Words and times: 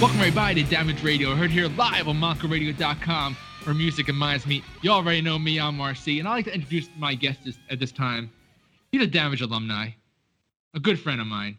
Welcome 0.00 0.20
everybody 0.20 0.62
to 0.62 0.70
Damage 0.70 1.02
Radio, 1.02 1.34
heard 1.34 1.50
here 1.50 1.66
live 1.70 2.06
on 2.06 2.20
MonkaRadio.com, 2.20 3.36
where 3.64 3.74
music 3.74 4.08
and 4.08 4.16
minds 4.16 4.46
meet. 4.46 4.62
You 4.80 4.92
already 4.92 5.20
know 5.20 5.40
me, 5.40 5.58
I'm 5.58 5.76
Marcy, 5.76 6.20
and 6.20 6.28
I'd 6.28 6.34
like 6.34 6.44
to 6.44 6.54
introduce 6.54 6.88
my 6.96 7.16
guest 7.16 7.40
this, 7.44 7.58
at 7.68 7.80
this 7.80 7.90
time. 7.90 8.30
He's 8.92 9.02
a 9.02 9.08
Damage 9.08 9.40
alumni, 9.40 9.88
a 10.74 10.78
good 10.78 11.00
friend 11.00 11.20
of 11.20 11.26
mine, 11.26 11.58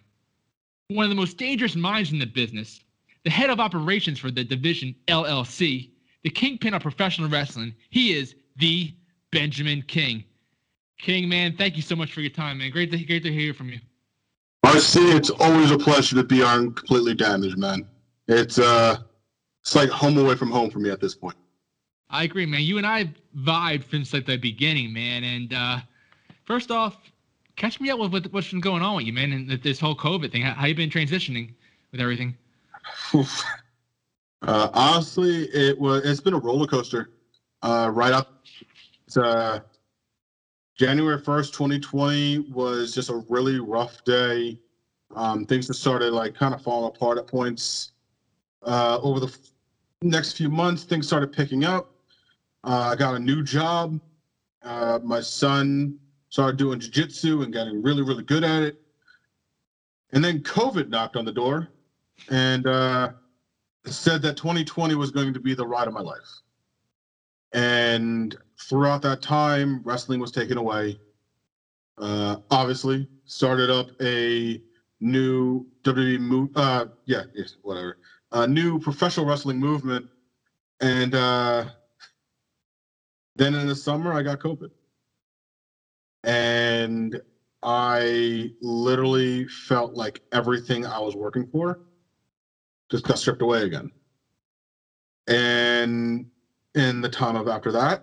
one 0.88 1.04
of 1.04 1.10
the 1.10 1.18
most 1.18 1.36
dangerous 1.36 1.76
minds 1.76 2.14
in 2.14 2.20
the 2.20 2.26
business, 2.26 2.80
the 3.26 3.30
head 3.30 3.50
of 3.50 3.60
operations 3.60 4.20
for 4.20 4.32
the 4.32 4.46
Division 4.46 4.96
LLC, 5.10 5.90
the 6.24 6.30
kingpin 6.30 6.74
of 6.74 6.82
professional 6.82 7.28
wrestling. 7.28 7.76
He 7.90 8.14
is 8.14 8.36
the 8.56 8.94
Benjamin 9.34 9.82
King. 9.82 10.24
King, 10.98 11.28
man, 11.28 11.58
thank 11.58 11.76
you 11.76 11.82
so 11.82 11.94
much 11.98 12.14
for 12.14 12.22
your 12.22 12.32
time, 12.32 12.60
man. 12.60 12.72
Great 12.72 12.90
to 12.92 13.04
great 13.04 13.24
to 13.24 13.34
hear 13.34 13.54
from 13.54 13.68
you. 13.68 13.80
Marcy, 14.64 15.02
it's 15.02 15.30
always 15.30 15.72
a 15.72 15.78
pleasure 15.78 16.16
to 16.16 16.24
be 16.24 16.42
on 16.42 16.72
Completely 16.72 17.14
Damaged, 17.16 17.58
man. 17.58 17.86
It's 18.30 18.60
uh, 18.60 18.98
it's 19.64 19.76
like 19.76 19.90
home 19.90 20.16
away 20.20 20.36
from 20.36 20.52
home 20.52 20.70
for 20.70 20.78
me 20.78 20.92
at 20.92 21.02
this 21.02 21.16
point. 21.16 21.36
I 22.12 22.24
agree, 22.24 22.46
man. 22.46 22.62
You 22.62 22.78
and 22.78 22.86
I 22.86 23.12
vibed 23.40 23.90
since 23.90 24.14
like 24.14 24.28
the 24.28 24.38
beginning, 24.38 24.94
man. 24.94 25.24
And 25.24 25.52
uh, 25.52 25.80
first 26.46 26.70
off, 26.70 26.98
catch 27.56 27.82
me 27.82 27.90
up 27.90 27.98
with, 27.98 28.12
with 28.14 28.32
what's 28.32 28.52
been 28.52 28.60
going 28.60 28.84
on 28.84 28.96
with 28.98 29.06
you, 29.06 29.14
man, 29.14 29.32
and 29.32 29.50
this 29.64 29.80
whole 29.80 29.96
COVID 29.96 30.32
thing. 30.32 30.44
How, 30.44 30.54
how 30.54 30.68
you 30.68 30.76
been 30.76 30.92
transitioning 30.92 31.56
with 31.92 32.02
everything? 32.02 32.38
uh, 33.14 34.70
honestly, 34.74 35.46
it 35.46 35.80
was 35.80 36.06
it's 36.06 36.22
been 36.22 36.36
a 36.36 36.40
roller 36.40 36.68
coaster. 36.68 37.10
Uh, 37.64 37.90
right 37.92 38.14
up, 38.14 38.44
uh, 39.18 39.60
January 40.78 41.20
first, 41.20 41.56
twenty 41.56 41.80
twenty 41.80 42.40
was 42.52 42.94
just 42.94 43.10
a 43.10 43.24
really 43.28 43.60
rough 43.60 44.04
day. 44.04 44.60
Um, 45.16 45.46
things 45.46 45.66
just 45.66 45.82
started 45.82 46.14
like 46.14 46.36
kind 46.36 46.54
of 46.54 46.62
falling 46.62 46.96
apart 46.96 47.18
at 47.18 47.26
points 47.26 47.94
uh, 48.64 49.00
over 49.02 49.20
the 49.20 49.38
next 50.02 50.34
few 50.34 50.50
months, 50.50 50.84
things 50.84 51.08
started 51.08 51.32
picking 51.32 51.64
up. 51.64 51.94
Uh, 52.64 52.90
I 52.92 52.96
got 52.96 53.16
a 53.16 53.20
new 53.20 53.44
job. 53.44 54.00
Uh, 54.64 55.00
my 55.04 55.22
son 55.22 55.98
started 56.30 56.58
doing 56.58 56.80
jiu-jitsu 56.80 57.42
and 57.42 57.54
getting 57.54 57.82
really, 57.82 58.02
really 58.02 58.24
good 58.24 58.44
at 58.44 58.64
it. 58.64 58.82
And 60.12 60.24
then 60.24 60.42
COVID 60.42 60.90
knocked 60.90 61.16
on 61.16 61.26
the 61.26 61.32
door 61.32 61.70
and 62.30 62.68
uh, 62.68 63.12
said 63.86 64.22
that 64.24 64.38
2020 64.38 64.96
was 64.96 65.12
going 65.12 65.34
to 65.34 65.40
be 65.40 65.54
the 65.54 65.66
ride 65.66 65.88
of 65.88 65.94
my 65.94 66.02
life. 66.02 66.18
And 67.54 68.36
throughout 68.60 69.02
that 69.04 69.22
time, 69.22 69.82
wrestling 69.84 70.20
was 70.20 70.32
taken 70.32 70.58
away. 70.58 71.00
Uh, 71.98 72.38
obviously, 72.52 73.10
started 73.26 73.70
up 73.70 73.90
a 74.02 74.62
new 75.00 75.66
WWE 75.84 76.20
move. 76.20 76.50
Uh, 76.56 76.86
yeah, 77.06 77.24
yes, 77.34 77.56
whatever 77.62 77.98
a 78.32 78.48
new 78.48 78.80
professional 78.80 79.26
wrestling 79.26 79.60
movement. 79.60 80.08
And 80.82 81.16
uh, 81.16 81.66
then 83.36 83.56
in 83.56 83.68
the 83.68 83.76
summer, 83.76 84.14
I 84.14 84.22
got 84.22 84.40
COVID. 84.40 84.70
And 86.24 87.20
I 87.64 88.52
literally 88.62 89.46
felt 89.48 89.94
like 89.94 90.22
everything 90.32 90.86
I 90.86 91.00
was 91.00 91.16
working 91.16 91.48
for 91.52 91.80
just 92.90 93.04
got 93.04 93.20
stripped 93.20 93.42
away 93.42 93.64
again. 93.64 93.92
And 95.28 96.26
in 96.76 97.02
the 97.02 97.10
time 97.10 97.36
of 97.36 97.48
after 97.48 97.72
that, 97.74 98.02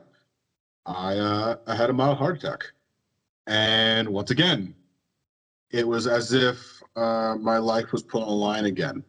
I 0.85 1.17
uh, 1.17 1.57
I 1.67 1.75
had 1.75 1.91
a 1.91 1.93
mild 1.93 2.19
heart 2.19 2.37
attack, 2.37 2.65
and 3.49 4.09
once 4.09 4.31
again, 4.31 4.77
it 5.71 5.87
was 5.87 6.07
as 6.07 6.33
if 6.33 6.81
uh, 6.95 7.35
my 7.41 7.59
life 7.59 7.91
was 7.91 8.05
put 8.05 8.23
on 8.23 8.29
the 8.29 8.35
line 8.35 8.67
again 8.67 9.05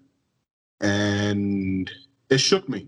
and 0.82 1.90
it 2.30 2.40
shook 2.40 2.68
me. 2.70 2.88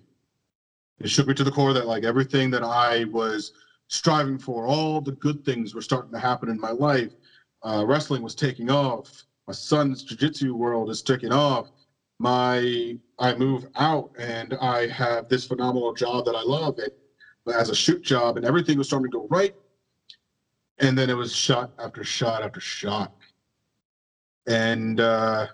It 0.99 1.09
shook 1.09 1.27
me 1.27 1.33
to 1.35 1.43
the 1.43 1.51
core 1.51 1.73
that 1.73 1.87
like 1.87 2.03
everything 2.03 2.51
that 2.51 2.63
I 2.63 3.05
was 3.05 3.51
striving 3.87 4.37
for, 4.37 4.67
all 4.67 5.01
the 5.01 5.13
good 5.13 5.43
things 5.45 5.73
were 5.73 5.81
starting 5.81 6.11
to 6.11 6.19
happen 6.19 6.49
in 6.49 6.59
my 6.59 6.71
life. 6.71 7.11
Uh, 7.63 7.83
wrestling 7.85 8.21
was 8.21 8.35
taking 8.35 8.69
off. 8.69 9.09
My 9.47 9.53
son's 9.53 10.03
jiu-jitsu 10.03 10.53
world 10.53 10.89
is 10.89 11.01
taking 11.01 11.31
off. 11.31 11.67
My 12.19 12.97
I 13.17 13.33
move 13.35 13.65
out 13.75 14.11
and 14.17 14.53
I 14.61 14.87
have 14.87 15.27
this 15.27 15.45
phenomenal 15.45 15.93
job 15.93 16.25
that 16.25 16.35
I 16.35 16.43
love 16.43 16.75
it 16.77 16.93
as 17.53 17.69
a 17.69 17.75
shoot 17.75 18.01
job, 18.01 18.37
and 18.37 18.45
everything 18.45 18.77
was 18.77 18.87
starting 18.87 19.09
to 19.09 19.17
go 19.17 19.27
right. 19.29 19.53
And 20.77 20.97
then 20.97 21.09
it 21.09 21.17
was 21.17 21.35
shot 21.35 21.71
after 21.79 22.03
shot 22.03 22.43
after 22.43 22.59
shot. 22.59 23.11
And 24.47 24.99
uh, 24.99 25.47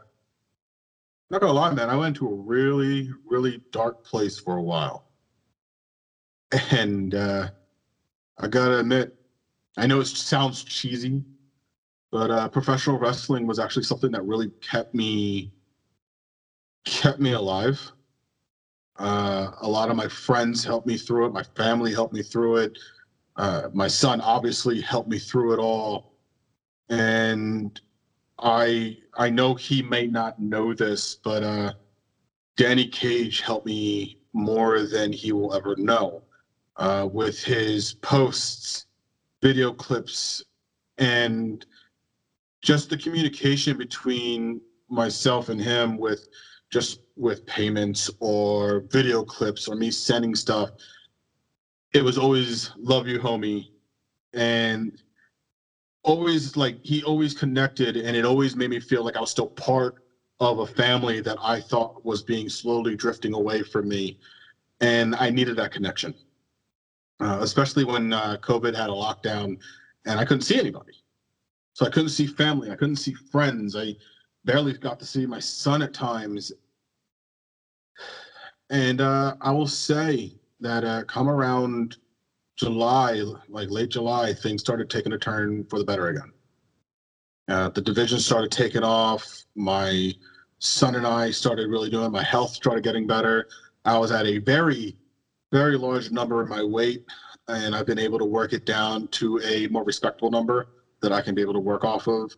not 1.29 1.41
gonna 1.41 1.53
lie, 1.53 1.71
man, 1.71 1.89
I 1.89 1.95
went 1.95 2.15
to 2.17 2.27
a 2.27 2.33
really, 2.33 3.09
really 3.25 3.61
dark 3.71 4.01
place 4.03 4.39
for 4.39 4.57
a 4.57 4.61
while. 4.61 5.03
And 6.71 7.13
uh, 7.13 7.49
I 8.39 8.47
gotta 8.47 8.79
admit, 8.79 9.13
I 9.77 9.87
know 9.87 10.01
it 10.01 10.07
sounds 10.07 10.63
cheesy, 10.63 11.23
but 12.11 12.31
uh, 12.31 12.49
professional 12.49 12.99
wrestling 12.99 13.47
was 13.47 13.59
actually 13.59 13.83
something 13.83 14.11
that 14.11 14.23
really 14.23 14.51
kept 14.61 14.93
me 14.93 15.51
kept 16.85 17.19
me 17.19 17.31
alive. 17.33 17.91
Uh, 18.97 19.51
a 19.61 19.67
lot 19.67 19.89
of 19.89 19.95
my 19.95 20.07
friends 20.07 20.63
helped 20.63 20.85
me 20.87 20.95
through 20.97 21.25
it. 21.25 21.33
My 21.33 21.43
family 21.55 21.91
helped 21.93 22.13
me 22.13 22.21
through 22.21 22.57
it. 22.57 22.77
Uh, 23.35 23.69
my 23.73 23.87
son 23.87 24.21
obviously 24.21 24.81
helped 24.81 25.09
me 25.09 25.19
through 25.19 25.53
it 25.53 25.59
all. 25.59 26.05
And 26.89 27.79
I 28.39 28.97
I 29.17 29.29
know 29.29 29.55
he 29.55 29.81
may 29.81 30.07
not 30.07 30.39
know 30.39 30.73
this, 30.73 31.15
but 31.15 31.43
uh, 31.43 31.73
Danny 32.57 32.87
Cage 32.87 33.41
helped 33.41 33.65
me 33.65 34.19
more 34.33 34.83
than 34.83 35.13
he 35.13 35.31
will 35.31 35.53
ever 35.53 35.75
know 35.77 36.21
uh, 36.77 37.07
with 37.11 37.41
his 37.43 37.93
posts, 37.95 38.87
video 39.41 39.71
clips, 39.71 40.43
and 40.97 41.65
just 42.61 42.89
the 42.89 42.97
communication 42.97 43.77
between 43.77 44.59
myself 44.89 45.49
and 45.49 45.61
him 45.61 45.97
with 45.97 46.27
just 46.71 47.01
with 47.15 47.45
payments 47.45 48.09
or 48.19 48.81
video 48.89 49.23
clips 49.23 49.67
or 49.67 49.75
me 49.75 49.89
sending 49.91 50.35
stuff. 50.35 50.71
It 51.93 52.03
was 52.03 52.17
always 52.17 52.71
love 52.77 53.07
you, 53.07 53.19
homie, 53.19 53.69
and 54.33 55.01
always 56.05 56.55
like 56.55 56.77
he 56.83 57.03
always 57.03 57.33
connected 57.33 57.97
and 57.97 58.15
it 58.15 58.25
always 58.25 58.55
made 58.55 58.69
me 58.69 58.79
feel 58.79 59.03
like 59.03 59.17
I 59.17 59.21
was 59.21 59.31
still 59.31 59.47
part 59.47 59.95
of 60.39 60.59
a 60.59 60.67
family 60.67 61.19
that 61.21 61.37
I 61.41 61.59
thought 61.59 62.05
was 62.05 62.21
being 62.21 62.47
slowly 62.47 62.95
drifting 62.95 63.33
away 63.33 63.63
from 63.63 63.87
me. 63.87 64.17
And 64.81 65.15
I 65.15 65.29
needed 65.29 65.55
that 65.57 65.71
connection, 65.71 66.13
uh, 67.19 67.39
especially 67.41 67.85
when 67.85 68.13
uh, 68.13 68.37
COVID 68.41 68.75
had 68.75 68.89
a 68.89 68.93
lockdown 68.93 69.57
and 70.05 70.19
I 70.19 70.25
couldn't 70.25 70.43
see 70.43 70.59
anybody. 70.59 70.93
So 71.73 71.85
I 71.85 71.89
couldn't 71.89 72.09
see 72.09 72.27
family, 72.27 72.71
I 72.71 72.75
couldn't 72.75 72.97
see 72.97 73.13
friends. 73.13 73.75
I 73.75 73.95
barely 74.45 74.73
got 74.73 74.99
to 74.99 75.05
see 75.05 75.25
my 75.25 75.39
son 75.39 75.81
at 75.81 75.93
times. 75.93 76.51
And 78.69 79.01
uh, 79.01 79.35
I 79.41 79.51
will 79.51 79.67
say 79.67 80.37
that 80.59 80.83
uh, 80.83 81.03
come 81.05 81.29
around 81.29 81.97
July, 82.57 83.21
like 83.49 83.69
late 83.69 83.89
July, 83.89 84.33
things 84.33 84.61
started 84.61 84.89
taking 84.89 85.13
a 85.13 85.17
turn 85.17 85.65
for 85.65 85.77
the 85.77 85.85
better 85.85 86.07
again. 86.07 86.31
Uh, 87.47 87.69
the 87.69 87.81
division 87.81 88.19
started 88.19 88.51
taking 88.51 88.83
off. 88.83 89.43
My 89.55 90.13
son 90.59 90.95
and 90.95 91.05
I 91.05 91.31
started 91.31 91.69
really 91.69 91.89
doing. 91.89 92.11
My 92.11 92.23
health 92.23 92.51
started 92.51 92.83
getting 92.83 93.05
better. 93.05 93.47
I 93.83 93.97
was 93.97 94.11
at 94.11 94.25
a 94.25 94.39
very, 94.39 94.97
very 95.51 95.77
large 95.77 96.11
number 96.11 96.41
in 96.41 96.49
my 96.49 96.63
weight, 96.63 97.05
and 97.47 97.75
I've 97.75 97.85
been 97.85 97.99
able 97.99 98.17
to 98.19 98.25
work 98.25 98.53
it 98.53 98.65
down 98.65 99.07
to 99.09 99.39
a 99.41 99.67
more 99.67 99.83
respectable 99.83 100.31
number 100.31 100.67
that 101.01 101.11
I 101.11 101.21
can 101.21 101.35
be 101.35 101.41
able 101.41 101.53
to 101.53 101.59
work 101.59 101.83
off 101.83 102.07
of. 102.07 102.35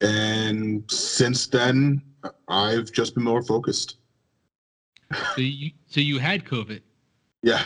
And 0.00 0.90
since 0.90 1.46
then, 1.46 2.02
I've 2.48 2.90
just 2.90 3.14
been 3.14 3.24
more 3.24 3.42
focused. 3.42 3.98
So 5.36 5.42
you, 5.42 5.70
so 5.86 6.00
you 6.00 6.18
had 6.18 6.44
COVID. 6.44 6.80
Yeah, 7.42 7.64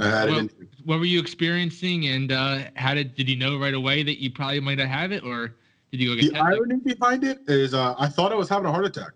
what, 0.00 0.50
what, 0.84 0.98
were 0.98 1.04
you 1.04 1.20
experiencing, 1.20 2.06
and 2.08 2.32
uh, 2.32 2.60
how 2.76 2.94
did 2.94 3.14
did 3.14 3.28
you 3.28 3.36
know 3.36 3.58
right 3.58 3.74
away 3.74 4.02
that 4.02 4.22
you 4.22 4.30
probably 4.30 4.60
might 4.60 4.78
have 4.78 5.12
it, 5.12 5.22
or 5.22 5.56
did 5.90 6.00
you 6.00 6.08
go 6.08 6.20
get? 6.20 6.32
The 6.32 6.38
tested? 6.38 6.58
irony 6.58 6.76
behind 6.76 7.24
it 7.24 7.40
is, 7.48 7.74
uh, 7.74 7.94
I 7.98 8.08
thought 8.08 8.32
I 8.32 8.36
was 8.36 8.48
having 8.48 8.66
a 8.66 8.72
heart 8.72 8.86
attack. 8.86 9.12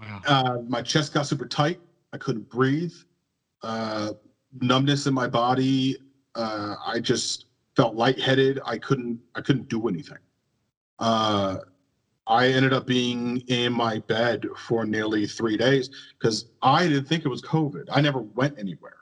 Wow. 0.00 0.20
Uh, 0.26 0.58
my 0.68 0.82
chest 0.82 1.14
got 1.14 1.26
super 1.26 1.46
tight. 1.46 1.80
I 2.12 2.18
couldn't 2.18 2.48
breathe. 2.48 2.94
Uh, 3.62 4.12
numbness 4.60 5.06
in 5.06 5.14
my 5.14 5.26
body. 5.26 5.96
Uh, 6.34 6.76
I 6.84 7.00
just 7.00 7.46
felt 7.76 7.94
lightheaded. 7.94 8.60
I 8.64 8.78
couldn't. 8.78 9.20
I 9.34 9.40
couldn't 9.40 9.68
do 9.68 9.88
anything. 9.88 10.18
Uh, 10.98 11.58
I 12.26 12.48
ended 12.48 12.72
up 12.72 12.86
being 12.86 13.38
in 13.48 13.72
my 13.72 13.98
bed 13.98 14.46
for 14.56 14.84
nearly 14.84 15.26
three 15.26 15.56
days 15.56 15.90
because 16.18 16.46
I 16.62 16.88
didn't 16.88 17.06
think 17.06 17.24
it 17.24 17.28
was 17.28 17.42
COVID. 17.42 17.84
I 17.92 18.00
never 18.00 18.20
went 18.20 18.58
anywhere. 18.58 18.96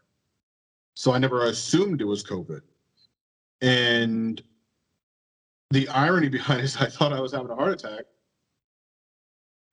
So 0.94 1.12
I 1.12 1.19
never 1.19 1.47
assumed 1.47 2.00
it 2.00 2.05
was 2.05 2.23
COVID. 2.25 2.61
And 3.62 4.43
the 5.71 5.89
irony 5.89 6.29
behind 6.39 6.61
it 6.61 6.65
is 6.65 6.77
I 6.77 6.87
thought 6.87 7.12
I 7.12 7.21
was 7.21 7.33
having 7.33 7.50
a 7.50 7.56
heart 7.56 7.73
attack. 7.73 8.05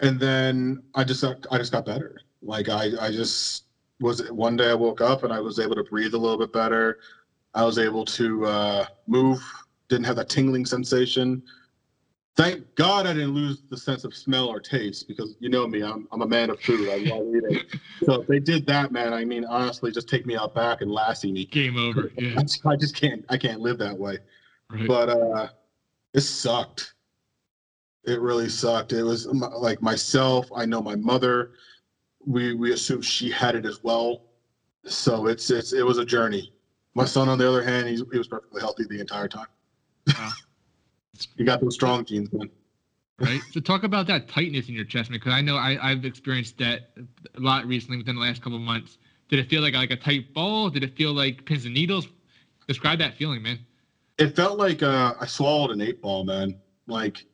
and 0.02 0.20
then 0.20 0.82
I 0.96 1.04
just 1.04 1.24
I 1.24 1.58
just 1.58 1.72
got 1.72 1.86
better. 1.86 2.20
Like 2.42 2.70
I, 2.70 2.92
I 3.02 3.12
just 3.12 3.66
was 4.00 4.30
one 4.32 4.56
day 4.56 4.70
I 4.70 4.74
woke 4.76 5.02
up 5.02 5.24
and 5.24 5.34
I 5.34 5.42
was 5.42 5.60
able 5.60 5.76
to 5.76 5.84
breathe 5.84 6.14
a 6.14 6.18
little 6.18 6.38
bit 6.38 6.54
better. 6.54 7.00
I 7.54 7.66
was 7.66 7.78
able 7.78 8.06
to 8.06 8.46
uh, 8.46 8.86
move, 9.08 9.42
didn't 9.90 10.06
have 10.06 10.16
that 10.18 10.30
tingling 10.30 10.66
sensation. 10.66 11.44
Thank 12.36 12.64
God 12.76 13.06
I 13.06 13.14
didn't 13.14 13.34
lose 13.34 13.64
the 13.70 13.78
sense 13.78 14.06
of 14.06 14.16
smell 14.16 14.48
or 14.48 14.62
taste 14.62 15.08
because 15.08 15.36
you 15.40 15.50
know 15.50 15.68
me, 15.68 15.84
I'm, 15.84 16.08
I'm 16.12 16.22
a 16.22 16.28
man 16.28 16.50
of 16.50 16.60
food. 16.62 16.88
I 16.90 16.98
love 16.98 17.28
eating. 17.36 17.66
so 18.04 18.22
if 18.22 18.28
they 18.28 18.40
did 18.40 18.66
that, 18.68 18.92
man, 18.92 19.14
I 19.14 19.26
mean, 19.26 19.44
honestly, 19.44 19.92
just 19.92 20.08
take 20.08 20.26
me 20.26 20.38
out 20.38 20.56
back 20.56 20.82
and 20.82 20.90
lassie 20.90 21.32
me. 21.32 21.46
Game 21.46 21.78
over. 21.78 22.12
Yeah. 22.18 22.40
I 22.66 22.76
just 22.76 22.96
can't, 22.96 23.26
I 23.30 23.38
can't 23.38 23.60
live 23.60 23.78
that 23.80 23.98
way. 23.98 24.20
Right. 24.70 24.88
But 24.88 25.10
uh, 25.10 25.48
it 26.14 26.22
sucked. 26.22 26.94
It 28.06 28.20
really 28.22 28.50
sucked. 28.50 28.94
It 28.94 29.04
was 29.04 29.26
like 29.28 29.82
myself. 29.82 30.50
I 30.56 30.66
know 30.66 30.82
my 30.82 30.96
mother. 30.96 31.52
We 32.26 32.54
we 32.54 32.74
assumed 32.74 33.06
she 33.06 33.30
had 33.30 33.56
it 33.56 33.66
as 33.66 33.84
well. 33.84 34.24
So 34.86 35.28
it's 35.28 35.50
it's 35.50 35.74
it 35.74 35.86
was 35.86 35.98
a 35.98 36.06
journey. 36.06 36.54
My 36.96 37.06
son, 37.06 37.30
on 37.30 37.38
the 37.38 37.48
other 37.48 37.64
hand, 37.64 37.88
he's, 37.88 38.04
he 38.12 38.18
was 38.18 38.28
perfectly 38.28 38.62
healthy 38.62 38.84
the 38.90 39.00
entire 39.00 39.28
time. 39.28 39.48
Wow. 40.08 40.32
He 41.38 41.44
got 41.44 41.62
those 41.62 41.76
strong 41.76 42.06
genes, 42.06 42.32
man. 42.32 42.50
right? 43.20 43.42
So 43.52 43.60
talk 43.60 43.84
about 43.84 44.08
that 44.08 44.28
tightness 44.28 44.70
in 44.70 44.76
your 44.76 44.86
chest, 44.86 45.10
man. 45.10 45.20
because 45.20 45.34
I 45.34 45.42
know 45.42 45.56
I, 45.56 45.78
I've 45.82 46.06
experienced 46.06 46.58
that 46.60 46.92
a 46.98 47.40
lot 47.40 47.66
recently 47.66 47.98
within 47.98 48.16
the 48.16 48.22
last 48.22 48.42
couple 48.42 48.58
of 48.58 48.64
months. 48.64 48.98
Did 49.30 49.40
it 49.40 49.50
feel 49.50 49.62
like 49.62 49.76
like 49.76 49.92
a 49.92 49.96
tight 49.96 50.34
ball? 50.34 50.70
Did 50.70 50.84
it 50.84 50.96
feel 50.96 51.14
like 51.14 51.46
pins 51.46 51.66
and 51.66 51.74
needles? 51.74 52.08
Describe 52.68 53.00
that 53.00 53.16
feeling, 53.16 53.42
man. 53.42 53.60
It 54.18 54.36
felt 54.36 54.58
like 54.58 54.84
uh, 54.84 55.14
I 55.20 55.26
swallowed 55.26 55.72
an 55.72 55.82
eight 55.82 56.02
ball, 56.02 56.24
man. 56.24 56.60
Like 56.88 57.26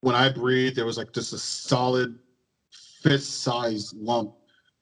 when 0.00 0.14
I 0.14 0.28
breathed, 0.28 0.76
there 0.76 0.86
was 0.86 0.98
like 0.98 1.12
just 1.12 1.32
a 1.32 1.38
solid 1.38 2.18
fist-sized 3.02 3.96
lump 3.96 4.34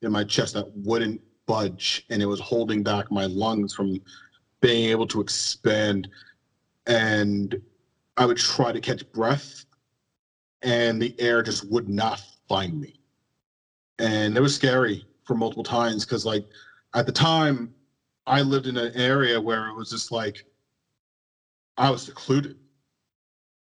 in 0.03 0.13
my 0.13 0.25
chest 0.25 0.55
that 0.55 0.71
wouldn't 0.77 1.21
budge, 1.47 2.05
and 2.11 2.23
it 2.23 2.27
was 2.27 2.41
holding 2.41 2.83
back 2.83 3.11
my 3.11 3.27
lungs 3.27 3.75
from 3.75 4.01
being 4.61 4.91
able 4.91 5.07
to 5.09 5.21
expand. 5.21 6.09
And 6.87 7.61
I 8.21 8.27
would 8.27 8.37
try 8.37 8.71
to 8.71 8.81
catch 8.81 9.11
breath, 9.13 9.65
and 10.61 11.01
the 11.01 11.15
air 11.19 11.43
just 11.43 11.65
would 11.71 11.89
not 11.89 12.21
find 12.51 12.79
me. 12.79 13.01
And 13.99 14.37
it 14.37 14.41
was 14.41 14.55
scary 14.55 15.07
for 15.25 15.35
multiple 15.35 15.65
times 15.65 16.05
because, 16.05 16.27
like, 16.27 16.45
at 16.95 17.07
the 17.07 17.13
time, 17.13 17.73
I 18.27 18.43
lived 18.43 18.67
in 18.67 18.77
an 18.77 18.93
area 18.95 19.41
where 19.41 19.69
it 19.69 19.75
was 19.75 19.89
just 19.89 20.13
like 20.13 20.45
I 21.79 21.89
was 21.89 22.03
secluded. 22.03 22.57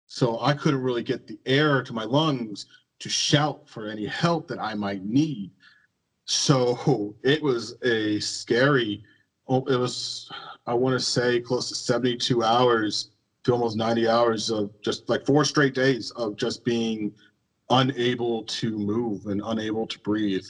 So 0.06 0.38
I 0.42 0.52
couldn't 0.52 0.82
really 0.82 1.02
get 1.02 1.26
the 1.26 1.38
air 1.46 1.82
to 1.82 1.94
my 1.94 2.04
lungs 2.04 2.66
to 3.00 3.08
shout 3.08 3.66
for 3.66 3.88
any 3.88 4.04
help 4.04 4.48
that 4.48 4.58
I 4.58 4.74
might 4.74 5.02
need. 5.02 5.50
So 6.26 7.16
it 7.22 7.42
was 7.42 7.74
a 7.82 8.20
scary, 8.20 9.02
oh, 9.48 9.64
it 9.64 9.76
was, 9.76 10.30
I 10.66 10.74
want 10.74 10.92
to 10.92 11.00
say 11.00 11.40
close 11.40 11.70
to 11.70 11.74
72 11.74 12.42
hours 12.42 13.11
to 13.44 13.52
almost 13.52 13.76
90 13.76 14.08
hours 14.08 14.50
of 14.50 14.70
just 14.82 15.08
like 15.08 15.24
four 15.26 15.44
straight 15.44 15.74
days 15.74 16.10
of 16.12 16.36
just 16.36 16.64
being 16.64 17.12
unable 17.70 18.42
to 18.44 18.78
move 18.78 19.26
and 19.26 19.42
unable 19.44 19.86
to 19.86 19.98
breathe. 20.00 20.44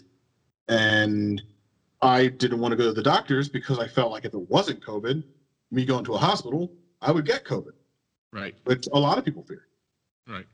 And 0.68 1.42
I 2.02 2.28
didn't 2.28 2.58
want 2.60 2.72
to 2.72 2.76
go 2.76 2.84
to 2.84 2.92
the 2.92 3.02
doctors 3.02 3.48
because 3.48 3.78
I 3.78 3.86
felt 3.86 4.10
like 4.10 4.24
if 4.24 4.34
it 4.34 4.50
wasn't 4.50 4.84
COVID, 4.84 5.22
me 5.70 5.84
going 5.84 6.04
to 6.04 6.14
a 6.14 6.18
hospital, 6.18 6.72
I 7.00 7.10
would 7.12 7.24
get 7.26 7.44
COVID, 7.44 7.72
Right. 8.32 8.54
which 8.64 8.86
a 8.92 8.98
lot 8.98 9.18
of 9.18 9.24
people 9.24 9.42
fear. 9.42 9.66
Right. 10.28 10.46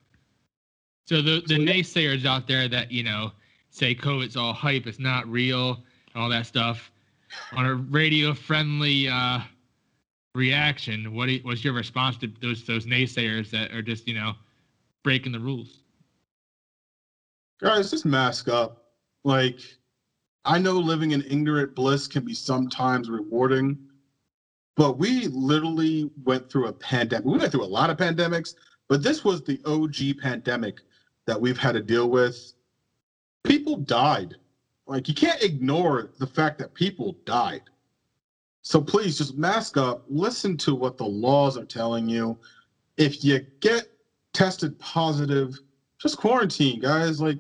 So 1.07 1.23
the 1.23 1.43
the 1.47 1.57
So, 1.57 1.61
yeah. 1.63 1.73
naysayers 1.73 2.25
out 2.27 2.47
there 2.47 2.69
that 2.69 2.93
you 2.93 3.03
know 3.03 3.33
say 3.71 3.95
COVID's 3.95 4.37
all 4.37 4.53
hype, 4.53 4.87
it's 4.87 4.99
not 4.99 5.27
real, 5.29 5.83
and 6.15 6.23
all 6.23 6.29
that 6.29 6.47
stuff. 6.47 6.91
On 7.53 7.67
a 7.67 7.75
radio 7.75 8.33
friendly 8.35 9.09
uh, 9.09 9.41
reaction, 10.39 11.13
what 11.13 11.29
was 11.45 11.65
your 11.65 11.75
response 11.75 12.17
to 12.19 12.33
those 12.41 12.65
those 12.65 12.87
naysayers 12.87 13.51
that 13.51 13.73
are 13.73 13.83
just 13.83 14.09
you 14.09 14.15
know 14.15 14.33
breaking 15.03 15.33
the 15.33 15.41
rules? 15.41 15.83
Guys, 17.61 17.91
just 17.91 18.07
mask 18.07 18.49
up. 18.49 18.85
Like, 19.25 19.61
I 20.45 20.59
know 20.59 20.75
living 20.75 21.11
in 21.11 21.23
ignorant 21.25 21.75
bliss 21.75 22.07
can 22.07 22.25
be 22.25 22.35
sometimes 22.35 23.11
rewarding, 23.11 23.77
but 24.77 24.97
we 24.97 25.27
literally 25.27 26.09
went 26.25 26.51
through 26.51 26.69
a 26.69 26.73
pandemic. 26.73 27.27
We 27.27 27.37
went 27.37 27.51
through 27.51 27.65
a 27.65 27.67
lot 27.67 27.91
of 27.91 27.97
pandemics, 27.97 28.55
but 28.89 29.03
this 29.03 29.25
was 29.25 29.43
the 29.43 29.61
OG 29.67 30.21
pandemic 30.23 30.79
that 31.27 31.41
we've 31.41 31.59
had 31.59 31.73
to 31.73 31.81
deal 31.81 32.09
with. 32.09 32.55
People 33.43 33.77
died. 33.77 34.37
Like, 34.87 35.09
you 35.09 35.15
can't 35.15 35.43
ignore 35.43 36.13
the 36.19 36.27
fact 36.27 36.59
that 36.61 36.75
people 36.75 37.19
died. 37.27 37.63
So 38.69 38.83
please 38.83 39.17
just 39.17 39.39
mask 39.39 39.79
up, 39.79 40.05
listen 40.11 40.55
to 40.59 40.75
what 40.75 40.99
the 40.99 41.07
laws 41.07 41.57
are 41.57 41.65
telling 41.65 42.07
you. 42.07 42.37
If 42.99 43.25
you 43.25 43.41
get 43.61 43.91
tested 44.35 44.79
positive, 44.79 45.59
just 45.99 46.19
quarantine, 46.19 46.79
guys. 46.79 47.19
Like, 47.19 47.39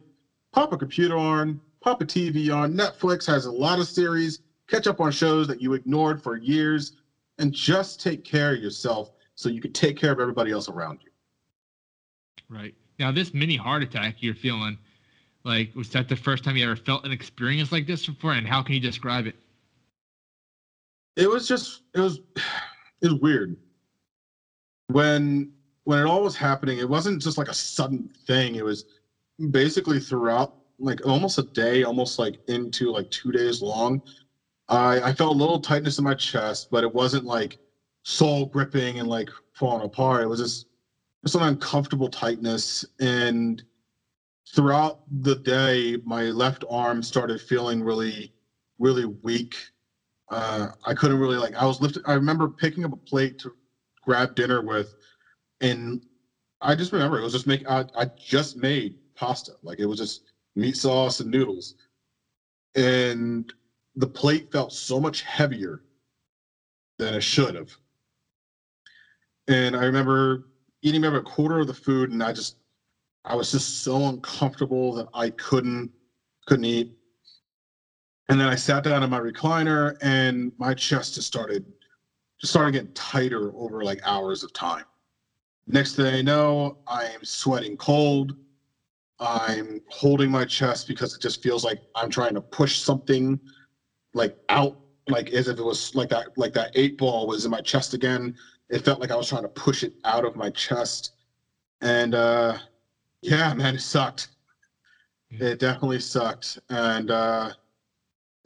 pop 0.54 0.72
a 0.72 0.78
computer 0.78 1.18
on, 1.18 1.60
pop 1.82 2.00
a 2.00 2.06
TV 2.06 2.50
on. 2.50 2.72
Netflix 2.72 3.26
has 3.26 3.44
a 3.44 3.52
lot 3.52 3.78
of 3.78 3.86
series. 3.86 4.40
Catch 4.68 4.86
up 4.86 5.02
on 5.02 5.12
shows 5.12 5.46
that 5.48 5.60
you 5.60 5.74
ignored 5.74 6.22
for 6.22 6.38
years, 6.38 6.92
and 7.36 7.52
just 7.52 8.00
take 8.00 8.24
care 8.24 8.54
of 8.54 8.62
yourself 8.62 9.10
so 9.34 9.50
you 9.50 9.60
can 9.60 9.74
take 9.74 9.98
care 9.98 10.12
of 10.12 10.20
everybody 10.20 10.50
else 10.50 10.70
around 10.70 11.00
you. 11.04 11.10
Right. 12.48 12.74
Now 12.98 13.12
this 13.12 13.34
mini 13.34 13.56
heart 13.56 13.82
attack 13.82 14.22
you're 14.22 14.34
feeling, 14.34 14.78
like 15.44 15.74
was 15.74 15.90
that 15.90 16.08
the 16.08 16.16
first 16.16 16.42
time 16.42 16.56
you 16.56 16.64
ever 16.64 16.74
felt 16.74 17.04
an 17.04 17.12
experience 17.12 17.70
like 17.70 17.86
this 17.86 18.06
before? 18.06 18.32
And 18.32 18.46
how 18.46 18.62
can 18.62 18.74
you 18.74 18.80
describe 18.80 19.26
it? 19.26 19.36
It 21.18 21.28
was 21.28 21.46
just, 21.48 21.82
it 21.94 22.00
was, 22.00 22.20
it 23.02 23.12
was 23.12 23.20
weird. 23.20 23.58
When 24.88 25.48
when 25.84 25.98
it 26.00 26.06
all 26.06 26.22
was 26.22 26.36
happening, 26.36 26.78
it 26.78 26.88
wasn't 26.88 27.22
just 27.22 27.38
like 27.38 27.48
a 27.48 27.54
sudden 27.54 28.10
thing. 28.26 28.56
It 28.56 28.64
was 28.64 28.84
basically 29.50 30.00
throughout, 30.00 30.52
like 30.78 31.06
almost 31.06 31.38
a 31.38 31.44
day, 31.54 31.84
almost 31.84 32.18
like 32.18 32.38
into 32.48 32.90
like 32.92 33.10
two 33.10 33.32
days 33.32 33.62
long. 33.62 34.02
I 34.68 35.00
I 35.02 35.14
felt 35.14 35.34
a 35.36 35.38
little 35.38 35.60
tightness 35.60 35.98
in 35.98 36.04
my 36.04 36.14
chest, 36.14 36.68
but 36.70 36.84
it 36.84 36.94
wasn't 36.94 37.24
like 37.24 37.58
soul 38.04 38.46
gripping 38.46 39.00
and 39.00 39.08
like 39.08 39.30
falling 39.54 39.84
apart. 39.84 40.22
It 40.24 40.28
was 40.28 40.40
just 40.40 40.66
just 41.24 41.36
an 41.36 41.42
uncomfortable 41.44 42.08
tightness. 42.10 42.84
And 43.00 43.62
throughout 44.54 45.00
the 45.22 45.36
day, 45.36 45.98
my 46.04 46.24
left 46.24 46.64
arm 46.70 47.02
started 47.02 47.40
feeling 47.42 47.82
really, 47.82 48.32
really 48.78 49.06
weak. 49.06 49.56
Uh, 50.30 50.68
I 50.84 50.94
couldn't 50.94 51.18
really 51.18 51.36
like. 51.36 51.54
I 51.54 51.64
was 51.64 51.80
lifting. 51.80 52.02
I 52.06 52.14
remember 52.14 52.48
picking 52.48 52.84
up 52.84 52.92
a 52.92 52.96
plate 53.08 53.38
to 53.38 53.52
grab 54.04 54.34
dinner 54.34 54.62
with, 54.62 54.94
and 55.60 56.04
I 56.60 56.74
just 56.74 56.92
remember 56.92 57.18
it 57.18 57.22
was 57.22 57.32
just 57.32 57.46
make. 57.46 57.68
I, 57.68 57.84
I 57.94 58.06
just 58.16 58.56
made 58.56 58.94
pasta. 59.16 59.52
Like 59.62 59.80
it 59.80 59.86
was 59.86 59.98
just 59.98 60.22
meat 60.56 60.76
sauce 60.76 61.20
and 61.20 61.30
noodles, 61.30 61.74
and 62.74 63.50
the 63.96 64.06
plate 64.06 64.50
felt 64.52 64.72
so 64.72 65.00
much 65.00 65.22
heavier 65.22 65.82
than 66.98 67.14
it 67.14 67.22
should 67.22 67.54
have. 67.54 67.70
And 69.48 69.74
I 69.74 69.84
remember 69.84 70.42
eating 70.82 71.00
maybe 71.00 71.16
a 71.16 71.22
quarter 71.22 71.60
of 71.60 71.66
the 71.66 71.74
food, 71.74 72.10
and 72.10 72.22
I 72.22 72.32
just, 72.32 72.56
I 73.24 73.34
was 73.34 73.50
just 73.50 73.82
so 73.82 74.08
uncomfortable 74.08 74.94
that 74.94 75.06
I 75.14 75.30
couldn't, 75.30 75.90
couldn't 76.46 76.64
eat. 76.66 76.90
And 78.28 78.40
then 78.40 78.48
I 78.48 78.56
sat 78.56 78.84
down 78.84 79.02
in 79.02 79.10
my 79.10 79.20
recliner, 79.20 79.94
and 80.02 80.52
my 80.58 80.74
chest 80.74 81.14
just 81.14 81.26
started, 81.26 81.64
just 82.40 82.52
started 82.52 82.72
getting 82.72 82.92
tighter 82.94 83.52
over 83.54 83.82
like 83.84 84.00
hours 84.04 84.42
of 84.42 84.52
time. 84.52 84.84
Next 85.66 85.96
thing 85.96 86.06
I 86.14 86.22
know, 86.22 86.76
I'm 86.86 87.24
sweating 87.24 87.76
cold. 87.76 88.34
I'm 89.20 89.80
holding 89.88 90.30
my 90.30 90.44
chest 90.44 90.86
because 90.88 91.14
it 91.14 91.20
just 91.22 91.42
feels 91.42 91.64
like 91.64 91.80
I'm 91.94 92.10
trying 92.10 92.34
to 92.34 92.40
push 92.40 92.78
something 92.78 93.40
like 94.14 94.36
out, 94.48 94.76
like 95.08 95.30
as 95.32 95.48
if 95.48 95.58
it 95.58 95.64
was 95.64 95.94
like 95.94 96.10
that, 96.10 96.28
like 96.36 96.52
that 96.54 96.70
eight 96.74 96.96
ball 96.98 97.26
was 97.26 97.44
in 97.44 97.50
my 97.50 97.60
chest 97.60 97.94
again. 97.94 98.34
It 98.70 98.84
felt 98.84 99.00
like 99.00 99.10
I 99.10 99.16
was 99.16 99.28
trying 99.28 99.42
to 99.42 99.48
push 99.48 99.82
it 99.82 99.94
out 100.04 100.24
of 100.24 100.36
my 100.36 100.50
chest. 100.50 101.12
And 101.80 102.14
uh 102.14 102.58
yeah, 103.22 103.54
man, 103.54 103.76
it 103.76 103.80
sucked. 103.82 104.28
It 105.30 105.58
definitely 105.58 106.00
sucked. 106.00 106.58
And 106.70 107.10
uh 107.10 107.52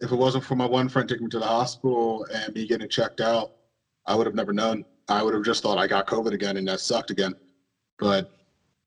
if 0.03 0.11
it 0.11 0.17
wasn't 0.17 0.45
for 0.45 0.57
my 0.57 0.67
one 0.67 0.89
friend 0.89 1.09
taking 1.09 1.25
me 1.25 1.31
to 1.31 1.39
the 1.39 1.47
hospital 1.47 2.27
and 2.35 2.53
me 2.55 2.67
getting 2.67 2.89
checked 2.89 3.21
out, 3.21 3.53
I 4.05 4.17
would 4.17 4.27
have 4.27 4.35
never 4.35 4.53
known. 4.53 4.85
I 5.09 5.23
would 5.23 5.33
have 5.33 5.45
just 5.45 5.63
thought 5.63 5.79
I 5.79 5.87
got 5.87 6.09
COVID 6.09 6.33
again 6.33 6.57
and 6.57 6.67
that 6.67 6.81
sucked 6.81 7.13
again. 7.13 7.35
But 7.99 8.31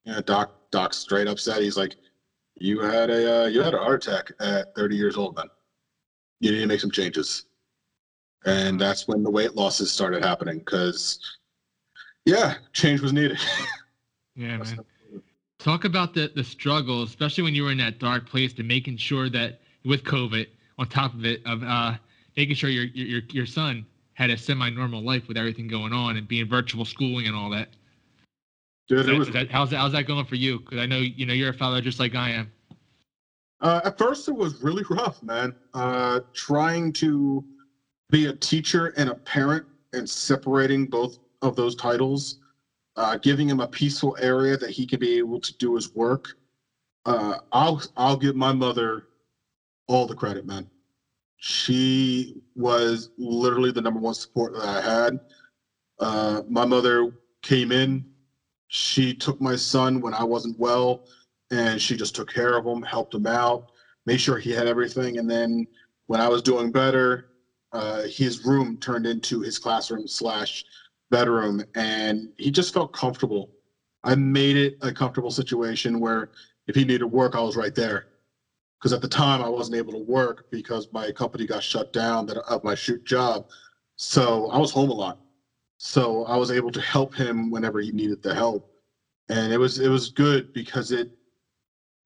you 0.04 0.12
know, 0.12 0.22
Doc 0.22 0.54
Doc's 0.72 0.98
straight 0.98 1.28
up 1.28 1.40
said 1.40 1.62
he's 1.62 1.78
like, 1.78 1.96
You 2.56 2.82
had 2.82 3.10
a 3.10 3.44
uh, 3.44 3.48
you 3.48 3.62
had 3.62 3.74
a 3.74 3.78
heart 3.78 4.06
attack 4.06 4.32
at 4.42 4.76
30 4.76 4.96
years 4.98 5.16
old, 5.16 5.38
man. 5.38 5.48
You 6.42 6.52
need 6.52 6.60
to 6.60 6.68
make 6.68 6.82
some 6.82 6.92
changes. 6.92 7.46
And 8.46 8.80
that's 8.80 9.08
when 9.08 9.24
the 9.24 9.32
weight 9.32 9.56
losses 9.56 9.92
started 9.92 10.22
happening 10.24 10.60
because 10.60 11.20
yeah, 12.26 12.56
change 12.74 13.02
was 13.02 13.14
needed. 13.14 13.40
Yeah, 14.38 14.58
man. 14.58 14.80
talk 15.60 15.86
about 15.86 16.14
the 16.14 16.30
the 16.36 16.44
struggle, 16.44 17.04
especially 17.04 17.46
when 17.46 17.56
you 17.56 17.64
were 17.64 17.72
in 17.72 17.78
that 17.78 18.00
dark 18.00 18.28
place, 18.28 18.52
to 18.56 18.64
making 18.64 18.98
sure 18.98 19.30
that 19.30 19.62
with 19.86 20.04
COVID, 20.04 20.48
on 20.78 20.88
top 20.90 21.14
of 21.14 21.26
it, 21.26 21.42
of 21.46 21.64
uh, 21.64 21.94
making 22.36 22.56
sure 22.56 22.70
your 22.70 22.86
your 22.86 23.22
your 23.30 23.46
son 23.46 23.86
had 24.14 24.30
a 24.30 24.38
semi-normal 24.38 25.02
life 25.04 25.28
with 25.28 25.38
everything 25.38 25.68
going 25.68 25.92
on 25.94 26.18
and 26.18 26.28
being 26.28 26.48
virtual 26.48 26.86
schooling 26.86 27.28
and 27.28 27.36
all 27.36 27.50
that. 27.50 27.70
Dude, 28.88 29.06
That- 29.06 29.18
was 29.18 29.30
that- 29.32 29.52
how's 29.52 29.70
that, 29.72 29.78
how's 29.78 29.92
that 29.92 30.04
going 30.08 30.26
for 30.26 30.36
you? 30.36 30.60
Because 30.60 30.80
I 30.80 30.86
know 30.86 30.98
you 30.98 31.26
know 31.26 31.34
you're 31.34 31.50
a 31.50 31.54
father 31.54 31.82
just 31.82 32.00
like 32.00 32.16
I 32.16 32.30
am. 32.32 32.52
Uh, 33.62 33.82
at 33.86 33.98
first, 33.98 34.28
it 34.28 34.34
was 34.36 34.62
really 34.62 34.84
rough, 34.90 35.22
man. 35.24 35.56
Uh, 35.74 36.20
trying 36.34 36.94
to 36.94 37.44
be 38.10 38.28
a 38.28 38.34
teacher 38.34 38.88
and 38.98 39.10
a 39.10 39.16
parent 39.16 39.66
and 39.94 40.08
separating 40.08 40.86
both 40.86 41.18
of 41.42 41.56
those 41.56 41.74
titles, 41.76 42.40
uh, 42.98 43.18
giving 43.18 43.50
him 43.50 43.62
a 43.62 43.68
peaceful 43.68 44.16
area 44.20 44.56
that 44.58 44.70
he 44.70 44.86
can 44.86 45.00
be 45.00 45.18
able 45.18 45.40
to 45.40 45.54
do 45.58 45.74
his 45.76 45.96
work. 45.96 46.38
Uh, 47.06 47.40
I'll 47.52 47.82
I'll 47.98 48.18
give 48.18 48.36
my 48.36 48.52
mother 48.52 49.08
all 49.88 50.08
the 50.08 50.16
credit, 50.16 50.46
man. 50.46 50.70
She 51.38 52.36
was 52.56 53.10
literally 53.18 53.72
the 53.72 53.82
number 53.82 54.00
one 54.00 54.14
support 54.14 54.54
that 54.54 54.64
I 54.64 54.82
had. 54.82 55.20
Uh, 56.00 56.42
my 56.50 56.66
mother 56.66 57.10
came 57.42 57.72
in. 57.72 58.06
She 58.68 59.14
took 59.14 59.40
my 59.40 59.56
son 59.56 60.02
when 60.02 60.14
I 60.14 60.24
wasn't 60.24 60.60
well 60.60 61.02
and 61.52 61.82
she 61.82 61.96
just 61.96 62.16
took 62.16 62.32
care 62.34 62.58
of 62.58 62.66
him, 62.66 62.82
helped 62.82 63.14
him 63.14 63.28
out, 63.28 63.64
made 64.06 64.20
sure 64.20 64.38
he 64.38 64.52
had 64.52 64.68
everything. 64.68 65.18
And 65.18 65.30
then 65.30 65.68
when 66.08 66.20
I 66.20 66.28
was 66.28 66.42
doing 66.42 66.72
better, 66.72 67.26
uh, 67.72 68.04
his 68.04 68.46
room 68.46 68.78
turned 68.80 69.06
into 69.06 69.42
his 69.42 69.58
classroom 69.60 70.08
slash 70.08 70.64
bedroom, 71.12 71.64
and 71.76 72.30
he 72.38 72.50
just 72.52 72.74
felt 72.74 72.94
comfortable. 72.94 73.50
I 74.04 74.16
made 74.16 74.58
it 74.58 74.76
a 74.82 74.92
comfortable 74.94 75.32
situation 75.32 76.00
where 76.00 76.30
if 76.68 76.76
he 76.76 76.86
needed 76.86 77.06
work, 77.06 77.36
I 77.36 77.42
was 77.42 77.56
right 77.56 77.76
there. 77.76 78.08
Because 78.80 78.94
at 78.94 79.02
the 79.02 79.08
time 79.08 79.42
I 79.42 79.50
wasn't 79.50 79.78
able 79.78 79.94
to 79.94 80.00
work 80.00 80.46
because 80.52 80.88
my 80.92 81.12
company 81.12 81.46
got 81.48 81.64
shut 81.64 81.92
down 81.94 82.26
that 82.28 82.38
of 82.38 82.64
my 82.64 82.76
shoot 82.76 83.04
job, 83.06 83.46
so 83.96 84.48
I 84.52 84.58
was 84.58 84.72
home 84.72 84.90
a 84.90 84.94
lot. 84.94 85.18
So 85.78 86.26
I 86.26 86.38
was 86.38 86.52
able 86.52 86.72
to 86.72 86.82
help 86.82 87.14
him 87.16 87.50
whenever 87.52 87.80
he 87.80 87.92
needed 87.92 88.22
the 88.22 88.34
help, 88.34 88.66
and 89.30 89.52
it 89.52 89.58
was 89.58 89.80
it 89.80 89.90
was 89.90 90.10
good 90.10 90.48
because 90.54 90.92
it 90.92 91.10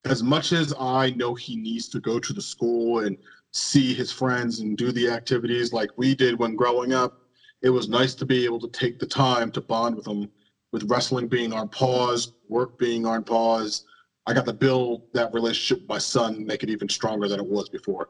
as 0.06 0.24
much 0.24 0.54
as 0.54 0.74
I 0.80 1.12
know 1.12 1.34
he 1.36 1.56
needs 1.56 1.90
to 1.90 2.00
go 2.00 2.20
to 2.20 2.34
the 2.34 2.42
school 2.42 3.00
and 3.00 3.18
see 3.52 3.94
his 3.94 4.12
friends 4.12 4.60
and 4.60 4.78
do 4.78 4.92
the 4.92 5.10
activities 5.10 5.74
like 5.74 5.90
we 5.98 6.16
did 6.16 6.40
when 6.40 6.56
growing 6.56 6.94
up, 6.94 7.14
it 7.62 7.70
was 7.70 7.90
nice 7.90 8.16
to 8.16 8.26
be 8.26 8.46
able 8.46 8.60
to 8.60 8.70
take 8.70 9.00
the 9.00 9.06
time 9.06 9.52
to 9.52 9.62
bond 9.62 9.96
with 9.96 10.08
him. 10.08 10.30
With 10.72 10.90
wrestling 10.90 11.28
being 11.28 11.52
on 11.52 11.68
pause, 11.68 12.32
work 12.48 12.78
being 12.78 13.04
on 13.06 13.24
pause, 13.24 13.84
I 14.30 14.34
got 14.34 14.46
to 14.46 14.54
build 14.54 15.02
that 15.14 15.34
relationship 15.34 15.80
with 15.80 15.90
my 15.90 15.98
son, 15.98 16.46
make 16.46 16.62
it 16.62 16.70
even 16.70 16.88
stronger 16.88 17.28
than 17.28 17.40
it 17.40 17.46
was 17.48 17.68
before. 17.68 18.10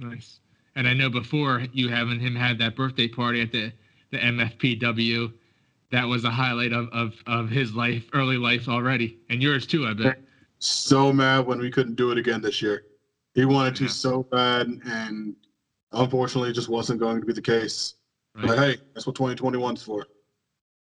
Nice. 0.00 0.40
And 0.74 0.88
I 0.88 0.94
know 0.94 1.08
before 1.08 1.64
you 1.72 1.88
having 1.88 2.18
him 2.18 2.34
had 2.34 2.58
that 2.58 2.74
birthday 2.74 3.06
party 3.06 3.40
at 3.40 3.52
the 3.52 3.72
the 4.10 4.18
MFPW, 4.18 5.32
that 5.92 6.04
was 6.04 6.24
a 6.24 6.30
highlight 6.30 6.72
of 6.72 6.88
of 6.88 7.14
of 7.28 7.48
his 7.50 7.72
life, 7.72 8.08
early 8.14 8.36
life 8.36 8.68
already, 8.68 9.18
and 9.30 9.40
yours 9.40 9.64
too, 9.64 9.86
I 9.86 9.94
bet. 9.94 10.18
So 10.58 11.12
mad 11.12 11.46
when 11.46 11.60
we 11.60 11.70
couldn't 11.70 11.94
do 11.94 12.10
it 12.10 12.18
again 12.18 12.40
this 12.40 12.60
year. 12.60 12.82
He 13.34 13.44
wanted 13.44 13.76
to 13.76 13.84
Yeah. 13.84 13.90
so 13.90 14.26
bad, 14.32 14.66
and 14.86 15.36
unfortunately, 15.92 16.50
it 16.50 16.54
just 16.54 16.68
wasn't 16.68 16.98
going 16.98 17.20
to 17.20 17.26
be 17.26 17.32
the 17.32 17.40
case. 17.40 17.94
Right? 18.34 18.46
But 18.48 18.58
hey, 18.58 18.76
that's 18.92 19.06
what 19.06 19.14
2021's 19.14 19.84
for. 19.84 20.04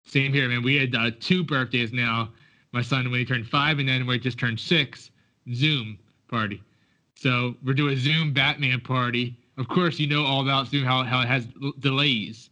Same 0.04 0.34
here, 0.34 0.46
man. 0.48 0.62
We 0.62 0.76
had 0.76 0.94
uh, 0.94 1.10
two 1.20 1.42
birthdays 1.42 1.92
now. 1.92 2.32
My 2.72 2.82
son 2.82 3.10
when 3.10 3.20
he 3.20 3.26
turned 3.26 3.46
five, 3.46 3.78
and 3.78 3.88
then 3.88 4.06
when 4.06 4.14
he 4.14 4.20
just 4.20 4.38
turned 4.38 4.58
six, 4.58 5.10
Zoom 5.52 5.98
party. 6.28 6.62
So 7.14 7.54
we're 7.64 7.74
doing 7.74 7.94
a 7.94 8.00
Zoom 8.00 8.32
Batman 8.32 8.80
party. 8.80 9.36
Of 9.58 9.68
course, 9.68 9.98
you 9.98 10.06
know 10.06 10.24
all 10.24 10.42
about 10.42 10.68
Zoom 10.68 10.84
how 10.84 11.02
how 11.04 11.20
it 11.20 11.28
has 11.28 11.46
l- 11.62 11.72
delays. 11.78 12.50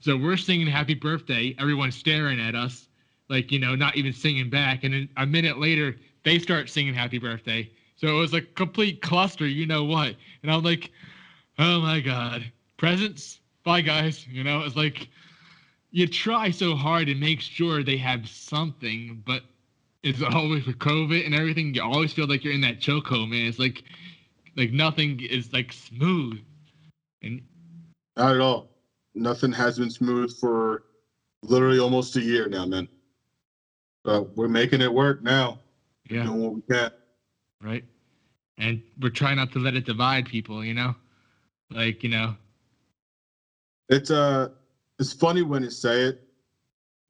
So 0.00 0.16
we're 0.16 0.36
singing 0.36 0.66
Happy 0.66 0.94
Birthday. 0.94 1.54
Everyone's 1.58 1.96
staring 1.96 2.40
at 2.40 2.54
us, 2.54 2.88
like 3.28 3.52
you 3.52 3.58
know, 3.58 3.74
not 3.74 3.96
even 3.96 4.12
singing 4.12 4.48
back. 4.48 4.84
And 4.84 4.94
then 4.94 5.08
a 5.16 5.26
minute 5.26 5.58
later, 5.58 5.96
they 6.24 6.38
start 6.38 6.70
singing 6.70 6.94
Happy 6.94 7.18
Birthday. 7.18 7.70
So 7.96 8.08
it 8.08 8.18
was 8.18 8.32
a 8.32 8.40
complete 8.40 9.02
cluster. 9.02 9.46
You 9.46 9.66
know 9.66 9.84
what? 9.84 10.14
And 10.42 10.50
I'm 10.50 10.62
like, 10.62 10.90
oh 11.58 11.80
my 11.80 12.00
god, 12.00 12.50
presents. 12.78 13.40
Bye 13.64 13.82
guys. 13.82 14.26
You 14.26 14.44
know, 14.44 14.60
it's 14.62 14.76
like 14.76 15.08
you 15.90 16.06
try 16.06 16.50
so 16.50 16.74
hard 16.74 17.06
to 17.08 17.14
make 17.14 17.40
sure 17.40 17.82
they 17.82 17.96
have 17.98 18.28
something, 18.28 19.22
but 19.26 19.42
it's 20.02 20.22
always 20.22 20.66
with 20.66 20.78
COVID 20.78 21.24
and 21.26 21.34
everything. 21.34 21.74
You 21.74 21.82
always 21.82 22.12
feel 22.12 22.26
like 22.26 22.44
you're 22.44 22.52
in 22.54 22.60
that 22.62 22.80
chokehold, 22.80 23.30
man. 23.30 23.46
It's 23.46 23.58
like 23.58 23.82
like 24.56 24.72
nothing 24.72 25.20
is 25.20 25.52
like 25.52 25.72
smooth. 25.72 26.40
And 27.22 27.42
Not 28.16 28.34
at 28.34 28.40
all. 28.40 28.68
Nothing 29.14 29.52
has 29.52 29.78
been 29.78 29.90
smooth 29.90 30.32
for 30.38 30.82
literally 31.42 31.78
almost 31.78 32.16
a 32.16 32.20
year 32.20 32.48
now, 32.48 32.66
man. 32.66 32.88
But 34.04 34.36
we're 34.36 34.48
making 34.48 34.80
it 34.80 34.92
work 34.92 35.22
now. 35.22 35.60
yeah, 36.08 36.24
Doing 36.24 36.42
what 36.42 36.54
we 36.54 36.62
can. 36.70 36.90
right. 37.60 37.84
And 38.56 38.82
we're 39.00 39.10
trying 39.10 39.36
not 39.36 39.52
to 39.52 39.58
let 39.60 39.74
it 39.74 39.84
divide 39.84 40.26
people, 40.26 40.64
you 40.64 40.74
know? 40.74 40.96
Like, 41.70 42.02
you 42.02 42.08
know, 42.08 42.36
It's 43.88 44.10
uh 44.10 44.48
it's 44.98 45.12
funny 45.12 45.42
when 45.42 45.62
you 45.62 45.70
say 45.70 46.02
it 46.02 46.20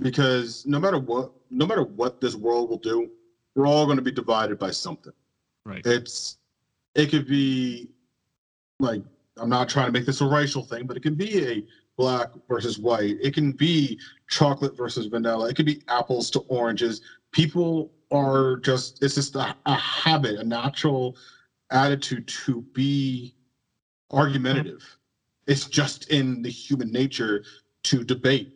because 0.01 0.65
no 0.67 0.79
matter 0.79 0.99
what 0.99 1.31
no 1.51 1.67
matter 1.67 1.83
what 1.83 2.21
this 2.21 2.35
world 2.35 2.69
will 2.71 2.79
do, 2.79 3.09
we're 3.55 3.67
all 3.67 3.87
gonna 3.87 4.03
be 4.03 4.13
divided 4.13 4.59
by 4.59 4.71
something. 4.71 5.13
right. 5.65 5.85
It's 5.85 6.39
it 6.95 7.11
could 7.11 7.27
be 7.27 7.89
like 8.81 9.03
I'm 9.37 9.49
not 9.49 9.69
trying 9.69 9.87
to 9.87 9.93
make 9.93 10.07
this 10.07 10.21
a 10.21 10.27
racial 10.27 10.65
thing, 10.65 10.87
but 10.87 10.97
it 10.97 11.03
can 11.03 11.15
be 11.15 11.47
a 11.47 11.65
black 11.97 12.29
versus 12.49 12.79
white. 12.79 13.17
It 13.21 13.35
can 13.35 13.53
be 13.53 13.99
chocolate 14.29 14.77
versus 14.77 15.07
vanilla. 15.07 15.49
It 15.49 15.57
could 15.57 15.67
be 15.67 15.81
apples 15.89 16.31
to 16.31 16.41
oranges. 16.49 17.01
People 17.33 17.93
are 18.11 18.57
just 18.59 19.03
it's 19.03 19.17
just 19.17 19.37
a, 19.37 19.55
a 19.67 19.75
habit, 19.75 20.39
a 20.39 20.45
natural 20.45 21.17
attitude 21.71 22.27
to 22.27 22.65
be 22.73 23.35
argumentative. 24.13 24.83
It's 25.47 25.67
just 25.67 26.11
in 26.11 26.43
the 26.43 26.51
human 26.51 26.91
nature 26.91 27.43
to 27.85 28.05
debate. 28.05 28.51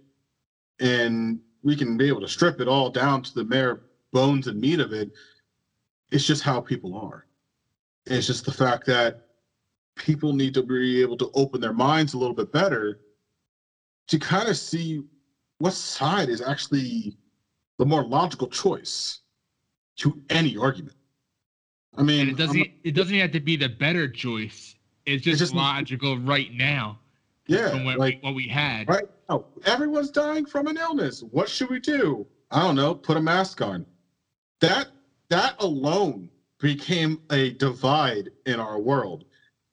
And 0.80 1.40
we 1.62 1.76
can 1.76 1.96
be 1.96 2.08
able 2.08 2.20
to 2.20 2.28
strip 2.28 2.60
it 2.60 2.68
all 2.68 2.90
down 2.90 3.22
to 3.22 3.34
the 3.34 3.44
mere 3.44 3.82
bones 4.12 4.46
and 4.46 4.60
meat 4.60 4.80
of 4.80 4.92
it. 4.92 5.10
It's 6.10 6.26
just 6.26 6.42
how 6.42 6.60
people 6.60 6.96
are. 6.96 7.26
It's 8.06 8.26
just 8.26 8.44
the 8.44 8.52
fact 8.52 8.86
that 8.86 9.20
people 9.96 10.32
need 10.32 10.54
to 10.54 10.62
be 10.62 11.00
able 11.00 11.16
to 11.18 11.30
open 11.34 11.60
their 11.60 11.72
minds 11.72 12.14
a 12.14 12.18
little 12.18 12.34
bit 12.34 12.52
better 12.52 13.00
to 14.08 14.18
kind 14.18 14.48
of 14.48 14.56
see 14.56 15.02
what 15.58 15.72
side 15.72 16.28
is 16.28 16.40
actually 16.40 17.16
the 17.78 17.86
more 17.86 18.04
logical 18.04 18.48
choice 18.48 19.20
to 19.96 20.20
any 20.30 20.56
argument. 20.56 20.96
I 21.96 22.02
mean, 22.02 22.20
And 22.22 22.30
it 22.30 22.36
doesn't 22.36 22.56
I'm- 22.56 22.80
it 22.82 22.92
doesn't 22.92 23.14
have 23.14 23.32
to 23.32 23.40
be 23.40 23.56
the 23.56 23.68
better 23.68 24.08
choice. 24.08 24.74
It's 25.06 25.22
just, 25.22 25.38
just- 25.38 25.54
logical 25.54 26.18
right 26.18 26.52
now 26.52 26.98
yeah, 27.46 27.70
from 27.70 27.84
what, 27.84 27.98
like 27.98 28.18
we, 28.22 28.28
what 28.28 28.34
we 28.34 28.48
had. 28.48 28.88
right 28.88 29.04
now, 29.28 29.44
everyone's 29.64 30.10
dying 30.10 30.46
from 30.46 30.66
an 30.66 30.76
illness. 30.76 31.22
What 31.30 31.48
should 31.48 31.70
we 31.70 31.80
do? 31.80 32.26
I 32.50 32.62
don't 32.62 32.76
know. 32.76 32.94
Put 32.94 33.16
a 33.16 33.20
mask 33.20 33.60
on. 33.60 33.86
That 34.60 34.88
that 35.30 35.56
alone 35.60 36.28
became 36.60 37.20
a 37.30 37.52
divide 37.52 38.30
in 38.46 38.60
our 38.60 38.78
world, 38.78 39.24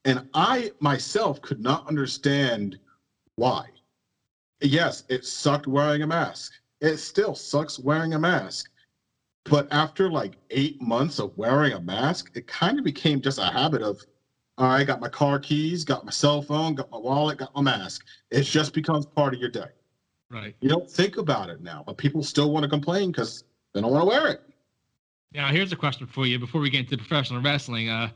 and 0.06 0.28
I 0.34 0.72
myself 0.80 1.42
could 1.42 1.60
not 1.60 1.88
understand 1.88 2.80
why. 3.36 3.66
Yes, 4.62 5.04
it 5.10 5.26
sucked 5.26 5.68
wearing 5.68 6.02
a 6.02 6.08
mask. 6.08 6.54
It 6.82 6.98
still 6.98 7.36
sucks 7.36 7.80
wearing 7.80 8.14
a 8.14 8.20
mask. 8.20 8.70
But 9.46 9.68
after 9.72 10.12
like 10.12 10.36
eight 10.50 10.82
months 10.82 11.20
of 11.20 11.38
wearing 11.38 11.74
a 11.74 11.82
mask, 11.82 12.32
it 12.36 12.48
kind 12.48 12.78
of 12.78 12.86
became 12.86 13.22
just 13.22 13.40
a 13.40 13.46
habit 13.46 13.82
of, 13.82 14.02
all 14.60 14.68
right, 14.68 14.86
got 14.86 15.00
my 15.00 15.08
car 15.08 15.40
keys, 15.40 15.86
got 15.86 16.04
my 16.04 16.12
cell 16.12 16.42
phone, 16.42 16.76
got 16.76 16.92
my 16.92 16.98
wallet, 16.98 17.38
got 17.38 17.56
my 17.56 17.62
mask. 17.62 18.06
It 18.30 18.44
just 18.44 18.74
becomes 18.74 19.06
part 19.06 19.34
of 19.34 19.40
your 19.40 19.50
day. 19.50 19.70
Right. 20.30 20.54
You 20.60 20.68
don't 20.68 20.90
think 20.90 21.16
about 21.16 21.50
it 21.50 21.62
now, 21.62 21.82
but 21.88 21.98
people 21.98 22.22
still 22.22 22.52
want 22.52 22.64
to 22.64 22.70
complain 22.70 23.12
because 23.12 23.46
they 23.74 23.80
don't 23.80 23.92
want 23.92 24.02
to 24.02 24.06
wear 24.06 24.28
it. 24.28 24.42
Now, 25.34 25.48
here's 25.48 25.72
a 25.72 25.78
question 25.78 26.08
for 26.08 26.26
you 26.26 26.38
before 26.40 26.60
we 26.60 26.70
get 26.70 26.82
into 26.82 26.98
professional 26.98 27.42
wrestling. 27.42 27.90
Uh, 27.90 28.10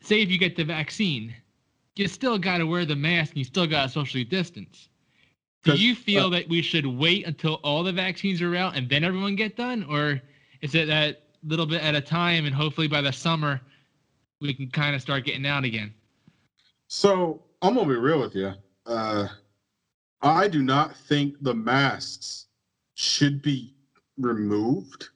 say 0.00 0.22
if 0.22 0.30
you 0.30 0.38
get 0.38 0.54
the 0.54 0.64
vaccine, 0.64 1.34
you 1.96 2.06
still 2.06 2.38
got 2.38 2.58
to 2.58 2.66
wear 2.66 2.84
the 2.84 2.94
mask 2.94 3.32
and 3.32 3.38
you 3.38 3.44
still 3.44 3.66
got 3.66 3.82
to 3.84 3.88
socially 3.88 4.22
distance. 4.22 4.88
Do 5.64 5.74
you 5.74 5.96
feel 5.96 6.26
uh, 6.26 6.30
that 6.30 6.48
we 6.48 6.62
should 6.62 6.86
wait 6.86 7.26
until 7.26 7.54
all 7.64 7.82
the 7.82 7.92
vaccines 7.92 8.40
are 8.40 8.54
out 8.54 8.76
and 8.76 8.88
then 8.88 9.02
everyone 9.02 9.34
get 9.34 9.56
done, 9.56 9.84
or 9.90 10.22
is 10.60 10.76
it 10.76 10.86
that 10.86 11.24
little 11.42 11.66
bit 11.66 11.82
at 11.82 11.96
a 11.96 12.00
time 12.00 12.46
and 12.46 12.54
hopefully 12.54 12.86
by 12.86 13.00
the 13.00 13.12
summer 13.12 13.60
we 14.40 14.54
can 14.54 14.70
kind 14.70 14.94
of 14.94 15.02
start 15.02 15.24
getting 15.24 15.46
out 15.46 15.64
again? 15.64 15.92
So 16.88 17.42
I'm 17.62 17.74
gonna 17.74 17.88
be 17.88 17.96
real 17.96 18.20
with 18.20 18.34
you. 18.34 18.52
Uh, 18.86 19.28
I 20.22 20.48
do 20.48 20.62
not 20.62 20.96
think 20.96 21.36
the 21.42 21.54
masks 21.54 22.46
should 22.94 23.42
be 23.42 23.74
removed 24.16 25.10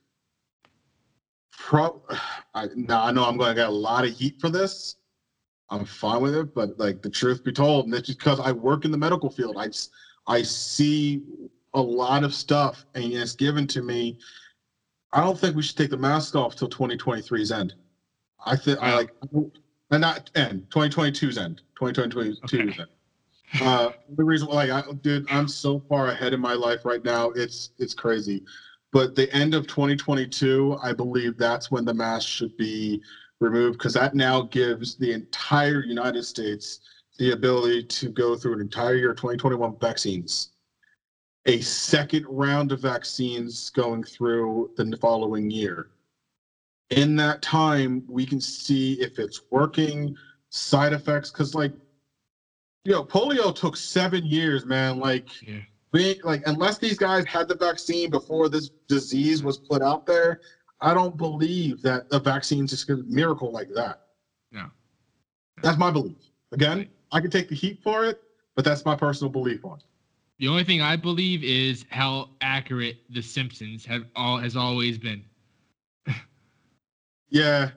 Pro, 1.62 2.02
I 2.54 2.68
now 2.74 3.04
I 3.04 3.12
know 3.12 3.24
I'm 3.24 3.38
to 3.38 3.54
get 3.54 3.68
a 3.68 3.70
lot 3.70 4.04
of 4.04 4.10
heat 4.10 4.40
for 4.40 4.50
this. 4.50 4.96
I'm 5.70 5.86
fine 5.86 6.20
with 6.20 6.34
it, 6.34 6.54
but 6.54 6.78
like 6.78 7.00
the 7.00 7.08
truth 7.08 7.42
be 7.44 7.52
told, 7.52 7.86
and 7.86 7.94
it's 7.94 8.12
because 8.12 8.40
I 8.40 8.52
work 8.52 8.84
in 8.84 8.90
the 8.90 8.98
medical 8.98 9.30
field. 9.30 9.56
I 9.58 9.70
I 10.26 10.42
see 10.42 11.22
a 11.74 11.80
lot 11.80 12.24
of 12.24 12.34
stuff, 12.34 12.84
and 12.94 13.12
it's 13.12 13.34
given 13.34 13.66
to 13.68 13.82
me. 13.82 14.18
I 15.14 15.20
don't 15.20 15.38
think 15.38 15.54
we 15.56 15.62
should 15.62 15.76
take 15.76 15.90
the 15.90 15.96
mask 15.96 16.34
off 16.34 16.56
till 16.56 16.68
2023's 16.68 17.52
end. 17.52 17.74
I 18.44 18.56
think 18.56 18.78
I 18.80 18.94
like, 18.94 19.10
and 19.32 20.00
not 20.00 20.30
end 20.34 20.66
2022's 20.70 21.38
end, 21.38 21.62
2022's 21.80 22.40
okay. 22.44 22.60
end. 22.60 22.86
Uh, 23.60 23.90
the 24.16 24.24
reason, 24.24 24.48
like, 24.48 24.70
I, 24.70 24.82
dude, 25.02 25.26
I'm 25.30 25.46
so 25.46 25.80
far 25.88 26.08
ahead 26.08 26.32
in 26.32 26.40
my 26.40 26.54
life 26.54 26.84
right 26.84 27.04
now. 27.04 27.30
It's 27.30 27.70
it's 27.78 27.94
crazy. 27.94 28.42
But 28.92 29.14
the 29.14 29.32
end 29.34 29.54
of 29.54 29.66
2022, 29.66 30.78
I 30.82 30.92
believe 30.92 31.36
that's 31.36 31.70
when 31.70 31.84
the 31.84 31.94
mask 31.94 32.28
should 32.28 32.56
be 32.56 33.02
removed 33.40 33.78
because 33.78 33.94
that 33.94 34.14
now 34.14 34.42
gives 34.42 34.96
the 34.96 35.12
entire 35.12 35.82
United 35.82 36.24
States 36.24 36.80
the 37.18 37.32
ability 37.32 37.84
to 37.84 38.08
go 38.10 38.36
through 38.36 38.54
an 38.54 38.60
entire 38.60 38.94
year 38.94 39.14
2021 39.14 39.76
vaccines, 39.80 40.50
a 41.46 41.60
second 41.60 42.26
round 42.28 42.72
of 42.72 42.80
vaccines 42.80 43.70
going 43.70 44.02
through 44.02 44.70
the 44.76 44.96
following 45.00 45.50
year. 45.50 45.88
In 46.92 47.16
that 47.16 47.42
time, 47.42 48.04
we 48.08 48.26
can 48.26 48.40
see 48.40 48.94
if 48.94 49.18
it's 49.18 49.40
working, 49.50 50.14
side 50.50 50.92
effects, 50.92 51.30
because 51.30 51.54
like, 51.54 51.72
you 52.84 52.92
know, 52.92 53.04
polio 53.04 53.54
took 53.54 53.76
seven 53.76 54.24
years, 54.24 54.66
man. 54.66 54.98
Like, 54.98 55.28
yeah. 55.42 55.60
we 55.92 56.20
like 56.22 56.42
unless 56.46 56.78
these 56.78 56.98
guys 56.98 57.24
had 57.26 57.48
the 57.48 57.56
vaccine 57.56 58.10
before 58.10 58.48
this 58.48 58.70
disease 58.88 59.42
was 59.42 59.58
put 59.58 59.82
out 59.82 60.04
there, 60.06 60.40
I 60.80 60.94
don't 60.94 61.16
believe 61.16 61.80
that 61.82 62.04
a 62.10 62.18
vaccine 62.18 62.64
is 62.64 62.70
just 62.70 62.90
a 62.90 62.96
miracle 63.06 63.52
like 63.52 63.68
that. 63.74 63.98
No. 64.50 64.66
That's 65.62 65.78
my 65.78 65.90
belief. 65.90 66.16
Again, 66.50 66.88
I 67.12 67.20
can 67.20 67.30
take 67.30 67.48
the 67.48 67.54
heat 67.54 67.78
for 67.82 68.04
it, 68.04 68.20
but 68.56 68.64
that's 68.64 68.84
my 68.84 68.96
personal 68.96 69.30
belief 69.30 69.64
on 69.64 69.78
it. 69.78 69.84
The 70.38 70.48
only 70.48 70.64
thing 70.64 70.82
I 70.82 70.96
believe 70.96 71.44
is 71.44 71.84
how 71.88 72.30
accurate 72.40 72.96
The 73.08 73.22
Simpsons 73.22 73.84
have 73.86 74.04
all 74.16 74.38
has 74.38 74.56
always 74.56 74.98
been. 74.98 75.24
Yeah. 77.32 77.70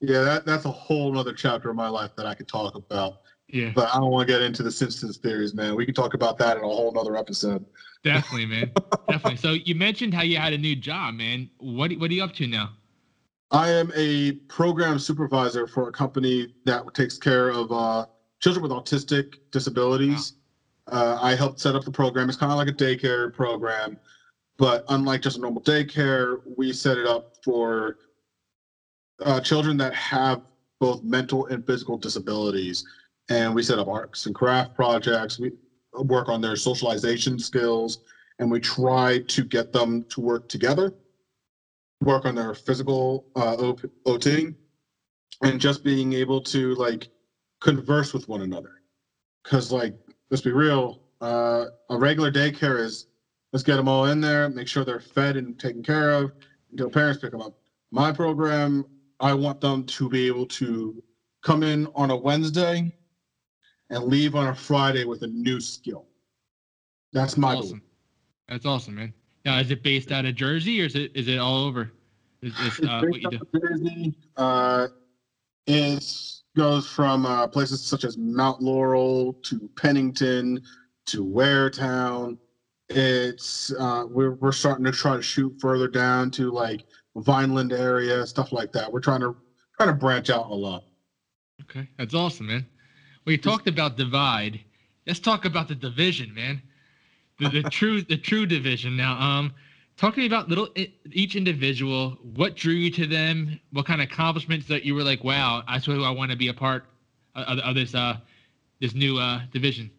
Yeah, 0.00 0.22
that, 0.22 0.46
that's 0.46 0.64
a 0.64 0.70
whole 0.70 1.16
other 1.16 1.32
chapter 1.32 1.70
of 1.70 1.76
my 1.76 1.88
life 1.88 2.10
that 2.16 2.26
I 2.26 2.34
could 2.34 2.48
talk 2.48 2.74
about. 2.74 3.18
Yeah. 3.48 3.70
But 3.74 3.90
I 3.94 3.98
don't 3.98 4.10
want 4.10 4.26
to 4.26 4.32
get 4.32 4.42
into 4.42 4.62
the 4.62 4.70
Simpsons 4.70 5.18
theories, 5.18 5.54
man. 5.54 5.76
We 5.76 5.84
can 5.84 5.94
talk 5.94 6.14
about 6.14 6.38
that 6.38 6.56
in 6.56 6.64
a 6.64 6.66
whole 6.66 6.98
other 6.98 7.16
episode. 7.16 7.64
Definitely, 8.02 8.46
man. 8.46 8.72
Definitely. 9.08 9.36
So 9.36 9.52
you 9.64 9.74
mentioned 9.74 10.14
how 10.14 10.22
you 10.22 10.38
had 10.38 10.52
a 10.52 10.58
new 10.58 10.74
job, 10.74 11.14
man. 11.14 11.50
What 11.58 11.92
what 11.98 12.10
are 12.10 12.14
you 12.14 12.24
up 12.24 12.32
to 12.34 12.46
now? 12.46 12.70
I 13.50 13.68
am 13.68 13.92
a 13.94 14.32
program 14.48 14.98
supervisor 14.98 15.66
for 15.66 15.88
a 15.88 15.92
company 15.92 16.54
that 16.64 16.82
takes 16.94 17.18
care 17.18 17.50
of 17.50 17.70
uh, 17.70 18.06
children 18.40 18.62
with 18.62 18.72
autistic 18.72 19.34
disabilities. 19.50 20.34
Wow. 20.90 20.98
Uh, 20.98 21.18
I 21.22 21.34
helped 21.34 21.60
set 21.60 21.76
up 21.76 21.84
the 21.84 21.92
program. 21.92 22.28
It's 22.28 22.38
kind 22.38 22.50
of 22.50 22.58
like 22.58 22.68
a 22.68 22.72
daycare 22.72 23.32
program, 23.32 23.98
but 24.56 24.84
unlike 24.88 25.20
just 25.20 25.36
a 25.36 25.40
normal 25.40 25.62
daycare, 25.62 26.40
we 26.56 26.72
set 26.72 26.98
it 26.98 27.06
up 27.06 27.36
for 27.44 27.98
uh, 29.24 29.40
children 29.40 29.76
that 29.78 29.94
have 29.94 30.42
both 30.80 31.02
mental 31.02 31.46
and 31.46 31.64
physical 31.64 31.96
disabilities 31.96 32.84
and 33.28 33.54
we 33.54 33.62
set 33.62 33.78
up 33.78 33.88
arts 33.88 34.26
and 34.26 34.34
craft 34.34 34.74
projects. 34.74 35.38
We 35.38 35.52
work 35.94 36.28
on 36.28 36.40
their 36.40 36.56
socialization 36.56 37.38
skills, 37.38 37.98
and 38.38 38.50
we 38.50 38.60
try 38.60 39.20
to 39.28 39.44
get 39.44 39.72
them 39.72 40.04
to 40.10 40.20
work 40.20 40.48
together, 40.48 40.92
work 42.00 42.24
on 42.24 42.34
their 42.34 42.54
physical 42.54 43.26
uh, 43.36 43.74
OT, 44.06 44.54
and 45.42 45.60
just 45.60 45.84
being 45.84 46.12
able 46.12 46.40
to 46.42 46.74
like 46.74 47.08
converse 47.60 48.12
with 48.12 48.28
one 48.28 48.42
another. 48.42 48.82
Because 49.42 49.72
like, 49.72 49.94
let's 50.30 50.42
be 50.42 50.52
real, 50.52 51.00
uh, 51.20 51.66
a 51.90 51.96
regular 51.96 52.30
daycare 52.30 52.80
is 52.80 53.06
let's 53.52 53.62
get 53.62 53.76
them 53.76 53.88
all 53.88 54.06
in 54.06 54.20
there, 54.20 54.48
make 54.48 54.68
sure 54.68 54.84
they're 54.84 55.00
fed 55.00 55.36
and 55.36 55.58
taken 55.58 55.82
care 55.82 56.10
of 56.10 56.32
until 56.70 56.90
parents 56.90 57.20
pick 57.20 57.30
them 57.30 57.42
up. 57.42 57.54
My 57.90 58.10
program, 58.12 58.84
I 59.22 59.32
want 59.32 59.60
them 59.60 59.84
to 59.84 60.08
be 60.08 60.26
able 60.26 60.46
to 60.46 61.02
come 61.42 61.62
in 61.62 61.86
on 61.94 62.10
a 62.10 62.16
Wednesday 62.16 62.92
and 63.88 64.04
leave 64.04 64.34
on 64.34 64.48
a 64.48 64.54
Friday 64.54 65.04
with 65.04 65.22
a 65.22 65.28
new 65.28 65.60
skill. 65.60 66.06
That's 67.12 67.36
my 67.36 67.54
awesome. 67.54 67.68
Belief. 67.68 67.82
That's 68.48 68.66
awesome, 68.66 68.96
man. 68.96 69.14
Now, 69.44 69.58
is 69.58 69.70
it 69.70 69.82
based 69.82 70.10
out 70.10 70.24
of 70.24 70.34
Jersey 70.34 70.82
or 70.82 70.86
is 70.86 70.96
it 70.96 71.12
is 71.14 71.28
it 71.28 71.38
all 71.38 71.64
over? 71.64 71.92
Is 72.42 72.52
this 72.58 72.80
uh, 72.80 73.02
what 73.02 73.20
you 73.20 73.30
do? 73.30 73.40
Jersey. 73.60 74.14
Uh, 74.36 74.88
it 75.68 76.04
goes 76.56 76.86
from 76.88 77.24
uh, 77.24 77.46
places 77.46 77.80
such 77.80 78.04
as 78.04 78.18
Mount 78.18 78.60
Laurel 78.60 79.34
to 79.44 79.70
Pennington 79.76 80.60
to 81.06 81.24
Waretown. 81.24 82.38
It's 82.88 83.72
uh, 83.78 84.04
we're 84.08 84.32
we're 84.34 84.52
starting 84.52 84.84
to 84.84 84.92
try 84.92 85.16
to 85.16 85.22
shoot 85.22 85.54
further 85.60 85.86
down 85.86 86.30
to 86.32 86.50
like 86.50 86.84
Vineland 87.16 87.72
area, 87.72 88.26
stuff 88.26 88.52
like 88.52 88.72
that. 88.72 88.92
We're 88.92 89.00
trying 89.00 89.20
to 89.20 89.36
trying 89.76 89.90
to 89.90 89.94
branch 89.94 90.30
out 90.30 90.50
a 90.50 90.54
lot. 90.54 90.84
Okay, 91.62 91.88
that's 91.98 92.14
awesome, 92.14 92.46
man. 92.46 92.66
We 93.24 93.38
talked 93.38 93.68
about 93.68 93.96
divide. 93.96 94.60
Let's 95.06 95.20
talk 95.20 95.44
about 95.44 95.68
the 95.68 95.74
division, 95.74 96.34
man. 96.34 96.62
The, 97.38 97.48
the 97.48 97.62
true 97.70 98.02
the 98.02 98.16
true 98.16 98.46
division. 98.46 98.96
Now, 98.96 99.20
um, 99.20 99.52
talking 99.96 100.26
about 100.26 100.48
little 100.48 100.68
each 101.10 101.36
individual. 101.36 102.18
What 102.22 102.56
drew 102.56 102.74
you 102.74 102.90
to 102.92 103.06
them? 103.06 103.60
What 103.72 103.86
kind 103.86 104.00
of 104.00 104.08
accomplishments 104.08 104.66
that 104.68 104.84
you 104.84 104.94
were 104.94 105.04
like, 105.04 105.22
wow, 105.22 105.62
I 105.66 105.78
swear 105.78 106.00
I 106.00 106.10
want 106.10 106.30
to 106.30 106.36
be 106.36 106.48
a 106.48 106.54
part 106.54 106.86
of, 107.34 107.58
of 107.58 107.74
this 107.74 107.94
uh 107.94 108.16
this 108.80 108.94
new 108.94 109.18
uh 109.18 109.42
division. 109.52 109.90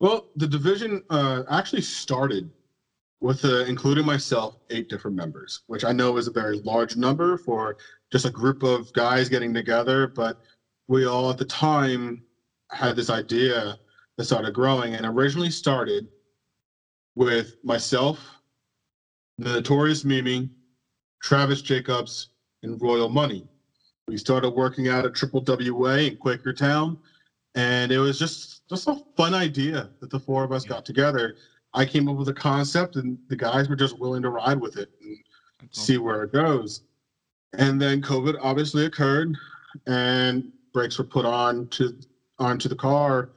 Well, 0.00 0.28
the 0.36 0.46
division 0.46 1.02
uh, 1.10 1.42
actually 1.50 1.82
started 1.82 2.50
with, 3.20 3.44
uh, 3.44 3.64
including 3.64 4.04
myself, 4.04 4.56
eight 4.70 4.88
different 4.88 5.16
members, 5.16 5.60
which 5.66 5.84
I 5.84 5.92
know 5.92 6.16
is 6.16 6.28
a 6.28 6.32
very 6.32 6.60
large 6.64 6.96
number 6.96 7.36
for 7.36 7.76
just 8.12 8.24
a 8.24 8.30
group 8.30 8.62
of 8.62 8.92
guys 8.92 9.28
getting 9.28 9.52
together. 9.52 10.06
But 10.06 10.36
we 10.86 11.06
all 11.06 11.30
at 11.30 11.38
the 11.38 11.44
time 11.44 12.22
had 12.70 12.96
this 12.96 13.10
idea 13.10 13.76
that 14.16 14.24
started 14.24 14.54
growing 14.54 14.94
and 14.94 15.06
originally 15.06 15.50
started 15.50 16.08
with 17.14 17.56
myself, 17.64 18.24
the 19.38 19.54
notorious 19.54 20.04
Mimi, 20.04 20.48
Travis 21.22 21.62
Jacobs, 21.62 22.28
and 22.62 22.80
Royal 22.80 23.08
Money. 23.08 23.46
We 24.06 24.16
started 24.16 24.50
working 24.50 24.88
out 24.88 25.04
at 25.04 25.14
Triple 25.14 25.42
WA 25.46 25.96
in 25.96 26.16
Quakertown, 26.16 26.96
and 27.54 27.92
it 27.92 27.98
was 27.98 28.18
just 28.18 28.62
just 28.68 28.88
a 28.88 28.96
fun 29.16 29.34
idea 29.34 29.90
that 30.00 30.10
the 30.10 30.18
four 30.18 30.44
of 30.44 30.52
us 30.52 30.64
got 30.64 30.84
together. 30.84 31.34
I 31.78 31.86
came 31.86 32.08
up 32.08 32.16
with 32.16 32.28
a 32.28 32.34
concept, 32.34 32.96
and 32.96 33.16
the 33.28 33.36
guys 33.36 33.68
were 33.68 33.76
just 33.76 34.00
willing 34.00 34.22
to 34.22 34.30
ride 34.30 34.58
with 34.58 34.76
it 34.76 34.88
and 35.00 35.16
see 35.70 35.96
where 35.96 36.24
it 36.24 36.32
goes. 36.32 36.82
And 37.56 37.80
then 37.80 38.02
COVID 38.02 38.34
obviously 38.42 38.84
occurred, 38.84 39.36
and 39.86 40.50
brakes 40.74 40.98
were 40.98 41.04
put 41.04 41.24
on 41.24 41.68
to 41.68 41.96
onto 42.40 42.68
the 42.68 42.74
car 42.74 43.30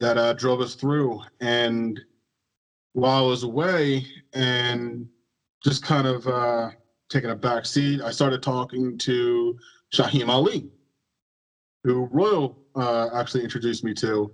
that 0.00 0.18
uh, 0.18 0.34
drove 0.34 0.60
us 0.60 0.74
through. 0.74 1.22
And 1.40 1.98
while 2.92 3.24
I 3.24 3.26
was 3.26 3.44
away 3.44 4.04
and 4.34 5.08
just 5.64 5.82
kind 5.82 6.06
of 6.06 6.26
uh, 6.26 6.68
taking 7.08 7.30
a 7.30 7.34
back 7.34 7.64
seat, 7.64 8.02
I 8.02 8.10
started 8.10 8.42
talking 8.42 8.98
to 8.98 9.56
Shaheem 9.94 10.28
Ali, 10.28 10.68
who 11.82 12.10
Royal 12.12 12.58
uh, 12.74 13.08
actually 13.14 13.42
introduced 13.42 13.84
me 13.84 13.94
to. 13.94 14.30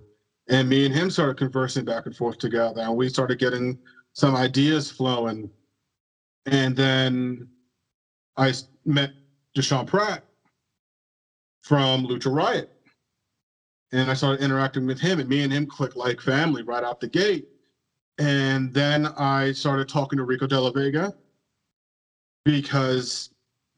And 0.49 0.67
me 0.67 0.85
and 0.85 0.93
him 0.93 1.09
started 1.09 1.37
conversing 1.37 1.85
back 1.85 2.05
and 2.05 2.15
forth 2.15 2.37
together, 2.37 2.81
and 2.81 2.95
we 2.95 3.09
started 3.09 3.39
getting 3.39 3.77
some 4.13 4.35
ideas 4.35 4.91
flowing. 4.91 5.49
And 6.45 6.75
then 6.75 7.47
I 8.35 8.53
met 8.85 9.11
Deshaun 9.55 9.87
Pratt, 9.87 10.25
from 11.63 12.05
Lucha 12.05 12.33
Riot. 12.33 12.69
And 13.91 14.09
I 14.09 14.13
started 14.13 14.43
interacting 14.43 14.85
with 14.85 14.99
him, 14.99 15.19
and 15.19 15.29
me 15.29 15.43
and 15.43 15.53
him 15.53 15.65
clicked 15.65 15.95
like 15.95 16.19
family 16.19 16.61
right 16.61 16.83
out 16.83 16.99
the 16.99 17.07
gate. 17.07 17.47
And 18.17 18.73
then 18.73 19.07
I 19.17 19.51
started 19.53 19.87
talking 19.87 20.17
to 20.17 20.23
Rico 20.23 20.45
De 20.45 20.59
La 20.59 20.71
Vega 20.71 21.13
because, 22.43 23.29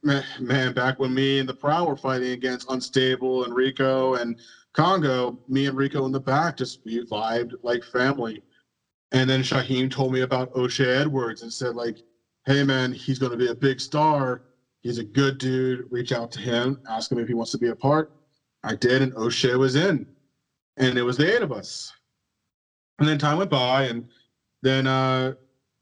man, 0.03 0.73
back 0.73 0.99
when 0.99 1.13
me 1.13 1.39
and 1.39 1.47
the 1.47 1.53
Prowl 1.53 1.87
were 1.87 1.95
fighting 1.95 2.31
against 2.31 2.69
Unstable 2.69 3.43
and 3.45 3.53
Rico 3.53 4.15
and 4.15 4.39
Congo, 4.75 5.39
me 5.47 5.67
and 5.67 5.77
Rico 5.77 6.05
in 6.05 6.11
the 6.11 6.19
back 6.19 6.57
just 6.57 6.81
we 6.83 7.05
vibed 7.05 7.53
like 7.63 7.83
family. 7.83 8.43
And 9.11 9.29
then 9.29 9.41
Shaheem 9.41 9.89
told 9.89 10.11
me 10.11 10.21
about 10.21 10.53
O'Shay 10.55 10.97
Edwards 10.97 11.43
and 11.43 11.53
said, 11.53 11.75
like, 11.75 11.99
hey 12.45 12.63
man, 12.63 12.91
he's 12.91 13.17
gonna 13.17 13.37
be 13.37 13.47
a 13.47 13.55
big 13.55 13.79
star. 13.79 14.43
He's 14.81 14.97
a 14.97 15.03
good 15.03 15.37
dude. 15.37 15.85
Reach 15.89 16.11
out 16.11 16.31
to 16.33 16.39
him, 16.39 16.81
ask 16.89 17.11
him 17.11 17.19
if 17.19 17.27
he 17.27 17.33
wants 17.33 17.51
to 17.53 17.57
be 17.57 17.69
a 17.69 17.75
part. 17.75 18.11
I 18.63 18.75
did, 18.75 19.01
and 19.01 19.15
O'Shay 19.15 19.55
was 19.55 19.75
in, 19.75 20.05
and 20.77 20.97
it 20.97 21.03
was 21.03 21.17
the 21.17 21.33
eight 21.33 21.41
of 21.41 21.51
us. 21.51 21.91
And 22.99 23.07
then 23.07 23.17
time 23.17 23.37
went 23.37 23.51
by, 23.51 23.83
and 23.83 24.09
then 24.61 24.87
uh, 24.87 25.33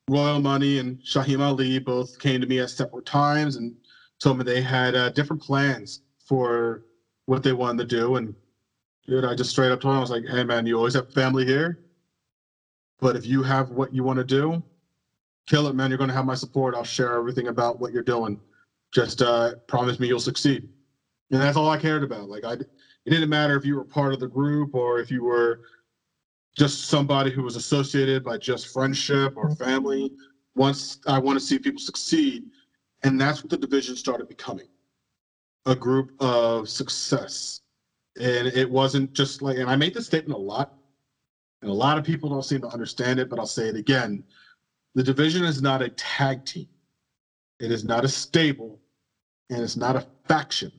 Royal 0.10 0.40
Money 0.40 0.78
and 0.80 1.00
Shaheem 1.00 1.40
Ali 1.40 1.80
both 1.80 2.20
came 2.20 2.42
to 2.42 2.48
me 2.48 2.60
at 2.60 2.70
separate 2.70 3.06
times 3.06 3.56
and 3.56 3.74
told 4.20 4.38
me 4.38 4.44
they 4.44 4.62
had 4.62 4.96
uh, 4.96 5.10
different 5.10 5.42
plans 5.42 6.02
for 6.26 6.84
what 7.26 7.42
they 7.42 7.54
wanted 7.54 7.90
to 7.90 7.96
do. 7.96 8.16
And 8.18 8.36
dude, 9.08 9.26
I 9.26 9.36
just 9.36 9.52
straight 9.52 9.72
up 9.72 9.82
told 9.82 9.94
him, 9.94 9.98
I 9.98 10.02
was 10.02 10.10
like, 10.10 10.26
hey 10.28 10.44
man, 10.44 10.66
you 10.66 10.78
always 10.78 10.94
have 10.94 11.10
family 11.12 11.46
here. 11.46 11.78
But 13.00 13.16
if 13.16 13.26
you 13.26 13.44
have 13.44 13.70
what 13.70 13.94
you 13.94 14.04
want 14.04 14.18
to 14.18 14.24
do, 14.24 14.64
kill 15.48 15.68
it, 15.68 15.76
man. 15.76 15.90
You're 15.90 15.98
going 15.98 16.10
to 16.10 16.14
have 16.14 16.26
my 16.26 16.36
support. 16.36 16.76
I'll 16.76 16.84
share 16.84 17.14
everything 17.14 17.48
about 17.48 17.80
what 17.80 17.92
you're 17.92 18.02
doing. 18.02 18.40
Just 18.94 19.22
uh, 19.22 19.56
promise 19.68 20.00
me 20.00 20.08
you'll 20.08 20.20
succeed. 20.20 20.68
And 21.32 21.42
that's 21.42 21.58
all 21.58 21.70
I 21.70 21.78
cared 21.78 22.04
about. 22.04 22.30
Like 22.30 22.46
I, 22.46 22.54
it 22.54 22.68
didn't 23.10 23.30
matter 23.30 23.56
if 23.56 23.66
you 23.66 23.76
were 23.76 23.84
part 23.84 24.14
of 24.14 24.20
the 24.20 24.28
group 24.28 24.74
or 24.74 25.00
if 25.00 25.12
you 25.12 25.24
were 25.24 25.60
just 26.56 26.86
somebody 26.86 27.32
who 27.32 27.44
was 27.44 27.56
associated 27.56 28.24
by 28.24 28.38
just 28.38 28.68
friendship 28.68 29.34
or 29.36 29.54
family. 29.56 30.12
Once 30.56 31.00
I 31.08 31.18
want 31.18 31.40
to 31.40 31.44
see 31.44 31.58
people 31.58 31.80
succeed, 31.80 32.44
and 33.04 33.20
that's 33.20 33.44
what 33.44 33.50
the 33.50 33.58
division 33.58 33.96
started 33.96 34.28
becoming 34.28 34.68
a 35.66 35.76
group 35.76 36.12
of 36.20 36.70
success. 36.70 37.62
And 38.20 38.48
it 38.48 38.70
wasn't 38.70 39.14
just 39.14 39.42
like, 39.42 39.58
and 39.58 39.70
I 39.70 39.76
made 39.76 39.94
this 39.94 40.06
statement 40.06 40.38
a 40.38 40.42
lot, 40.42 40.70
and 41.62 41.72
a 41.72 41.74
lot 41.74 41.98
of 41.98 42.04
people 42.04 42.30
don't 42.30 42.46
seem 42.46 42.62
to 42.62 42.68
understand 42.68 43.20
it, 43.20 43.30
but 43.30 43.40
I'll 43.40 43.46
say 43.48 43.68
it 43.68 43.76
again. 43.76 44.24
The 44.96 45.04
division 45.04 45.44
is 45.44 45.62
not 45.62 45.82
a 45.82 45.90
tag 45.92 46.46
team, 46.46 46.68
it 47.60 47.72
is 47.72 47.84
not 47.84 48.06
a 48.06 48.10
stable, 48.10 48.80
and 49.50 49.62
it's 49.62 49.78
not 49.78 49.96
a 49.96 50.06
faction. 50.28 50.72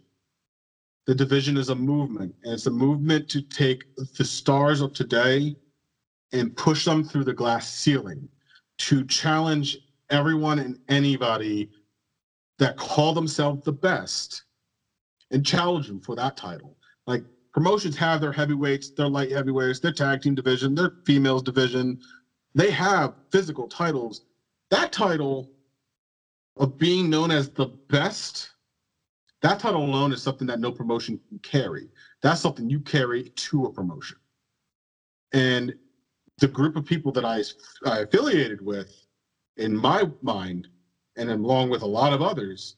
The 1.07 1.15
division 1.15 1.57
is 1.57 1.71
a 1.71 1.75
movement, 1.75 2.35
and 2.45 2.55
it's 2.55 2.67
a 2.67 2.71
movement 2.71 3.29
to 3.31 3.43
take 3.43 3.85
the 4.19 4.25
stars 4.25 4.81
of 4.81 4.93
today 4.93 5.57
and 6.33 6.55
push 6.57 6.85
them 6.85 7.05
through 7.05 7.25
the 7.25 7.35
glass 7.35 7.69
ceiling 7.69 8.29
to 8.79 9.05
challenge 9.05 9.79
everyone 10.11 10.59
and 10.59 10.79
anybody 10.89 11.69
that 12.59 12.77
call 12.77 13.13
themselves 13.15 13.63
the 13.65 13.73
best 13.73 14.45
and 15.31 15.45
challenge 15.45 15.89
them 15.89 16.01
for 16.01 16.17
that 16.17 16.37
title. 16.37 16.77
Like 17.07 17.25
promotions 17.53 17.97
have 17.97 18.21
their 18.21 18.33
heavyweights, 18.33 18.91
their 18.91 19.09
light 19.09 19.31
heavyweights, 19.31 19.81
their 19.81 19.93
tag 19.93 20.23
team 20.23 20.35
division, 20.35 20.75
their 20.75 20.93
females 21.05 21.43
division. 21.43 21.99
They 22.55 22.71
have 22.71 23.15
physical 23.33 23.69
titles. 23.69 24.23
That 24.71 24.93
title 24.93 25.51
of 26.57 26.79
being 26.79 27.11
known 27.11 27.31
as 27.31 27.51
the 27.51 27.67
best, 27.89 28.51
that 29.43 29.59
title 29.59 29.85
alone 29.85 30.13
is 30.13 30.23
something 30.23 30.47
that 30.47 30.61
no 30.61 30.73
promotion 30.73 31.21
can 31.29 31.39
carry. 31.41 31.91
That's 32.23 32.41
something 32.41 32.71
you 32.71 32.81
carry 32.81 33.25
to 33.37 33.67
a 33.67 33.73
promotion. 33.73 34.17
And 35.33 35.75
the 36.39 36.49
group 36.49 36.77
of 36.77 36.85
people 36.85 37.13
that 37.13 37.25
I, 37.25 37.43
I 37.87 38.01
affiliated 38.01 38.61
with, 38.61 38.91
in 39.57 39.77
my 39.77 40.09
mind, 40.23 40.69
and 41.17 41.31
along 41.31 41.71
with 41.71 41.83
a 41.83 41.87
lot 41.87 42.13
of 42.13 42.23
others, 42.23 42.77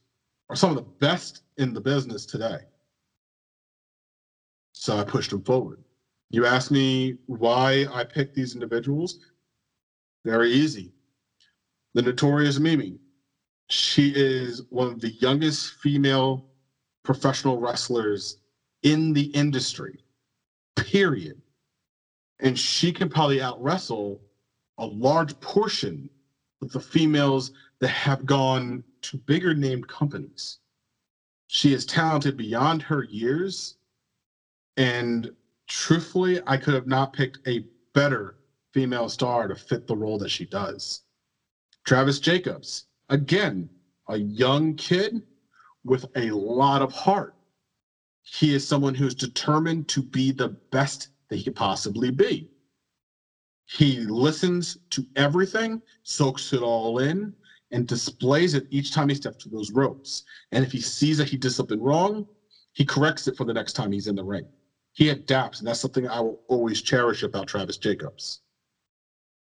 are 0.50 0.56
some 0.56 0.70
of 0.70 0.76
the 0.76 0.90
best 1.00 1.42
in 1.56 1.72
the 1.72 1.80
business 1.80 2.26
today. 2.26 2.58
So 4.78 4.96
I 4.98 5.04
pushed 5.04 5.30
them 5.30 5.42
forward. 5.42 5.82
You 6.30 6.44
asked 6.44 6.70
me 6.70 7.16
why 7.26 7.86
I 7.90 8.04
picked 8.04 8.34
these 8.34 8.54
individuals. 8.54 9.18
Very 10.24 10.52
easy. 10.52 10.92
The 11.94 12.02
notorious 12.02 12.58
Mimi. 12.58 12.98
She 13.70 14.12
is 14.14 14.62
one 14.68 14.88
of 14.88 15.00
the 15.00 15.12
youngest 15.12 15.72
female 15.80 16.44
professional 17.02 17.58
wrestlers 17.58 18.36
in 18.82 19.14
the 19.14 19.24
industry, 19.28 20.04
period. 20.76 21.40
And 22.40 22.56
she 22.56 22.92
can 22.92 23.08
probably 23.08 23.40
out 23.40 23.60
wrestle 23.60 24.20
a 24.76 24.84
large 24.86 25.40
portion 25.40 26.10
of 26.60 26.70
the 26.70 26.80
females 26.80 27.50
that 27.80 27.88
have 27.88 28.26
gone 28.26 28.84
to 29.02 29.16
bigger 29.16 29.54
named 29.54 29.88
companies. 29.88 30.58
She 31.46 31.72
is 31.72 31.86
talented 31.86 32.36
beyond 32.36 32.82
her 32.82 33.04
years. 33.04 33.75
And 34.76 35.30
truthfully, 35.68 36.40
I 36.46 36.56
could 36.56 36.74
have 36.74 36.86
not 36.86 37.12
picked 37.12 37.38
a 37.46 37.64
better 37.94 38.36
female 38.72 39.08
star 39.08 39.48
to 39.48 39.54
fit 39.54 39.86
the 39.86 39.96
role 39.96 40.18
that 40.18 40.30
she 40.30 40.46
does. 40.46 41.02
Travis 41.84 42.18
Jacobs, 42.18 42.84
again, 43.08 43.70
a 44.08 44.16
young 44.16 44.74
kid 44.74 45.14
with 45.84 46.04
a 46.14 46.30
lot 46.30 46.82
of 46.82 46.92
heart. 46.92 47.34
He 48.22 48.54
is 48.54 48.66
someone 48.66 48.94
who's 48.94 49.14
determined 49.14 49.88
to 49.88 50.02
be 50.02 50.32
the 50.32 50.56
best 50.72 51.08
that 51.30 51.36
he 51.36 51.44
could 51.44 51.54
possibly 51.54 52.10
be. 52.10 52.48
He 53.66 54.00
listens 54.00 54.76
to 54.90 55.06
everything, 55.16 55.80
soaks 56.02 56.52
it 56.52 56.62
all 56.62 56.98
in, 56.98 57.34
and 57.70 57.86
displays 57.86 58.54
it 58.54 58.66
each 58.70 58.92
time 58.92 59.08
he 59.08 59.14
steps 59.14 59.38
to 59.38 59.48
those 59.48 59.72
ropes. 59.72 60.22
And 60.52 60.64
if 60.64 60.72
he 60.72 60.80
sees 60.80 61.18
that 61.18 61.28
he 61.28 61.36
did 61.36 61.50
something 61.50 61.80
wrong, 61.80 62.26
he 62.74 62.84
corrects 62.84 63.26
it 63.26 63.36
for 63.36 63.44
the 63.44 63.54
next 63.54 63.72
time 63.72 63.90
he's 63.92 64.06
in 64.06 64.14
the 64.14 64.24
ring. 64.24 64.46
He 64.96 65.10
adapts, 65.10 65.58
and 65.58 65.68
that's 65.68 65.80
something 65.80 66.08
I 66.08 66.20
will 66.20 66.40
always 66.48 66.80
cherish 66.80 67.22
about 67.22 67.48
Travis 67.48 67.76
Jacobs. 67.76 68.40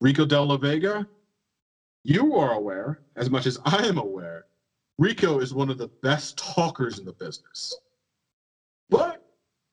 Rico 0.01 0.25
De 0.25 0.41
La 0.41 0.57
Vega, 0.57 1.05
you 2.05 2.37
are 2.37 2.53
aware, 2.53 3.03
as 3.17 3.29
much 3.29 3.47
as 3.47 3.59
I 3.65 3.85
am 3.87 3.99
aware, 3.99 4.45
Rico 4.99 5.41
is 5.41 5.53
one 5.53 5.69
of 5.69 5.79
the 5.79 5.91
best 6.01 6.39
talkers 6.39 7.01
in 7.01 7.05
the 7.05 7.13
business. 7.15 7.75
But 8.89 9.21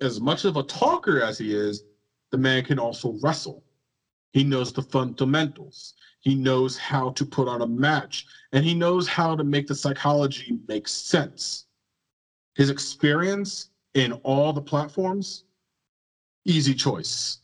as 0.02 0.20
much 0.20 0.44
of 0.44 0.58
a 0.58 0.64
talker 0.64 1.22
as 1.22 1.38
he 1.38 1.54
is, 1.54 1.84
the 2.32 2.40
man 2.40 2.64
can 2.64 2.80
also 2.80 3.20
wrestle. 3.22 3.64
He 4.34 4.44
knows 4.44 4.74
the 4.74 4.82
fundamentals. 4.82 5.94
He 6.22 6.34
knows 6.34 6.80
how 6.80 7.12
to 7.12 7.26
put 7.26 7.48
on 7.48 7.62
a 7.62 7.68
match 7.68 8.26
and 8.54 8.66
he 8.66 8.74
knows 8.74 9.08
how 9.08 9.36
to 9.36 9.44
make 9.44 9.68
the 9.68 9.76
psychology 9.76 10.58
make 10.68 10.88
sense. 10.88 11.68
His 12.56 12.72
experience 12.72 13.70
in 13.94 14.14
all 14.24 14.52
the 14.52 14.62
platforms, 14.62 15.44
easy 16.46 16.74
choice. 16.74 17.40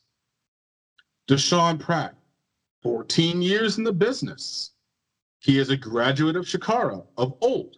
Deshaun 1.28 1.80
Pratt, 1.80 2.16
14 2.84 3.42
years 3.42 3.78
in 3.78 3.84
the 3.84 3.94
business. 3.94 4.72
He 5.40 5.60
is 5.60 5.70
a 5.70 5.78
graduate 5.78 6.36
of 6.36 6.46
Chikara 6.46 7.06
of 7.18 7.36
old. 7.42 7.78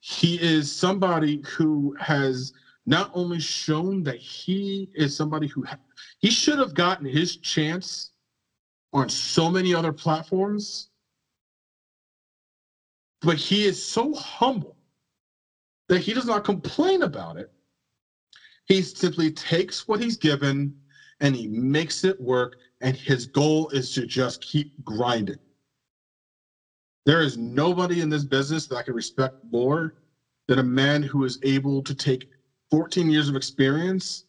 He 0.00 0.34
is 0.40 0.70
somebody 0.70 1.42
who 1.46 1.96
has 2.00 2.52
not 2.86 3.10
only 3.14 3.38
shown 3.38 4.02
that 4.02 4.16
he 4.16 4.90
is 4.94 5.16
somebody 5.16 5.46
who 5.46 5.64
ha- 5.64 5.78
he 6.18 6.30
should 6.30 6.58
have 6.58 6.74
gotten 6.74 7.06
his 7.06 7.36
chance 7.36 8.10
on 8.92 9.08
so 9.08 9.50
many 9.50 9.74
other 9.74 9.92
platforms. 9.92 10.88
But 13.20 13.36
he 13.36 13.64
is 13.64 13.82
so 13.82 14.12
humble 14.14 14.76
that 15.88 16.00
he 16.00 16.12
does 16.12 16.26
not 16.26 16.44
complain 16.44 17.02
about 17.02 17.36
it. 17.36 17.52
He 18.72 18.80
simply 18.80 19.30
takes 19.30 19.86
what 19.86 20.00
he's 20.00 20.16
given 20.16 20.72
and 21.20 21.36
he 21.36 21.46
makes 21.46 22.04
it 22.04 22.18
work. 22.18 22.54
And 22.80 22.96
his 22.96 23.26
goal 23.26 23.68
is 23.68 23.92
to 23.92 24.06
just 24.06 24.40
keep 24.40 24.70
grinding. 24.82 25.36
There 27.04 27.20
is 27.20 27.36
nobody 27.36 28.00
in 28.00 28.08
this 28.08 28.24
business 28.24 28.66
that 28.68 28.76
I 28.76 28.82
can 28.82 28.94
respect 28.94 29.34
more 29.50 29.92
than 30.48 30.58
a 30.58 30.62
man 30.62 31.02
who 31.02 31.24
is 31.24 31.38
able 31.42 31.82
to 31.82 31.94
take 31.94 32.24
14 32.70 33.10
years 33.10 33.28
of 33.28 33.36
experience 33.36 34.24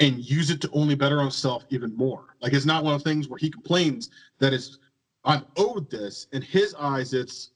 and 0.00 0.20
use 0.20 0.50
it 0.50 0.60
to 0.62 0.70
only 0.72 0.96
better 0.96 1.20
himself 1.20 1.64
even 1.68 1.96
more. 1.96 2.24
Like 2.40 2.52
it's 2.52 2.66
not 2.66 2.82
one 2.82 2.94
of 2.94 3.04
the 3.04 3.08
things 3.08 3.28
where 3.28 3.38
he 3.38 3.48
complains 3.48 4.08
that 4.40 4.52
is 4.52 4.76
I'm 5.24 5.44
owed 5.56 5.88
this. 5.88 6.26
In 6.32 6.42
his 6.42 6.74
eyes, 6.74 7.12
it's 7.12 7.50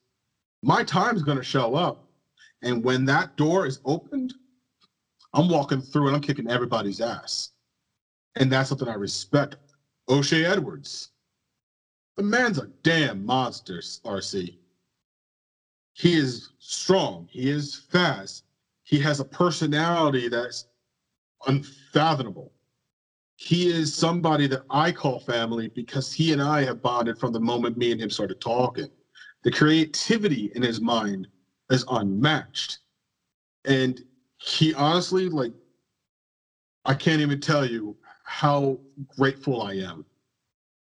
my 0.62 0.84
time's 0.84 1.22
gonna 1.24 1.42
show 1.42 1.74
up. 1.74 1.98
And 2.62 2.84
when 2.84 3.04
that 3.06 3.34
door 3.34 3.66
is 3.66 3.80
opened, 3.84 4.34
I'm 5.34 5.48
walking 5.48 5.80
through 5.80 6.08
and 6.08 6.16
I'm 6.16 6.22
kicking 6.22 6.50
everybody's 6.50 7.00
ass. 7.00 7.50
And 8.36 8.50
that's 8.50 8.68
something 8.68 8.88
I 8.88 8.94
respect. 8.94 9.56
O'Shay 10.08 10.44
Edwards. 10.44 11.10
The 12.16 12.22
man's 12.22 12.58
a 12.58 12.68
damn 12.82 13.24
monster, 13.24 13.82
RC. 14.04 14.58
He 15.94 16.14
is 16.14 16.50
strong. 16.58 17.28
He 17.30 17.50
is 17.50 17.74
fast. 17.90 18.44
He 18.84 18.98
has 19.00 19.20
a 19.20 19.24
personality 19.24 20.28
that's 20.28 20.66
unfathomable. 21.46 22.52
He 23.36 23.68
is 23.68 23.94
somebody 23.94 24.46
that 24.48 24.62
I 24.70 24.92
call 24.92 25.20
family 25.20 25.68
because 25.74 26.12
he 26.12 26.32
and 26.32 26.42
I 26.42 26.64
have 26.64 26.82
bonded 26.82 27.18
from 27.18 27.32
the 27.32 27.40
moment 27.40 27.76
me 27.76 27.92
and 27.92 28.00
him 28.00 28.10
started 28.10 28.40
talking. 28.40 28.88
The 29.42 29.50
creativity 29.50 30.52
in 30.54 30.62
his 30.62 30.80
mind 30.80 31.26
is 31.70 31.84
unmatched. 31.90 32.78
And 33.64 34.00
he 34.42 34.74
honestly, 34.74 35.28
like, 35.28 35.52
I 36.84 36.94
can't 36.94 37.20
even 37.20 37.40
tell 37.40 37.64
you 37.64 37.96
how 38.24 38.80
grateful 39.16 39.62
I 39.62 39.74
am 39.74 40.04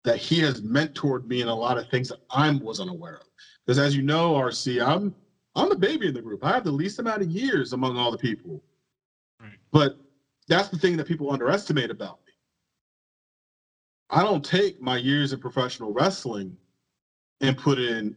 that 0.05 0.17
he 0.17 0.39
has 0.39 0.61
mentored 0.61 1.25
me 1.25 1.41
in 1.41 1.49
a 1.49 1.55
lot 1.55 1.77
of 1.77 1.87
things 1.89 2.07
that 2.07 2.19
I 2.29 2.49
was 2.61 2.79
unaware 2.79 3.15
of. 3.15 3.27
Because 3.65 3.77
as 3.77 3.95
you 3.95 4.01
know, 4.01 4.33
RC, 4.33 4.85
I'm 4.85 5.13
I'm 5.55 5.69
the 5.69 5.75
baby 5.75 6.07
in 6.07 6.13
the 6.13 6.21
group. 6.21 6.43
I 6.43 6.53
have 6.53 6.63
the 6.63 6.71
least 6.71 6.99
amount 6.99 7.21
of 7.21 7.27
years 7.27 7.73
among 7.73 7.97
all 7.97 8.11
the 8.11 8.17
people. 8.17 8.63
Right. 9.41 9.57
But 9.71 9.93
that's 10.47 10.69
the 10.69 10.77
thing 10.77 10.95
that 10.97 11.07
people 11.07 11.31
underestimate 11.31 11.91
about 11.91 12.17
me. 12.25 12.33
I 14.09 14.23
don't 14.23 14.43
take 14.43 14.79
my 14.79 14.97
years 14.97 15.33
in 15.33 15.39
professional 15.39 15.91
wrestling 15.91 16.57
and 17.41 17.57
put 17.57 17.77
it 17.77 17.97
in 17.97 18.15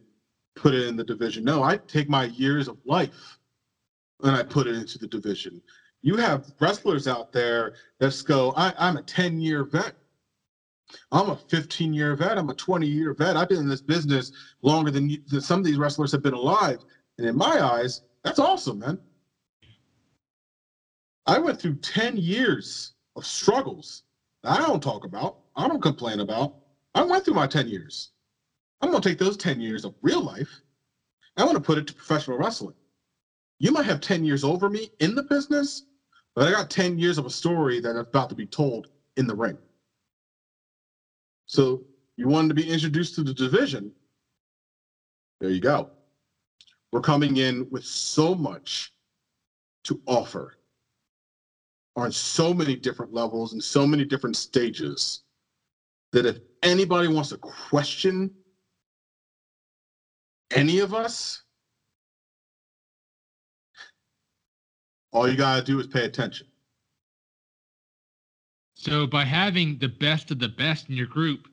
put 0.55 0.73
it 0.73 0.87
in 0.87 0.95
the 0.95 1.03
division. 1.03 1.43
No, 1.43 1.63
I 1.63 1.79
take 1.87 2.07
my 2.07 2.25
years 2.25 2.67
of 2.67 2.77
life 2.85 3.37
and 4.23 4.35
I 4.35 4.43
put 4.43 4.67
it 4.67 4.75
into 4.75 4.97
the 4.97 5.07
division. 5.07 5.61
You 6.01 6.17
have 6.17 6.45
wrestlers 6.59 7.07
out 7.07 7.31
there 7.31 7.75
that 7.99 8.21
go, 8.25 8.53
I, 8.57 8.73
I'm 8.77 8.97
a 8.97 9.03
10 9.03 9.39
year 9.39 9.63
vet. 9.63 9.95
I'm 11.11 11.29
a 11.29 11.35
15 11.35 11.93
year 11.93 12.15
vet. 12.15 12.37
I'm 12.37 12.49
a 12.49 12.55
20 12.55 12.87
year 12.87 13.13
vet. 13.13 13.37
I've 13.37 13.49
been 13.49 13.59
in 13.59 13.69
this 13.69 13.81
business 13.81 14.31
longer 14.61 14.91
than, 14.91 15.09
you, 15.09 15.19
than 15.27 15.41
some 15.41 15.59
of 15.59 15.65
these 15.65 15.77
wrestlers 15.77 16.11
have 16.11 16.23
been 16.23 16.33
alive. 16.33 16.79
And 17.17 17.27
in 17.27 17.35
my 17.35 17.63
eyes, 17.63 18.01
that's 18.23 18.39
awesome, 18.39 18.79
man. 18.79 18.99
I 21.25 21.39
went 21.39 21.59
through 21.59 21.75
10 21.75 22.17
years 22.17 22.93
of 23.15 23.25
struggles 23.25 24.03
I 24.43 24.57
don't 24.57 24.83
talk 24.83 25.05
about. 25.05 25.37
I 25.55 25.67
don't 25.67 25.81
complain 25.81 26.19
about. 26.19 26.55
I 26.95 27.03
went 27.03 27.25
through 27.25 27.35
my 27.35 27.47
10 27.47 27.67
years. 27.67 28.11
I'm 28.81 28.91
going 28.91 29.01
to 29.01 29.09
take 29.09 29.17
those 29.17 29.37
10 29.37 29.61
years 29.61 29.85
of 29.85 29.95
real 30.01 30.21
life. 30.21 30.61
I 31.37 31.45
want 31.45 31.55
to 31.55 31.63
put 31.63 31.77
it 31.77 31.87
to 31.87 31.93
professional 31.93 32.37
wrestling. 32.37 32.75
You 33.59 33.71
might 33.71 33.85
have 33.85 34.01
10 34.01 34.23
years 34.23 34.43
over 34.43 34.69
me 34.69 34.89
in 34.99 35.15
the 35.15 35.23
business, 35.23 35.83
but 36.35 36.47
I 36.47 36.51
got 36.51 36.69
10 36.69 36.97
years 36.97 37.17
of 37.17 37.25
a 37.25 37.29
story 37.29 37.79
that 37.79 37.95
is 37.95 38.05
about 38.09 38.29
to 38.29 38.35
be 38.35 38.45
told 38.47 38.87
in 39.17 39.27
the 39.27 39.35
ring. 39.35 39.57
So 41.45 41.83
you 42.17 42.27
wanted 42.27 42.49
to 42.49 42.53
be 42.55 42.69
introduced 42.69 43.15
to 43.15 43.23
the 43.23 43.33
division. 43.33 43.93
There 45.39 45.49
you 45.49 45.59
go. 45.59 45.91
We're 46.91 47.01
coming 47.01 47.37
in 47.37 47.67
with 47.69 47.83
so 47.83 48.35
much 48.35 48.91
to 49.85 49.99
offer 50.05 50.53
on 51.95 52.11
so 52.11 52.53
many 52.53 52.75
different 52.75 53.13
levels 53.13 53.53
and 53.53 53.63
so 53.63 53.85
many 53.85 54.05
different 54.05 54.35
stages 54.35 55.21
that 56.11 56.25
if 56.25 56.39
anybody 56.63 57.07
wants 57.07 57.29
to 57.29 57.37
question 57.37 58.31
any 60.51 60.79
of 60.79 60.93
us, 60.93 61.42
all 65.13 65.29
you 65.29 65.37
got 65.37 65.57
to 65.57 65.63
do 65.63 65.79
is 65.79 65.87
pay 65.87 66.05
attention. 66.05 66.47
So, 68.75 69.07
by 69.07 69.23
having 69.23 69.77
the 69.77 69.87
best 69.87 70.31
of 70.31 70.39
the 70.39 70.49
best 70.49 70.89
in 70.89 70.95
your 70.95 71.05
group, 71.07 71.47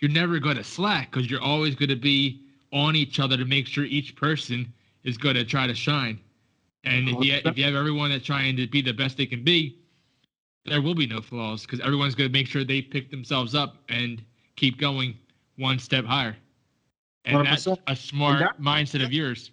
you're 0.00 0.10
never 0.10 0.38
going 0.38 0.56
to 0.56 0.64
slack 0.64 1.10
because 1.10 1.30
you're 1.30 1.40
always 1.40 1.74
going 1.74 1.88
to 1.88 1.96
be 1.96 2.42
on 2.72 2.96
each 2.96 3.20
other 3.20 3.36
to 3.36 3.44
make 3.44 3.66
sure 3.66 3.84
each 3.84 4.16
person 4.16 4.72
is 5.04 5.16
going 5.16 5.36
to 5.36 5.44
try 5.44 5.66
to 5.66 5.74
shine. 5.74 6.20
And 6.84 7.08
if 7.08 7.24
you, 7.24 7.40
if 7.44 7.56
you 7.56 7.64
have 7.64 7.74
everyone 7.74 8.10
that's 8.10 8.24
trying 8.24 8.56
to 8.56 8.66
be 8.66 8.82
the 8.82 8.92
best 8.92 9.16
they 9.16 9.26
can 9.26 9.44
be, 9.44 9.78
there 10.64 10.82
will 10.82 10.94
be 10.94 11.06
no 11.06 11.20
flaws 11.20 11.62
because 11.62 11.80
everyone's 11.80 12.14
going 12.14 12.28
to 12.28 12.32
make 12.32 12.46
sure 12.46 12.64
they 12.64 12.82
pick 12.82 13.10
themselves 13.10 13.54
up 13.54 13.76
and 13.88 14.22
keep 14.56 14.78
going 14.78 15.16
one 15.56 15.78
step 15.78 16.04
higher. 16.04 16.36
And 17.24 17.38
100%. 17.38 17.44
that's 17.44 17.80
a 17.86 17.96
smart 17.96 18.40
that, 18.40 18.60
mindset 18.60 19.04
of 19.04 19.12
yours. 19.12 19.50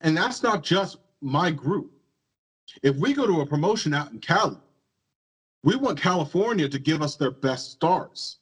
And 0.00 0.16
that's 0.16 0.42
not 0.42 0.62
just 0.62 0.98
my 1.20 1.50
group. 1.50 1.91
If 2.82 2.96
we 2.96 3.12
go 3.12 3.26
to 3.26 3.40
a 3.40 3.46
promotion 3.46 3.94
out 3.94 4.12
in 4.12 4.18
Cali, 4.18 4.56
we 5.64 5.76
want 5.76 6.00
California 6.00 6.68
to 6.68 6.78
give 6.78 7.02
us 7.02 7.16
their 7.16 7.30
best 7.30 7.72
stars. 7.72 8.38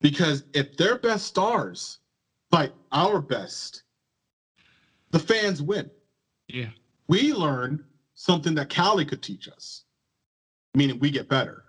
Because 0.00 0.44
if 0.52 0.76
their 0.76 0.98
best 0.98 1.26
stars 1.26 1.98
fight 2.50 2.72
our 2.92 3.20
best, 3.20 3.82
the 5.10 5.18
fans 5.18 5.62
win. 5.62 5.90
Yeah. 6.48 6.70
We 7.08 7.32
learn 7.32 7.84
something 8.14 8.54
that 8.56 8.68
Cali 8.68 9.04
could 9.04 9.22
teach 9.22 9.48
us 9.48 9.84
meaning 10.76 10.98
we 10.98 11.10
get 11.10 11.28
better. 11.28 11.64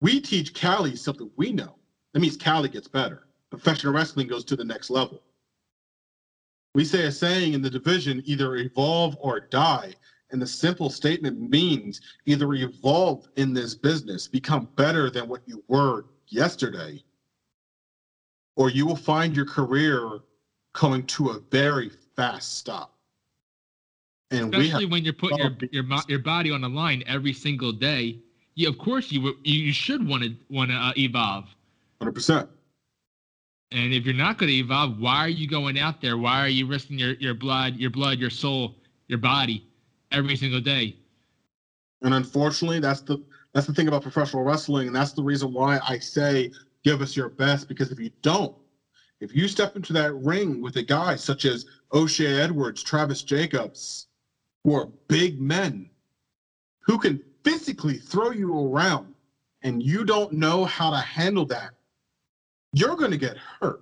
We 0.00 0.20
teach 0.20 0.54
Cali 0.54 0.96
something 0.96 1.28
we 1.36 1.52
know. 1.52 1.74
That 2.14 2.20
means 2.20 2.36
Cali 2.36 2.68
gets 2.68 2.88
better. 2.88 3.26
Professional 3.50 3.92
wrestling 3.92 4.28
goes 4.28 4.44
to 4.44 4.56
the 4.56 4.64
next 4.64 4.90
level. 4.90 5.22
We 6.74 6.84
say 6.84 7.06
a 7.06 7.12
saying 7.12 7.54
in 7.54 7.62
the 7.62 7.70
division 7.70 8.22
either 8.24 8.56
evolve 8.56 9.16
or 9.20 9.40
die. 9.40 9.94
And 10.30 10.42
the 10.42 10.46
simple 10.46 10.90
statement 10.90 11.38
means 11.38 12.00
either 12.24 12.52
evolve 12.54 13.28
in 13.36 13.52
this 13.52 13.74
business, 13.74 14.26
become 14.26 14.68
better 14.76 15.08
than 15.08 15.28
what 15.28 15.42
you 15.46 15.62
were 15.68 16.06
yesterday, 16.28 17.02
or 18.56 18.68
you 18.68 18.86
will 18.86 18.96
find 18.96 19.36
your 19.36 19.46
career 19.46 20.20
coming 20.72 21.06
to 21.06 21.30
a 21.30 21.40
very 21.50 21.90
fast 22.16 22.58
stop. 22.58 22.92
And 24.32 24.52
especially 24.52 24.86
when 24.86 25.04
you're 25.04 25.12
putting 25.12 25.38
your 25.38 25.56
your 25.70 25.84
your 26.08 26.18
body 26.18 26.50
on 26.50 26.60
the 26.60 26.68
line 26.68 27.04
every 27.06 27.32
single 27.32 27.70
day, 27.70 28.18
yeah, 28.56 28.68
of 28.68 28.76
course 28.78 29.12
you 29.12 29.36
you 29.44 29.72
should 29.72 30.06
want 30.06 30.24
to 30.24 30.34
want 30.50 30.70
to 30.72 30.76
uh, 30.76 30.92
evolve. 30.98 31.44
Hundred 32.00 32.12
percent. 32.12 32.48
And 33.70 33.92
if 33.92 34.04
you're 34.04 34.14
not 34.14 34.38
going 34.38 34.48
to 34.48 34.56
evolve, 34.56 34.98
why 34.98 35.18
are 35.18 35.28
you 35.28 35.46
going 35.46 35.78
out 35.78 36.00
there? 36.00 36.18
Why 36.18 36.40
are 36.40 36.48
you 36.48 36.66
risking 36.66 36.98
your 36.98 37.12
your 37.12 37.34
blood, 37.34 37.76
your 37.76 37.90
blood, 37.90 38.18
your 38.18 38.30
soul, 38.30 38.74
your 39.06 39.18
body 39.18 39.68
every 40.16 40.36
single 40.36 40.60
day? 40.60 40.96
And 42.02 42.14
unfortunately, 42.14 42.80
that's 42.80 43.02
the 43.02 43.22
that's 43.52 43.66
the 43.66 43.72
thing 43.72 43.88
about 43.88 44.02
professional 44.02 44.42
wrestling, 44.42 44.88
and 44.88 44.96
that's 44.96 45.12
the 45.12 45.22
reason 45.22 45.52
why 45.52 45.78
I 45.88 45.98
say 45.98 46.50
give 46.84 47.00
us 47.00 47.16
your 47.16 47.30
best. 47.30 47.68
Because 47.68 47.90
if 47.90 47.98
you 47.98 48.10
don't, 48.22 48.54
if 49.20 49.34
you 49.34 49.48
step 49.48 49.76
into 49.76 49.92
that 49.94 50.12
ring 50.14 50.60
with 50.60 50.76
a 50.76 50.82
guy 50.82 51.16
such 51.16 51.44
as 51.44 51.64
O'Shay 51.92 52.40
Edwards, 52.40 52.82
Travis 52.82 53.22
Jacobs, 53.22 54.08
who 54.64 54.74
are 54.74 54.88
big 55.08 55.40
men 55.40 55.88
who 56.80 56.98
can 56.98 57.22
physically 57.44 57.98
throw 57.98 58.30
you 58.30 58.68
around 58.68 59.14
and 59.62 59.82
you 59.82 60.04
don't 60.04 60.32
know 60.32 60.64
how 60.64 60.90
to 60.90 60.98
handle 60.98 61.46
that, 61.46 61.70
you're 62.72 62.96
going 62.96 63.10
to 63.10 63.16
get 63.16 63.36
hurt. 63.36 63.80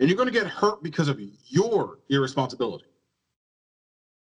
And 0.00 0.08
you're 0.08 0.16
going 0.16 0.32
to 0.32 0.32
get 0.32 0.48
hurt 0.48 0.82
because 0.82 1.08
of 1.08 1.20
your 1.46 1.98
irresponsibility. 2.08 2.86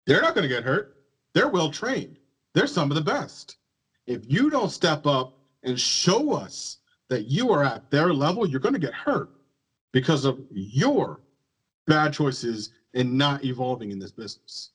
They're 0.09 0.23
not 0.23 0.35
going 0.35 0.49
to 0.49 0.55
get 0.55 0.65
hurt. 0.65 0.97
They're 1.35 1.51
well 1.51 1.71
trained. 1.71 2.19
They're 2.55 2.67
some 2.67 2.91
of 2.91 2.95
the 2.95 3.03
best. 3.03 3.59
If 4.07 4.23
you 4.27 4.49
don't 4.49 4.71
step 4.71 5.07
up 5.07 5.39
and 5.65 5.79
show 5.79 6.33
us 6.33 6.79
that 7.11 7.27
you 7.27 7.51
are 7.51 7.63
at 7.63 7.91
their 7.91 8.15
level, 8.15 8.49
you're 8.49 8.59
going 8.59 8.73
to 8.73 8.81
get 8.81 8.95
hurt 8.95 9.29
because 9.93 10.25
of 10.25 10.41
your 10.51 11.21
bad 11.87 12.15
choices 12.15 12.71
and 12.95 13.19
not 13.19 13.45
evolving 13.45 13.91
in 13.91 13.99
this 13.99 14.11
business. 14.11 14.71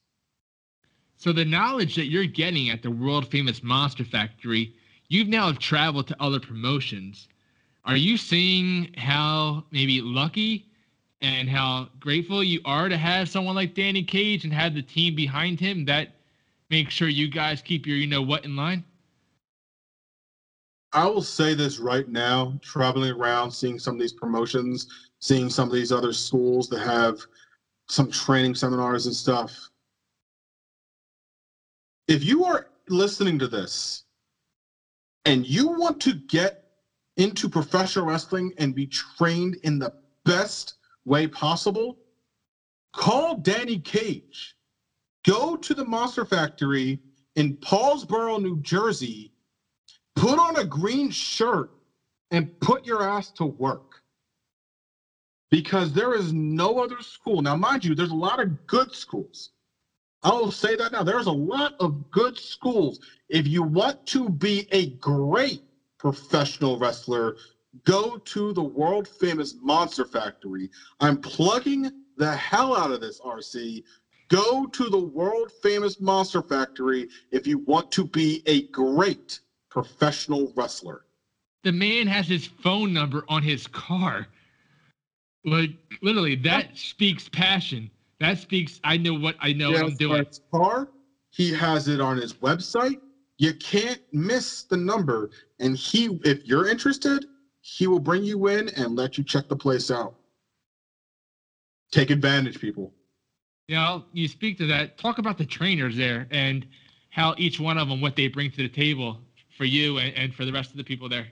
So 1.18 1.34
the 1.34 1.46
knowledge 1.46 1.96
that 1.96 2.12
you're 2.12 2.26
getting 2.26 2.70
at 2.70 2.84
the 2.84 2.92
world 2.92 3.32
famous 3.32 3.64
Monster 3.64 4.06
Factory, 4.06 4.76
you've 5.08 5.30
now 5.30 5.52
traveled 5.54 6.08
to 6.10 6.22
other 6.22 6.40
promotions. 6.40 7.28
Are 7.86 7.98
you 7.98 8.18
seeing 8.18 8.94
how 8.98 9.66
maybe 9.72 10.00
lucky 10.00 10.68
and 11.24 11.50
how 11.50 11.88
grateful 12.00 12.44
you 12.44 12.62
are 12.66 12.90
to 12.90 12.98
have 12.98 13.30
someone 13.30 13.56
like 13.56 13.74
Danny 13.74 14.04
Cage 14.04 14.44
and 14.44 14.54
have 14.54 14.76
the 14.76 14.84
team 14.84 15.16
behind 15.16 15.60
him 15.60 15.86
that 15.86 16.10
makes 16.70 16.94
sure 16.94 17.08
you 17.08 17.30
guys 17.30 17.62
keep 17.62 17.88
your 17.88 17.98
you 17.98 18.08
know 18.08 18.22
what 18.22 18.46
in 18.46 18.56
line? 18.56 18.84
I 20.92 21.08
will 21.08 21.24
say 21.24 21.56
this 21.56 21.80
right 21.80 22.08
now, 22.08 22.54
traveling 22.62 23.12
around, 23.12 23.52
seeing 23.52 23.80
some 23.80 23.96
of 23.96 24.02
these 24.02 24.14
promotions, 24.14 24.86
seeing 25.20 25.50
some 25.50 25.68
of 25.68 25.74
these 25.74 25.92
other 25.92 26.14
schools 26.14 26.68
that 26.70 26.80
have 26.82 27.20
some 27.88 28.12
training 28.12 28.54
seminars 28.56 29.08
and 29.08 29.16
stuff 29.16 29.52
if 32.08 32.24
you 32.24 32.44
are 32.44 32.68
listening 32.90 33.40
to 33.40 33.48
this 33.48 34.04
and 35.26 35.46
you 35.46 35.68
want 35.68 36.00
to 36.02 36.14
get 36.30 36.64
into 37.18 37.48
professional 37.48 38.06
wrestling 38.06 38.54
and 38.58 38.76
be 38.76 38.88
trained 38.88 39.56
in 39.64 39.80
the 39.80 39.92
best 40.26 40.76
way 41.06 41.28
possible, 41.28 41.98
call 42.94 43.36
Danny 43.38 43.80
Cage. 43.80 44.56
Go 45.26 45.56
to 45.56 45.74
the 45.74 45.86
Monster 45.86 46.26
Factory 46.26 47.00
in 47.36 47.58
Paulsboro, 47.58 48.42
New 48.42 48.62
Jersey, 48.62 49.32
put 50.16 50.38
on 50.38 50.58
a 50.58 50.66
green 50.66 51.10
shirt, 51.10 51.72
and 52.32 52.60
put 52.60 52.86
your 52.86 53.04
ass 53.04 53.32
to 53.32 53.46
work. 53.46 54.02
Because 55.50 55.94
there 55.94 56.16
is 56.16 56.34
no 56.34 56.80
other 56.80 57.02
school. 57.02 57.42
Now, 57.42 57.56
mind 57.56 57.86
you, 57.86 57.94
there's 57.94 58.10
a 58.10 58.16
lot 58.16 58.40
of 58.40 58.66
good 58.66 58.94
schools. 58.94 59.52
I'll 60.24 60.52
say 60.52 60.76
that 60.76 60.92
now. 60.92 61.04
There's 61.04 61.28
a 61.28 61.32
lot 61.32 61.76
of 61.80 62.10
good 62.10 62.40
schools. 62.40 63.00
If 63.30 63.48
you 63.48 63.62
want 63.62 64.06
to 64.08 64.30
be 64.30 64.68
a 64.72 64.92
great 64.96 65.62
professional 66.00 66.80
wrestler, 66.80 67.36
go 67.86 68.18
to 68.18 68.54
the 68.54 68.64
world 68.64 69.08
famous 69.08 69.56
Monster 69.62 70.06
Factory. 70.06 70.70
I'm 71.00 71.18
plugging 71.18 71.92
the 72.18 72.36
hell 72.36 72.76
out 72.76 72.92
of 72.92 73.02
this, 73.02 73.20
RC. 73.22 73.84
Go 74.30 74.66
to 74.68 74.90
the 74.90 75.00
world 75.00 75.52
famous 75.62 76.00
Monster 76.00 76.42
Factory 76.42 77.10
if 77.32 77.46
you 77.46 77.60
want 77.60 77.92
to 77.92 78.06
be 78.06 78.42
a 78.46 78.64
great 78.68 79.40
professional 79.70 80.54
wrestler. 80.56 81.06
The 81.64 81.72
man 81.72 82.08
has 82.08 82.28
his 82.28 82.48
phone 82.48 82.94
number 82.94 83.24
on 83.30 83.42
his 83.42 83.68
car. 83.68 84.28
Like, 85.46 85.72
literally, 86.02 86.36
that 86.38 86.78
speaks 86.78 87.28
passion. 87.30 87.90
That 88.20 88.38
speaks. 88.38 88.80
I 88.84 88.98
know 88.98 89.14
what 89.14 89.36
I 89.42 89.54
know. 89.54 89.76
I'm 89.76 89.96
doing. 89.96 90.26
Car. 90.52 90.90
He 91.32 91.52
has 91.54 91.88
it 91.88 92.00
on 92.00 92.18
his 92.18 92.34
website. 92.34 93.00
You 93.38 93.54
can't 93.56 94.02
miss 94.14 94.64
the 94.64 94.78
number. 94.78 95.32
And 95.60 95.76
he, 95.76 96.20
if 96.24 96.46
you're 96.46 96.68
interested, 96.68 97.26
he 97.64 97.88
will 97.88 98.00
bring 98.00 98.26
you 98.26 98.48
in 98.48 98.68
and 98.76 98.96
let 98.96 99.18
you 99.18 99.24
check 99.24 99.48
the 99.48 99.56
place 99.56 99.90
out. 99.90 100.16
take 101.92 102.10
advantage, 102.10 102.60
people. 102.60 102.92
You 103.68 103.76
know, 103.76 104.04
you 104.12 104.28
speak 104.28 104.58
to 104.58 104.68
that. 104.68 104.98
Talk 104.98 105.18
about 105.18 105.38
the 105.38 105.46
trainers 105.46 105.96
there 105.96 106.28
and 106.32 106.66
how 107.10 107.36
each 107.38 107.62
one 107.62 107.78
of 107.78 107.88
them, 107.88 108.02
what 108.02 108.18
they 108.18 108.28
bring 108.28 108.52
to 108.52 108.58
the 108.58 108.68
table 108.68 109.22
for 109.58 109.64
you 109.64 110.00
and, 110.00 110.14
and 110.18 110.36
for 110.36 110.44
the 110.44 110.52
rest 110.52 110.72
of 110.72 110.78
the 110.78 110.84
people 110.84 111.08
there. 111.08 111.28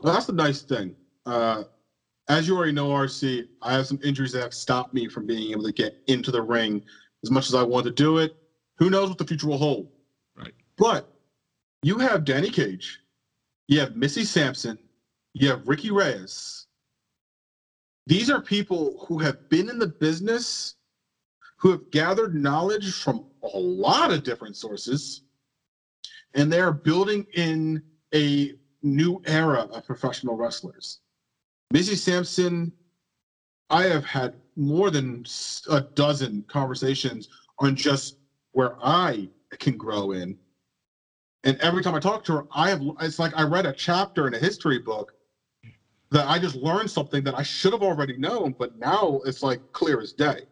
Well, 0.00 0.14
that's 0.14 0.26
the 0.26 0.32
nice 0.32 0.62
thing. 0.62 0.96
Uh, 1.26 1.64
as 2.28 2.48
you 2.48 2.56
already 2.56 2.72
know, 2.72 2.88
RC, 2.88 3.46
I 3.60 3.74
have 3.74 3.86
some 3.86 4.00
injuries 4.02 4.32
that 4.32 4.40
have 4.40 4.54
stopped 4.54 4.94
me 4.94 5.08
from 5.08 5.26
being 5.26 5.50
able 5.50 5.64
to 5.64 5.72
get 5.72 6.00
into 6.06 6.30
the 6.30 6.40
ring 6.40 6.82
as 7.22 7.30
much 7.30 7.48
as 7.48 7.54
I 7.54 7.62
want 7.62 7.84
to 7.84 7.92
do 7.92 8.16
it. 8.18 8.34
Who 8.78 8.88
knows 8.88 9.10
what 9.10 9.18
the 9.18 9.26
future 9.26 9.48
will 9.48 9.58
hold? 9.58 9.88
Right. 10.36 10.54
But 10.78 11.12
you 11.82 11.98
have 11.98 12.24
Danny 12.24 12.48
Cage, 12.48 13.00
you 13.68 13.80
have 13.80 13.94
Missy 13.94 14.24
Sampson, 14.24 14.78
you 15.34 15.48
have 15.48 15.66
Ricky 15.66 15.90
Reyes. 15.90 16.66
These 18.06 18.30
are 18.30 18.40
people 18.40 19.04
who 19.08 19.18
have 19.18 19.36
been 19.50 19.68
in 19.68 19.78
the 19.78 19.88
business, 19.88 20.76
who 21.56 21.70
have 21.70 21.90
gathered 21.90 22.34
knowledge 22.34 22.92
from 22.92 23.26
a 23.42 23.58
lot 23.58 24.12
of 24.12 24.22
different 24.22 24.56
sources, 24.56 25.22
and 26.34 26.52
they're 26.52 26.72
building 26.72 27.26
in 27.34 27.82
a 28.14 28.52
new 28.82 29.20
era 29.26 29.66
of 29.72 29.84
professional 29.84 30.36
wrestlers. 30.36 31.00
Missy 31.72 31.96
Sampson, 31.96 32.72
I 33.70 33.84
have 33.84 34.04
had 34.04 34.34
more 34.56 34.90
than 34.90 35.24
a 35.68 35.80
dozen 35.96 36.44
conversations 36.46 37.28
on 37.58 37.74
just 37.74 38.14
where 38.52 38.76
I 38.84 39.30
can 39.58 39.76
grow 39.76 40.12
in. 40.12 40.36
And 41.42 41.58
every 41.58 41.82
time 41.82 41.94
I 41.94 41.98
talk 41.98 42.24
to 42.24 42.34
her, 42.34 42.44
I 42.54 42.68
have 42.68 42.82
it's 43.00 43.18
like 43.18 43.36
I 43.36 43.42
read 43.42 43.66
a 43.66 43.72
chapter 43.72 44.26
in 44.26 44.34
a 44.34 44.38
history 44.38 44.78
book 44.78 45.13
that 46.10 46.28
I 46.28 46.38
just 46.38 46.56
learned 46.56 46.90
something 46.90 47.24
that 47.24 47.36
I 47.36 47.42
should 47.42 47.72
have 47.72 47.82
already 47.82 48.16
known, 48.16 48.54
but 48.58 48.76
now 48.76 49.20
it's 49.24 49.42
like 49.42 49.60
clear 49.72 50.00
as 50.00 50.12
day. 50.12 50.42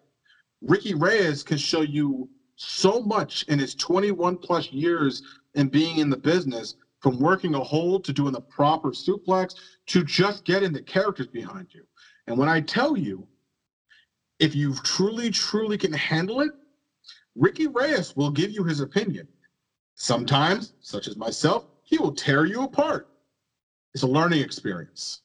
Ricky 0.60 0.94
Reyes 0.94 1.42
can 1.42 1.58
show 1.58 1.82
you 1.82 2.28
so 2.56 3.00
much 3.00 3.44
in 3.48 3.58
his 3.58 3.74
21 3.74 4.38
plus 4.38 4.70
years 4.72 5.22
in 5.54 5.68
being 5.68 5.98
in 5.98 6.10
the 6.10 6.16
business 6.16 6.74
from 7.00 7.18
working 7.18 7.54
a 7.54 7.60
hold 7.60 8.04
to 8.04 8.12
doing 8.12 8.32
the 8.32 8.40
proper 8.40 8.90
suplex 8.90 9.54
to 9.86 10.04
just 10.04 10.44
getting 10.44 10.72
the 10.72 10.82
characters 10.82 11.26
behind 11.26 11.66
you. 11.72 11.84
And 12.26 12.38
when 12.38 12.48
I 12.48 12.60
tell 12.60 12.96
you, 12.96 13.26
if 14.38 14.54
you 14.54 14.74
truly, 14.84 15.30
truly 15.30 15.76
can 15.76 15.92
handle 15.92 16.40
it, 16.40 16.50
Ricky 17.34 17.66
Reyes 17.66 18.14
will 18.14 18.30
give 18.30 18.50
you 18.50 18.62
his 18.64 18.80
opinion. 18.80 19.26
Sometimes, 19.96 20.74
such 20.80 21.08
as 21.08 21.16
myself, 21.16 21.66
he 21.82 21.98
will 21.98 22.12
tear 22.12 22.44
you 22.44 22.62
apart. 22.62 23.08
It's 23.94 24.04
a 24.04 24.06
learning 24.06 24.40
experience. 24.40 25.21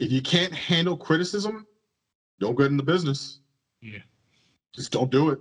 If 0.00 0.10
you 0.10 0.22
can't 0.22 0.52
handle 0.52 0.96
criticism, 0.96 1.66
don't 2.40 2.56
get 2.56 2.66
in 2.66 2.78
the 2.78 2.82
business. 2.82 3.40
Yeah. 3.82 3.98
Just 4.74 4.92
don't 4.92 5.10
do 5.10 5.28
it. 5.28 5.38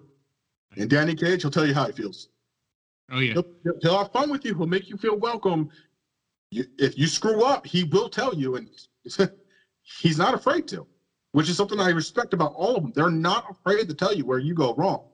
And 0.76 0.90
Danny 0.90 1.16
Cage, 1.16 1.42
he'll 1.42 1.50
tell 1.50 1.66
you 1.66 1.74
how 1.74 1.86
he 1.86 1.94
feels. 1.94 2.28
Oh 3.10 3.20
yeah. 3.20 3.34
He'll, 3.34 3.76
he'll 3.82 3.98
have 3.98 4.12
fun 4.12 4.30
with 4.30 4.44
you. 4.46 4.54
He'll 4.54 4.68
make 4.68 4.90
you 4.90 4.98
feel 4.98 5.18
welcome. 5.18 5.70
You, 6.52 6.66
if 6.78 6.98
you 6.98 7.08
screw 7.08 7.44
up, 7.44 7.66
he 7.66 7.86
will 7.86 8.10
tell 8.10 8.36
you, 8.36 8.58
and 8.58 8.70
he's 10.02 10.18
not 10.18 10.34
afraid 10.34 10.68
to, 10.68 10.86
which 11.32 11.50
is 11.50 11.56
something 11.56 11.80
I 11.80 11.90
respect 11.90 12.34
about 12.34 12.54
all 12.54 12.76
of 12.76 12.84
them. 12.84 12.92
They're 12.94 13.10
not 13.10 13.46
afraid 13.50 13.88
to 13.88 13.96
tell 13.96 14.14
you 14.14 14.26
where 14.26 14.40
you 14.40 14.54
go 14.54 14.76
wrong. 14.76 15.06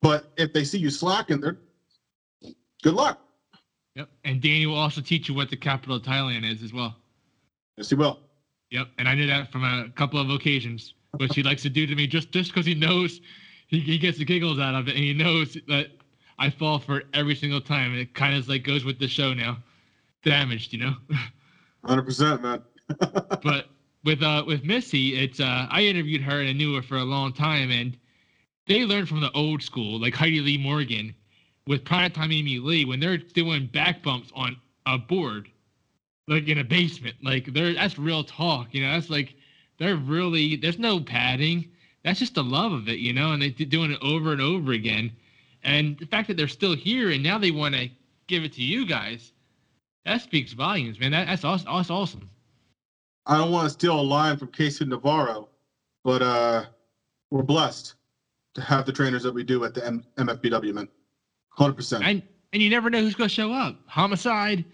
But 0.00 0.32
if 0.36 0.52
they 0.52 0.64
see 0.64 0.78
you 0.78 0.90
slacking, 0.90 1.40
they're 1.40 1.60
good 2.82 2.94
luck. 2.94 3.20
Yep. 3.94 4.08
And 4.24 4.42
Danny 4.42 4.66
will 4.66 4.78
also 4.78 5.00
teach 5.00 5.28
you 5.28 5.34
what 5.34 5.48
the 5.48 5.56
capital 5.56 5.96
of 5.96 6.02
Thailand 6.02 6.50
is 6.50 6.62
as 6.62 6.72
well. 6.72 6.96
Yes, 7.76 7.88
he 7.88 7.94
will. 7.94 8.18
Yep. 8.72 8.88
And 8.98 9.06
I 9.06 9.14
knew 9.14 9.26
that 9.26 9.52
from 9.52 9.64
a 9.64 9.90
couple 9.96 10.18
of 10.18 10.30
occasions, 10.30 10.94
which 11.18 11.34
he 11.34 11.42
likes 11.42 11.60
to 11.62 11.68
do 11.68 11.86
to 11.86 11.94
me 11.94 12.06
just 12.06 12.32
just 12.32 12.50
because 12.50 12.64
he 12.64 12.74
knows 12.74 13.20
he, 13.68 13.80
he 13.80 13.98
gets 13.98 14.16
the 14.16 14.24
giggles 14.24 14.58
out 14.58 14.74
of 14.74 14.88
it, 14.88 14.96
and 14.96 15.04
he 15.04 15.12
knows 15.12 15.58
that 15.68 15.88
I 16.38 16.48
fall 16.48 16.78
for 16.78 16.98
it 16.98 17.06
every 17.12 17.34
single 17.34 17.60
time. 17.60 17.94
It 17.94 18.14
kind 18.14 18.34
of 18.34 18.48
like 18.48 18.64
goes 18.64 18.84
with 18.84 18.98
the 18.98 19.08
show 19.08 19.34
now. 19.34 19.58
Damaged, 20.24 20.72
you 20.72 20.78
know. 20.78 20.94
Hundred 21.84 22.04
percent, 22.04 22.42
man. 22.42 22.62
but 23.42 23.68
with 24.04 24.22
uh 24.22 24.42
with 24.46 24.64
Missy, 24.64 25.22
it's 25.22 25.38
uh 25.38 25.66
I 25.70 25.82
interviewed 25.82 26.22
her 26.22 26.40
and 26.40 26.48
I 26.48 26.52
knew 26.52 26.74
her 26.74 26.82
for 26.82 26.96
a 26.96 27.04
long 27.04 27.34
time, 27.34 27.70
and 27.70 27.94
they 28.66 28.86
learned 28.86 29.08
from 29.08 29.20
the 29.20 29.32
old 29.32 29.62
school, 29.62 30.00
like 30.00 30.14
Heidi 30.14 30.40
Lee 30.40 30.56
Morgan, 30.56 31.14
with 31.66 31.84
Primetime 31.84 32.34
Amy 32.34 32.58
Lee 32.58 32.86
when 32.86 33.00
they're 33.00 33.18
doing 33.18 33.66
back 33.66 34.02
bumps 34.02 34.32
on 34.34 34.56
a 34.86 34.96
board, 34.96 35.50
like 36.28 36.48
in 36.48 36.58
a 36.58 36.64
basement. 36.64 37.16
Like 37.22 37.52
they're 37.52 37.74
that's 37.74 37.98
real 37.98 38.24
talk, 38.24 38.68
you 38.72 38.82
know. 38.82 38.92
That's 38.92 39.10
like 39.10 39.34
they're 39.78 39.96
really 39.96 40.56
there's 40.56 40.78
no 40.78 41.00
padding. 41.00 41.68
That's 42.04 42.18
just 42.18 42.34
the 42.34 42.44
love 42.44 42.72
of 42.72 42.88
it, 42.88 42.98
you 42.98 43.12
know. 43.12 43.32
And 43.32 43.42
they're 43.42 43.50
doing 43.50 43.92
it 43.92 43.98
over 44.02 44.32
and 44.32 44.40
over 44.40 44.72
again. 44.72 45.12
And 45.62 45.98
the 45.98 46.06
fact 46.06 46.28
that 46.28 46.36
they're 46.36 46.48
still 46.48 46.74
here 46.74 47.10
and 47.10 47.22
now 47.22 47.38
they 47.38 47.50
want 47.50 47.74
to 47.74 47.88
give 48.26 48.44
it 48.44 48.52
to 48.54 48.62
you 48.62 48.86
guys, 48.86 49.32
that 50.04 50.20
speaks 50.20 50.52
volumes, 50.52 50.98
man. 50.98 51.12
That, 51.12 51.26
that's 51.26 51.44
awesome. 51.44 51.72
That's 51.72 51.90
awesome. 51.90 52.28
I 53.26 53.38
don't 53.38 53.52
want 53.52 53.66
to 53.66 53.70
steal 53.70 53.98
a 53.98 54.02
line 54.02 54.36
from 54.36 54.48
Casey 54.48 54.84
Navarro, 54.84 55.48
but 56.02 56.22
uh, 56.22 56.64
we're 57.30 57.44
blessed 57.44 57.94
to 58.54 58.60
have 58.60 58.84
the 58.84 58.92
trainers 58.92 59.22
that 59.22 59.32
we 59.32 59.44
do 59.44 59.64
at 59.64 59.74
the 59.74 59.86
M- 59.86 60.04
MFPW, 60.18 60.74
man. 60.74 60.88
Hundred 61.50 61.74
percent. 61.74 62.04
And 62.04 62.22
and 62.52 62.60
you 62.60 62.68
never 62.68 62.90
know 62.90 63.00
who's 63.00 63.14
gonna 63.14 63.28
show 63.28 63.52
up. 63.52 63.76
Homicide, 63.86 64.64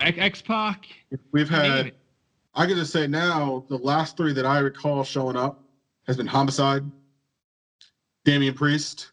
X 0.00 0.42
Pac. 0.42 0.86
We've 1.32 1.48
had. 1.48 1.92
I 2.54 2.66
can 2.66 2.76
just 2.76 2.92
say 2.92 3.06
now, 3.06 3.64
the 3.68 3.76
last 3.76 4.16
three 4.16 4.32
that 4.32 4.46
I 4.46 4.60
recall 4.60 5.04
showing 5.04 5.36
up 5.36 5.62
has 6.06 6.16
been 6.16 6.26
Homicide, 6.26 6.90
Damian 8.24 8.54
Priest, 8.54 9.12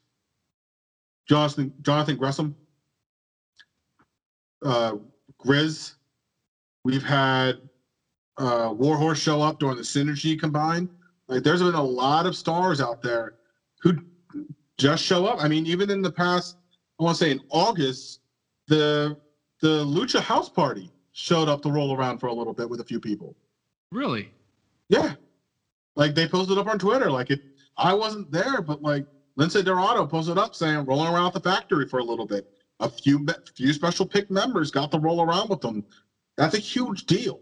Jonathan 1.27 1.73
Jonathan 1.81 2.15
Gresham, 2.15 2.55
uh, 4.63 4.95
Grizz. 5.43 5.95
We've 6.85 7.03
had 7.03 7.57
uh, 8.37 8.73
Warhorse 8.75 9.19
show 9.19 9.41
up 9.41 9.59
during 9.59 9.77
the 9.77 9.83
Synergy 9.83 10.39
combine. 10.39 10.89
Like, 11.27 11.43
there's 11.43 11.61
been 11.61 11.75
a 11.75 11.83
lot 11.83 12.25
of 12.25 12.35
stars 12.35 12.81
out 12.81 13.01
there 13.01 13.35
who 13.81 13.97
just 14.77 15.03
show 15.03 15.25
up. 15.25 15.43
I 15.43 15.47
mean, 15.47 15.65
even 15.65 15.89
in 15.89 16.01
the 16.01 16.11
past, 16.11 16.57
I 16.99 17.03
want 17.03 17.17
to 17.17 17.23
say 17.23 17.31
in 17.31 17.39
August, 17.49 18.19
the 18.67 19.17
the 19.63 19.85
Lucha 19.85 20.19
House 20.19 20.49
Party 20.49 20.91
showed 21.13 21.47
up 21.47 21.61
to 21.61 21.71
roll 21.71 21.95
around 21.95 22.17
for 22.17 22.27
a 22.27 22.33
little 22.33 22.53
bit 22.53 22.69
with 22.69 22.81
a 22.81 22.83
few 22.83 22.99
people. 22.99 23.33
Really? 23.93 24.29
Yeah. 24.89 25.13
Like 25.95 26.15
they 26.15 26.27
posted 26.27 26.57
up 26.57 26.67
on 26.67 26.77
Twitter. 26.77 27.09
Like 27.09 27.31
it, 27.31 27.39
I 27.77 27.93
wasn't 27.93 28.29
there, 28.29 28.61
but 28.61 28.81
like 28.81 29.05
Lince 29.39 29.63
Dorado 29.63 30.05
posted 30.05 30.37
up 30.37 30.53
saying 30.53 30.83
rolling 30.83 31.13
around 31.13 31.27
at 31.27 31.33
the 31.33 31.39
factory 31.39 31.87
for 31.87 31.99
a 31.99 32.03
little 32.03 32.25
bit. 32.25 32.45
A 32.81 32.89
few 32.89 33.25
few 33.55 33.71
special 33.71 34.05
pick 34.05 34.29
members 34.29 34.69
got 34.69 34.91
to 34.91 34.99
roll 34.99 35.21
around 35.21 35.49
with 35.49 35.61
them. 35.61 35.85
That's 36.35 36.55
a 36.55 36.59
huge 36.59 37.05
deal. 37.05 37.39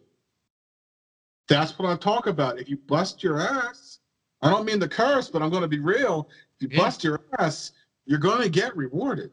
That's 1.48 1.80
what 1.80 1.90
I 1.90 1.96
talk 1.96 2.28
about. 2.28 2.60
If 2.60 2.70
you 2.70 2.78
bust 2.78 3.24
your 3.24 3.40
ass, 3.40 3.98
I 4.44 4.52
don't 4.52 4.66
mean 4.66 4.78
the 4.78 4.88
curse, 4.88 5.28
but 5.28 5.42
I'm 5.42 5.50
going 5.50 5.64
to 5.64 5.68
be 5.68 5.80
real. 5.80 6.30
If 6.60 6.70
you 6.70 6.78
yeah. 6.78 6.84
bust 6.84 7.04
your 7.04 7.20
ass, 7.40 7.72
you're 8.06 8.20
going 8.20 8.44
to 8.44 8.50
get 8.50 8.78
rewarded. 8.78 9.32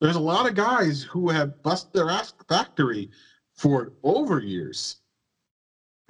There's 0.00 0.16
a 0.16 0.20
lot 0.20 0.48
of 0.48 0.54
guys 0.54 1.02
who 1.02 1.30
have 1.30 1.62
bust 1.62 1.92
their 1.92 2.10
ass 2.10 2.34
factory 2.48 3.10
for 3.54 3.92
over 4.02 4.40
years 4.40 4.96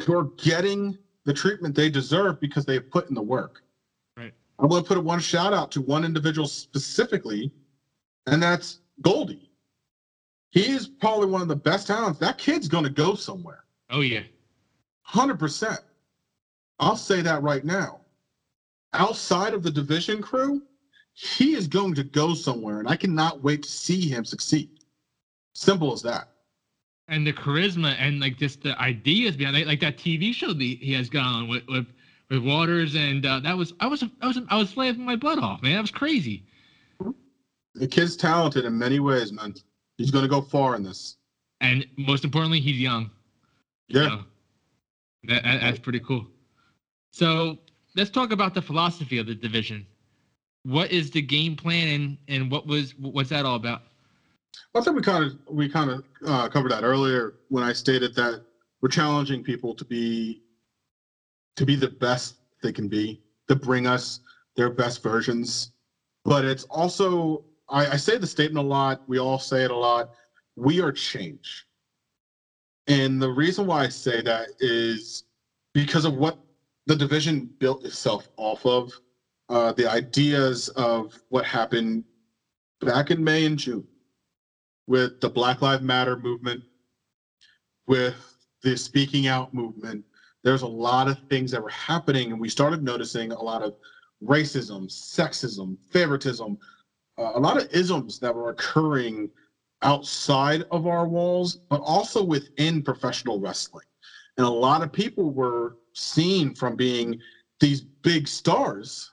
who 0.03 0.17
are 0.19 0.31
getting 0.37 0.99
the 1.25 1.33
treatment 1.33 1.75
they 1.75 1.89
deserve 1.89 2.41
because 2.41 2.65
they've 2.65 2.91
put 2.91 3.09
in 3.09 3.15
the 3.15 3.23
work. 3.23 3.63
Right. 4.17 4.33
I'm 4.59 4.69
going 4.69 4.83
to 4.83 4.89
put 4.89 5.03
one 5.03 5.21
shout 5.21 5.53
out 5.53 5.71
to 5.73 5.81
one 5.81 6.05
individual 6.05 6.49
specifically, 6.49 7.53
and 8.27 8.43
that's 8.43 8.81
Goldie. 9.03 9.51
He 10.51 10.71
is 10.71 10.87
probably 10.87 11.27
one 11.27 11.43
of 11.43 11.49
the 11.49 11.57
best 11.57 11.87
talents. 11.87 12.19
That 12.19 12.39
kid's 12.39 12.69
going 12.69 12.85
to 12.85 12.91
go 12.91 13.15
somewhere. 13.15 13.65
Oh, 13.91 14.01
yeah. 14.01 14.23
100%. 15.09 15.79
I'll 16.79 16.97
say 16.97 17.23
that 17.23 17.43
right 17.43 17.65
now. 17.65 18.01
Outside 18.93 19.55
of 19.55 19.63
the 19.63 19.71
division 19.71 20.23
crew, 20.23 20.63
he 21.19 21.55
is 21.55 21.67
going 21.67 21.95
to 21.95 22.05
go 22.05 22.35
somewhere, 22.35 22.79
and 22.79 22.87
I 22.87 22.95
cannot 22.95 23.43
wait 23.43 23.63
to 23.63 23.71
see 23.71 24.07
him 24.07 24.23
succeed. 24.23 24.69
Simple 25.55 25.91
as 25.95 26.03
that. 26.03 26.29
And 27.09 27.27
the 27.27 27.33
charisma 27.33 27.97
and 27.99 28.21
like 28.21 28.37
just 28.37 28.63
the 28.63 28.79
ideas 28.79 29.35
behind 29.35 29.57
like, 29.57 29.67
like 29.67 29.81
that 29.81 29.97
TV 29.97 30.35
show 30.35 30.49
that 30.49 30.63
he 30.63 30.93
has 30.93 31.09
gone 31.09 31.49
with 31.49 31.63
with, 31.69 31.87
with 32.29 32.45
Waters 32.45 32.97
and 32.97 33.25
uh, 33.25 33.41
that 33.41 33.57
was 33.57 33.73
I 33.81 33.87
was 33.87 34.05
I 34.21 34.27
was 34.27 34.39
I 34.49 34.57
was 34.59 34.77
laughing 34.77 35.07
my 35.07 35.17
butt 35.17 35.39
off, 35.39 35.63
man. 35.63 35.77
That 35.77 35.81
was 35.81 35.91
crazy. 35.91 36.45
The 37.75 37.87
kid's 37.87 38.17
talented 38.17 38.67
in 38.67 38.77
many 38.77 39.01
ways, 39.01 39.33
man. 39.33 39.55
He's 39.97 40.11
going 40.11 40.25
to 40.25 40.29
go 40.29 40.43
far 40.43 40.77
in 40.77 40.83
this. 40.83 41.17
And 41.63 41.87
most 41.97 42.25
importantly, 42.25 42.61
he's 42.61 42.79
young. 42.79 43.11
Yeah. 43.89 44.09
So 44.09 44.19
that, 45.29 45.43
that's 45.45 45.79
pretty 45.79 46.01
cool. 46.01 46.27
So 47.13 47.59
let's 47.95 48.11
talk 48.11 48.33
about 48.33 48.53
the 48.53 48.61
philosophy 48.61 49.17
of 49.17 49.27
the 49.27 49.35
division. 49.35 49.87
What 50.67 50.91
is 50.91 51.11
the 51.11 51.23
game 51.23 51.55
plan 51.55 51.89
and 51.89 52.19
and 52.27 52.51
what 52.51 52.67
was 52.67 52.93
what's 52.99 53.31
that 53.31 53.45
all 53.47 53.55
about? 53.55 53.83
I 54.75 54.81
think 54.81 54.97
we 54.97 55.03
kind 55.03 55.25
of 55.25 55.33
we 55.49 55.69
kind 55.69 55.91
of 55.91 56.05
uh, 56.27 56.49
covered 56.49 56.73
that 56.73 56.83
earlier 56.83 57.35
when 57.49 57.63
I 57.63 57.73
stated 57.73 58.15
that 58.17 58.43
we're 58.83 58.89
challenging 58.89 59.45
people 59.45 59.75
to 59.75 59.85
be 59.85 60.43
to 61.55 61.65
be 61.65 61.77
the 61.77 61.89
best 61.89 62.35
they 62.63 62.73
can 62.73 62.89
be 62.89 63.21
to 63.49 63.55
bring 63.55 63.87
us 63.87 64.19
their 64.57 64.69
best 64.71 65.05
versions. 65.05 65.71
But 66.25 66.45
it's 66.45 66.65
also, 66.65 67.45
I, 67.69 67.87
I 67.87 67.97
say 67.97 68.19
the 68.19 68.27
statement 68.27 68.67
a 68.67 68.69
lot. 68.69 69.01
We 69.07 69.19
all 69.19 69.39
say 69.39 69.63
it 69.63 69.71
a 69.71 69.77
lot. 69.77 70.11
We 70.57 70.81
are 70.81 70.91
change. 70.91 71.67
And 72.89 73.23
the 73.23 73.31
reason 73.31 73.67
why 73.67 73.85
I 73.85 73.89
say 73.89 74.21
that 74.23 74.49
is 74.59 75.23
because 75.75 76.05
of 76.05 76.15
what 76.15 76.39
the 76.87 76.97
division 76.97 77.51
built 77.61 77.85
itself 77.85 78.29
off 78.37 78.67
of. 78.67 78.93
Uh, 79.49 79.73
the 79.73 79.89
ideas 79.89 80.69
of 80.71 81.19
what 81.29 81.45
happened 81.45 82.05
back 82.81 83.11
in 83.11 83.23
May 83.23 83.47
and 83.47 83.59
June 83.59 83.87
with 84.87 85.21
the 85.21 85.29
Black 85.29 85.63
Lives 85.63 85.83
Matter 85.83 86.17
movement, 86.17 86.63
with 87.87 88.15
the 88.63 88.77
speaking 88.77 89.29
out 89.29 89.55
movement. 89.55 90.05
There's 90.43 90.63
a 90.63 90.67
lot 90.67 91.09
of 91.09 91.19
things 91.29 91.51
that 91.53 91.63
were 91.63 91.69
happening, 91.69 92.33
and 92.33 92.41
we 92.41 92.49
started 92.49 92.83
noticing 92.83 93.33
a 93.33 93.43
lot 93.43 93.63
of 93.63 93.75
racism, 94.23 94.89
sexism, 94.89 95.77
favoritism, 95.91 96.59
uh, 97.19 97.33
a 97.35 97.41
lot 97.41 97.57
of 97.57 97.71
isms 97.73 98.19
that 98.21 98.35
were 98.35 98.51
occurring 98.51 99.31
outside 99.83 100.65
of 100.71 100.87
our 100.87 101.07
walls, 101.07 101.59
but 101.69 101.81
also 101.81 102.23
within 102.23 102.83
professional 102.83 103.39
wrestling. 103.39 103.87
And 104.37 104.47
a 104.47 104.51
lot 104.51 104.83
of 104.83 104.93
people 104.93 105.31
were 105.31 105.77
seen 105.93 106.55
from 106.55 106.77
being 106.77 107.21
these 107.61 107.81
big 107.81 108.29
stars 108.29 109.13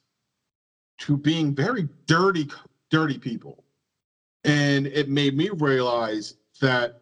to 1.04 1.18
being 1.18 1.54
very 1.54 1.89
dirty, 2.06 2.49
dirty 2.89 3.18
people. 3.18 3.66
And 4.45 4.88
it 4.88 5.10
made 5.10 5.36
me 5.36 5.49
realize 5.49 6.36
that 6.62 7.01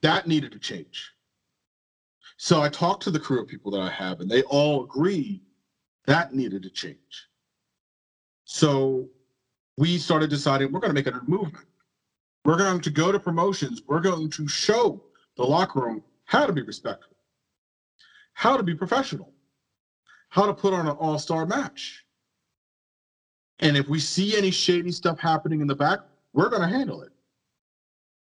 that 0.00 0.26
needed 0.26 0.52
to 0.52 0.58
change. 0.58 1.12
So 2.38 2.62
I 2.62 2.70
talked 2.70 3.02
to 3.02 3.10
the 3.10 3.20
crew 3.20 3.42
of 3.42 3.46
people 3.46 3.70
that 3.72 3.82
I 3.82 3.90
have, 3.90 4.20
and 4.20 4.30
they 4.30 4.40
all 4.44 4.84
agree 4.84 5.42
that 6.06 6.34
needed 6.34 6.62
to 6.62 6.70
change. 6.70 7.28
So 8.46 9.06
we 9.76 9.98
started 9.98 10.30
deciding 10.30 10.72
we're 10.72 10.80
going 10.80 10.94
to 10.94 10.94
make 10.94 11.06
a 11.06 11.20
movement. 11.26 11.66
We're 12.46 12.56
going 12.56 12.80
to 12.80 12.90
go 12.90 13.12
to 13.12 13.20
promotions. 13.20 13.82
We're 13.86 14.00
going 14.00 14.30
to 14.30 14.48
show 14.48 15.04
the 15.36 15.44
locker 15.44 15.80
room 15.80 16.02
how 16.24 16.46
to 16.46 16.54
be 16.54 16.62
respectful, 16.62 17.18
how 18.32 18.56
to 18.56 18.62
be 18.62 18.74
professional, 18.74 19.30
how 20.30 20.46
to 20.46 20.54
put 20.54 20.72
on 20.72 20.86
an 20.86 20.96
all 20.96 21.18
star 21.18 21.44
match. 21.44 22.06
And 23.58 23.76
if 23.76 23.88
we 23.88 24.00
see 24.00 24.36
any 24.36 24.50
shady 24.50 24.90
stuff 24.90 25.18
happening 25.18 25.60
in 25.60 25.66
the 25.66 25.74
back, 25.74 26.00
we're 26.32 26.48
going 26.48 26.62
to 26.62 26.68
handle 26.68 27.02
it. 27.02 27.12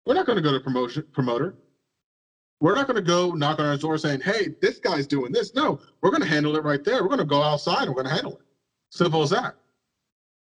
We're 0.05 0.13
not 0.13 0.25
going 0.25 0.35
to 0.37 0.41
go 0.41 0.51
to 0.51 0.59
promotion 0.59 1.05
promoter. 1.11 1.55
We're 2.59 2.75
not 2.75 2.87
going 2.87 2.97
to 2.97 3.01
go 3.01 3.31
knock 3.31 3.59
on 3.59 3.65
our 3.65 3.77
door 3.77 3.97
saying, 3.97 4.21
"Hey, 4.21 4.55
this 4.61 4.79
guy's 4.79 5.07
doing 5.07 5.31
this." 5.31 5.55
No, 5.55 5.79
we're 6.01 6.11
going 6.11 6.21
to 6.21 6.27
handle 6.27 6.55
it 6.55 6.63
right 6.63 6.83
there. 6.83 7.01
We're 7.01 7.09
going 7.09 7.19
to 7.19 7.25
go 7.25 7.41
outside 7.41 7.83
and 7.83 7.89
we're 7.89 8.03
going 8.03 8.07
to 8.07 8.13
handle 8.13 8.33
it. 8.33 8.45
Simple 8.89 9.23
as 9.23 9.31
that. 9.31 9.55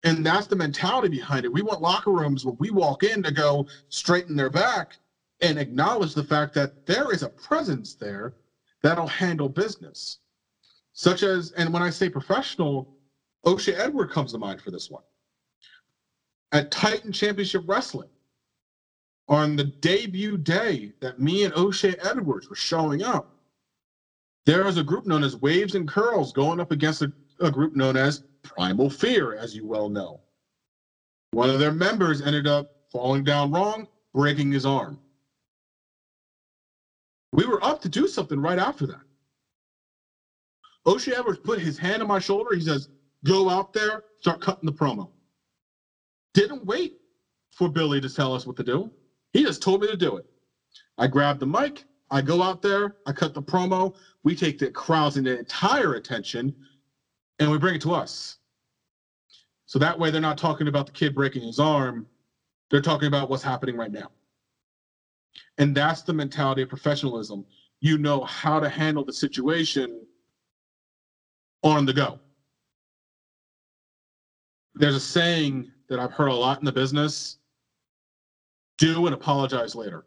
And 0.05 0.27
that's 0.27 0.49
the 0.49 0.57
mentality 0.57 1.09
behind 1.09 1.45
it. 1.45 1.53
We 1.53 1.62
want 1.62 1.81
locker 1.81 2.11
rooms 2.11 2.45
when 2.45 2.57
we 2.59 2.70
walk 2.70 3.05
in 3.05 3.23
to 3.23 3.31
go 3.31 3.66
straighten 3.89 4.35
their 4.35 4.51
back 4.51 4.97
and 5.41 5.59
acknowledge 5.59 6.14
the 6.14 6.25
fact 6.25 6.55
that 6.55 6.87
there 6.87 7.12
is 7.12 7.23
a 7.23 7.29
presence 7.29 7.95
there 7.95 8.35
that'll 8.83 9.07
handle 9.07 9.49
business. 9.49 10.18
Such 10.93 11.23
as, 11.23 11.53
and 11.53 11.73
when 11.73 11.83
I 11.83 11.91
say 11.91 12.09
professional, 12.09 12.97
O'Shay 13.45 13.74
Edward 13.74 14.11
comes 14.11 14.32
to 14.32 14.38
mind 14.38 14.61
for 14.61 14.70
this 14.70 14.90
one. 14.90 15.03
At 16.53 16.70
Titan 16.70 17.12
Championship 17.12 17.64
Wrestling, 17.66 18.11
on 19.28 19.57
the 19.57 19.64
debut 19.64 20.36
day 20.36 20.93
that 21.01 21.18
me 21.18 21.45
and 21.45 21.55
O'Shay 21.55 21.95
Edwards 22.03 22.49
were 22.49 22.57
showing 22.57 23.03
up, 23.03 23.28
there 24.45 24.64
was 24.64 24.76
a 24.76 24.82
group 24.82 25.07
known 25.07 25.24
as 25.24 25.36
Waves 25.36 25.74
and 25.74 25.88
Curls 25.88 26.32
going 26.32 26.61
up 26.61 26.72
against 26.72 27.03
a, 27.03 27.12
a 27.40 27.51
group 27.51 27.74
known 27.74 27.97
as 27.97 28.22
Primal 28.43 28.90
Fear, 28.90 29.36
as 29.36 29.55
you 29.55 29.66
well 29.66 29.88
know. 29.88 30.20
One 31.30 31.49
of 31.49 31.59
their 31.59 31.72
members 31.72 32.20
ended 32.20 32.47
up 32.47 32.68
falling 32.90 33.24
down 33.24 33.53
wrong, 33.53 33.86
breaking 34.12 34.53
his 34.53 34.66
arm. 34.66 34.99
We 37.32 37.47
were 37.47 37.64
up 37.64 37.80
to 37.82 37.88
do 37.88 38.07
something 38.07 38.40
right 38.40 38.59
after 38.59 38.86
that. 38.88 39.01
O'Shay 40.84 41.14
Edwards 41.14 41.38
put 41.43 41.61
his 41.61 41.78
hand 41.78 42.03
on 42.03 42.09
my 42.09 42.18
shoulder. 42.18 42.55
He 42.55 42.61
says, 42.61 42.88
Go 43.25 43.49
out 43.49 43.73
there, 43.73 44.05
start 44.20 44.41
cutting 44.41 44.66
the 44.66 44.73
promo. 44.73 45.11
Didn't 46.35 46.64
wait 46.64 46.95
for 47.53 47.68
Billy 47.68 48.01
to 48.01 48.09
tell 48.09 48.35
us 48.35 48.47
what 48.47 48.57
to 48.57 48.64
do. 48.64 48.91
He 49.33 49.43
just 49.43 49.62
told 49.62 49.81
me 49.81 49.89
to 49.89 49.97
do 49.97 50.16
it. 50.16 50.27
I 50.99 51.07
grabbed 51.07 51.41
the 51.41 51.47
mic. 51.47 51.85
I 52.11 52.20
go 52.20 52.43
out 52.43 52.62
there. 52.62 52.97
I 53.07 53.12
cut 53.12 53.35
the 53.35 53.43
promo. 53.43 53.95
We 54.23 54.35
take 54.35 54.59
the 54.59 54.70
crowd's 54.70 55.16
and 55.16 55.27
the 55.27 55.39
entire 55.39 55.95
attention 55.95 56.55
and 57.39 57.51
we 57.51 57.59
bring 57.59 57.75
it 57.75 57.81
to 57.83 57.93
us. 57.93 58.39
So 59.66 59.79
that 59.79 59.99
way 59.99 60.11
they're 60.11 60.20
not 60.20 60.37
talking 60.37 60.68
about 60.68 60.87
the 60.87 60.93
kid 60.93 61.14
breaking 61.14 61.43
his 61.43 61.59
arm. 61.59 62.07
They're 62.70 62.83
talking 62.83 63.09
about 63.09 63.31
what's 63.31 63.43
happening 63.43 63.77
right 63.77 63.91
now. 63.91 64.11
And 65.59 65.75
that's 65.75 66.03
the 66.03 66.12
mentality 66.12 66.62
of 66.62 66.68
professionalism. 66.68 67.45
You 67.81 67.99
know 67.99 68.23
how 68.25 68.61
to 68.61 68.68
handle 68.68 69.05
the 69.05 69.12
situation 69.12 70.07
on 71.62 71.87
the 71.87 71.93
go. 71.93 72.20
There's 74.75 74.95
a 74.95 75.01
saying 75.01 75.70
that 75.89 75.99
I've 75.99 76.12
heard 76.12 76.29
a 76.29 76.35
lot 76.35 76.59
in 76.59 76.64
the 76.64 76.73
business 76.73 77.39
do 78.79 79.07
and 79.07 79.14
apologize 79.14 79.75
later. 79.75 80.05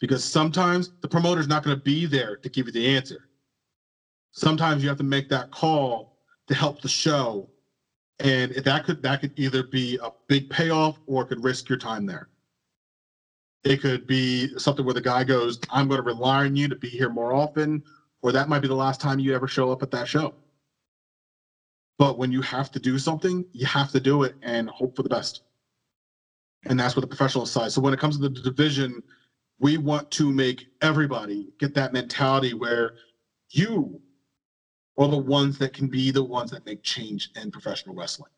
Because 0.00 0.24
sometimes 0.24 0.92
the 1.00 1.08
promoter's 1.08 1.48
not 1.48 1.62
going 1.62 1.76
to 1.76 1.82
be 1.82 2.06
there 2.06 2.36
to 2.36 2.48
give 2.48 2.66
you 2.66 2.72
the 2.72 2.96
answer. 2.96 3.28
Sometimes 4.32 4.82
you 4.82 4.88
have 4.88 4.98
to 4.98 5.04
make 5.04 5.28
that 5.28 5.50
call 5.50 6.18
to 6.48 6.54
help 6.54 6.80
the 6.80 6.88
show. 6.88 7.48
And 8.18 8.52
that 8.52 8.84
could 8.84 9.02
that 9.02 9.20
could 9.20 9.32
either 9.36 9.62
be 9.62 9.98
a 10.02 10.10
big 10.28 10.50
payoff 10.50 10.98
or 11.06 11.22
it 11.22 11.26
could 11.26 11.42
risk 11.42 11.68
your 11.68 11.78
time 11.78 12.06
there. 12.06 12.28
It 13.64 13.80
could 13.80 14.06
be 14.06 14.56
something 14.58 14.84
where 14.84 14.94
the 14.94 15.00
guy 15.00 15.24
goes, 15.24 15.58
I'm 15.70 15.88
going 15.88 16.00
to 16.00 16.06
rely 16.06 16.44
on 16.44 16.56
you 16.56 16.68
to 16.68 16.76
be 16.76 16.88
here 16.88 17.10
more 17.10 17.34
often, 17.34 17.82
or 18.22 18.32
that 18.32 18.48
might 18.48 18.60
be 18.60 18.68
the 18.68 18.74
last 18.74 19.00
time 19.00 19.18
you 19.18 19.34
ever 19.34 19.48
show 19.48 19.70
up 19.70 19.82
at 19.82 19.90
that 19.90 20.08
show. 20.08 20.34
But 22.00 22.18
when 22.18 22.32
you 22.32 22.42
have 22.42 22.72
to 22.72 22.80
do 22.80 22.98
something, 22.98 23.46
you 23.52 23.66
have 23.66 23.92
to 23.92 24.00
do 24.00 24.24
it 24.24 24.34
and 24.42 24.70
hope 24.70 24.96
for 24.96 25.04
the 25.04 25.10
best. 25.10 25.42
And 26.66 26.80
that's 26.80 26.96
what 26.96 27.02
the 27.02 27.08
professional 27.08 27.46
side. 27.46 27.72
So 27.72 27.82
when 27.82 27.94
it 27.94 28.00
comes 28.00 28.16
to 28.18 28.22
the 28.22 28.30
division, 28.30 29.02
we 29.60 29.78
want 29.78 30.10
to 30.12 30.32
make 30.32 30.68
everybody 30.82 31.52
get 31.60 31.74
that 31.74 31.92
mentality 31.92 32.54
where 32.54 32.94
you 33.50 34.02
are 34.98 35.08
the 35.08 35.18
ones 35.18 35.58
that 35.58 35.74
can 35.74 35.88
be 35.88 36.10
the 36.10 36.24
ones 36.24 36.52
that 36.52 36.66
make 36.66 36.82
change 36.82 37.30
in 37.36 37.52
professional 37.52 37.94
wrestling. 37.94 38.32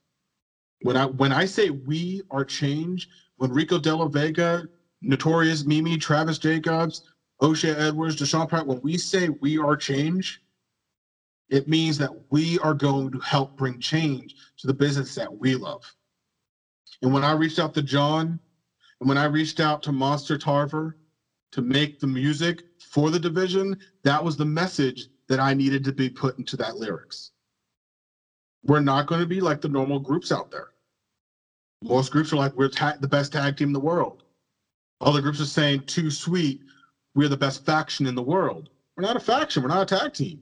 When 0.82 0.98
I 0.98 1.06
when 1.06 1.32
I 1.32 1.46
say 1.46 1.70
we 1.70 2.22
are 2.32 2.44
change, 2.44 3.08
when 3.38 3.52
Rico 3.52 3.78
Della 3.78 4.10
Vega 4.10 4.64
Notorious 5.02 5.66
Mimi, 5.66 5.98
Travis 5.98 6.38
Jacobs, 6.38 7.02
O'Shay 7.42 7.70
Edwards, 7.76 8.16
Deshaun 8.16 8.48
Pratt, 8.48 8.66
when 8.66 8.82
we 8.82 8.98
say 8.98 9.30
we 9.30 9.58
are 9.58 9.76
change, 9.76 10.41
it 11.52 11.68
means 11.68 11.98
that 11.98 12.10
we 12.30 12.58
are 12.60 12.72
going 12.72 13.12
to 13.12 13.18
help 13.18 13.54
bring 13.56 13.78
change 13.78 14.34
to 14.56 14.66
the 14.66 14.72
business 14.72 15.14
that 15.14 15.30
we 15.38 15.54
love. 15.54 15.82
And 17.02 17.12
when 17.12 17.24
I 17.24 17.32
reached 17.32 17.58
out 17.58 17.74
to 17.74 17.82
John, 17.82 18.40
and 19.00 19.08
when 19.08 19.18
I 19.18 19.24
reached 19.24 19.60
out 19.60 19.82
to 19.82 19.92
Monster 19.92 20.38
Tarver 20.38 20.96
to 21.52 21.60
make 21.60 22.00
the 22.00 22.06
music 22.06 22.62
for 22.80 23.10
the 23.10 23.18
division, 23.18 23.76
that 24.02 24.24
was 24.24 24.38
the 24.38 24.46
message 24.46 25.08
that 25.28 25.40
I 25.40 25.52
needed 25.52 25.84
to 25.84 25.92
be 25.92 26.08
put 26.08 26.38
into 26.38 26.56
that 26.56 26.76
lyrics. 26.76 27.32
We're 28.64 28.80
not 28.80 29.06
going 29.06 29.20
to 29.20 29.26
be 29.26 29.42
like 29.42 29.60
the 29.60 29.68
normal 29.68 29.98
groups 29.98 30.32
out 30.32 30.50
there. 30.50 30.68
Most 31.82 32.12
groups 32.12 32.32
are 32.32 32.36
like, 32.36 32.56
we're 32.56 32.68
ta- 32.68 32.96
the 32.98 33.08
best 33.08 33.32
tag 33.32 33.58
team 33.58 33.68
in 33.68 33.72
the 33.74 33.80
world. 33.80 34.22
Other 35.02 35.20
groups 35.20 35.40
are 35.42 35.44
saying 35.44 35.82
too 35.84 36.10
sweet. 36.10 36.62
We're 37.14 37.28
the 37.28 37.36
best 37.36 37.66
faction 37.66 38.06
in 38.06 38.14
the 38.14 38.22
world. 38.22 38.70
We're 38.96 39.02
not 39.02 39.16
a 39.16 39.20
faction. 39.20 39.62
We're 39.62 39.68
not 39.68 39.92
a 39.92 39.96
tag 39.98 40.14
team. 40.14 40.40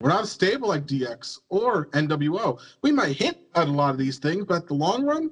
We're 0.00 0.08
not 0.08 0.28
stable 0.28 0.68
like 0.68 0.86
DX 0.86 1.38
or 1.50 1.86
NWO. 1.88 2.58
We 2.82 2.90
might 2.90 3.16
hit 3.16 3.38
at 3.54 3.68
a 3.68 3.70
lot 3.70 3.90
of 3.90 3.98
these 3.98 4.18
things, 4.18 4.46
but 4.46 4.66
the 4.66 4.74
long 4.74 5.04
run, 5.04 5.30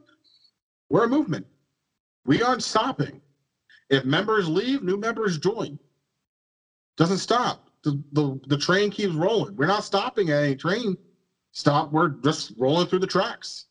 we're 0.91 1.05
a 1.05 1.09
movement. 1.09 1.47
We 2.27 2.43
aren't 2.43 2.63
stopping. 2.63 3.23
If 3.89 4.05
members 4.05 4.49
leave, 4.49 4.83
new 4.83 4.99
members 4.99 5.39
join. 5.39 5.79
Doesn't 6.99 7.19
stop. 7.19 7.71
The, 7.83 8.03
the, 8.13 8.39
the 8.49 8.59
train 8.59 8.91
keeps 8.91 9.15
rolling. 9.15 9.57
We're 9.57 9.67
not 9.67 9.85
stopping 9.85 10.31
at 10.31 10.45
any 10.45 10.57
train 10.57 10.99
stop. 11.53 11.91
We're 11.91 12.09
just 12.09 12.53
rolling 12.59 12.87
through 12.89 12.99
the 12.99 13.07
tracks. 13.07 13.67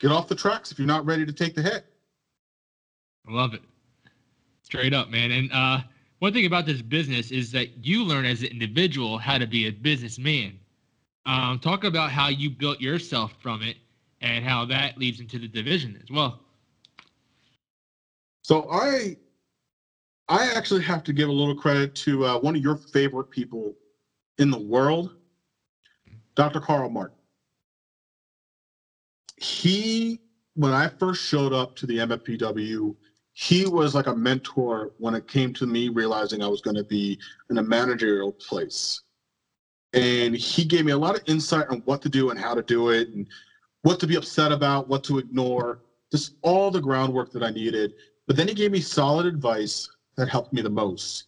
Get 0.00 0.12
off 0.12 0.28
the 0.28 0.34
tracks 0.34 0.70
if 0.70 0.78
you're 0.78 0.86
not 0.86 1.06
ready 1.06 1.24
to 1.24 1.32
take 1.32 1.54
the 1.54 1.62
hit. 1.62 1.86
I 3.26 3.32
love 3.32 3.54
it. 3.54 3.62
Straight 4.62 4.92
up, 4.92 5.08
man. 5.08 5.30
And 5.30 5.50
uh, 5.52 5.80
one 6.18 6.32
thing 6.32 6.46
about 6.46 6.66
this 6.66 6.82
business 6.82 7.30
is 7.30 7.52
that 7.52 7.84
you 7.84 8.04
learn 8.04 8.24
as 8.24 8.42
an 8.42 8.48
individual 8.48 9.18
how 9.18 9.38
to 9.38 9.46
be 9.46 9.66
a 9.66 9.70
businessman. 9.70 10.58
Um, 11.26 11.58
talk 11.58 11.84
about 11.84 12.10
how 12.10 12.28
you 12.28 12.50
built 12.50 12.80
yourself 12.80 13.34
from 13.40 13.62
it 13.62 13.76
and 14.20 14.44
how 14.44 14.64
that 14.66 14.96
leads 14.96 15.20
into 15.20 15.38
the 15.38 15.48
division 15.48 15.98
as 16.02 16.10
well. 16.10 16.40
So 18.42 18.70
I, 18.70 19.16
I 20.28 20.52
actually 20.52 20.82
have 20.82 21.02
to 21.04 21.12
give 21.12 21.28
a 21.28 21.32
little 21.32 21.54
credit 21.54 21.94
to 21.96 22.24
uh, 22.24 22.38
one 22.38 22.56
of 22.56 22.62
your 22.62 22.76
favorite 22.76 23.30
people 23.30 23.74
in 24.38 24.50
the 24.50 24.58
world, 24.58 25.10
Dr. 26.34 26.60
Carl 26.60 26.88
Martin. 26.88 27.16
He, 29.36 30.20
when 30.54 30.72
I 30.72 30.88
first 30.88 31.22
showed 31.22 31.52
up 31.52 31.74
to 31.76 31.86
the 31.86 31.98
MFPW, 31.98 32.94
he 33.38 33.66
was 33.66 33.94
like 33.94 34.06
a 34.06 34.16
mentor 34.16 34.92
when 34.96 35.14
it 35.14 35.28
came 35.28 35.52
to 35.52 35.66
me 35.66 35.90
realizing 35.90 36.42
I 36.42 36.48
was 36.48 36.62
going 36.62 36.74
to 36.76 36.84
be 36.84 37.18
in 37.50 37.58
a 37.58 37.62
managerial 37.62 38.32
place. 38.32 39.02
And 39.92 40.34
he 40.34 40.64
gave 40.64 40.86
me 40.86 40.92
a 40.92 40.96
lot 40.96 41.16
of 41.16 41.22
insight 41.26 41.66
on 41.68 41.82
what 41.84 42.00
to 42.00 42.08
do 42.08 42.30
and 42.30 42.40
how 42.40 42.54
to 42.54 42.62
do 42.62 42.88
it 42.88 43.08
and 43.08 43.26
what 43.82 44.00
to 44.00 44.06
be 44.06 44.16
upset 44.16 44.52
about, 44.52 44.88
what 44.88 45.04
to 45.04 45.18
ignore, 45.18 45.82
just 46.10 46.36
all 46.40 46.70
the 46.70 46.80
groundwork 46.80 47.30
that 47.32 47.42
I 47.42 47.50
needed. 47.50 47.92
But 48.26 48.36
then 48.36 48.48
he 48.48 48.54
gave 48.54 48.70
me 48.70 48.80
solid 48.80 49.26
advice 49.26 49.86
that 50.16 50.30
helped 50.30 50.54
me 50.54 50.62
the 50.62 50.70
most. 50.70 51.26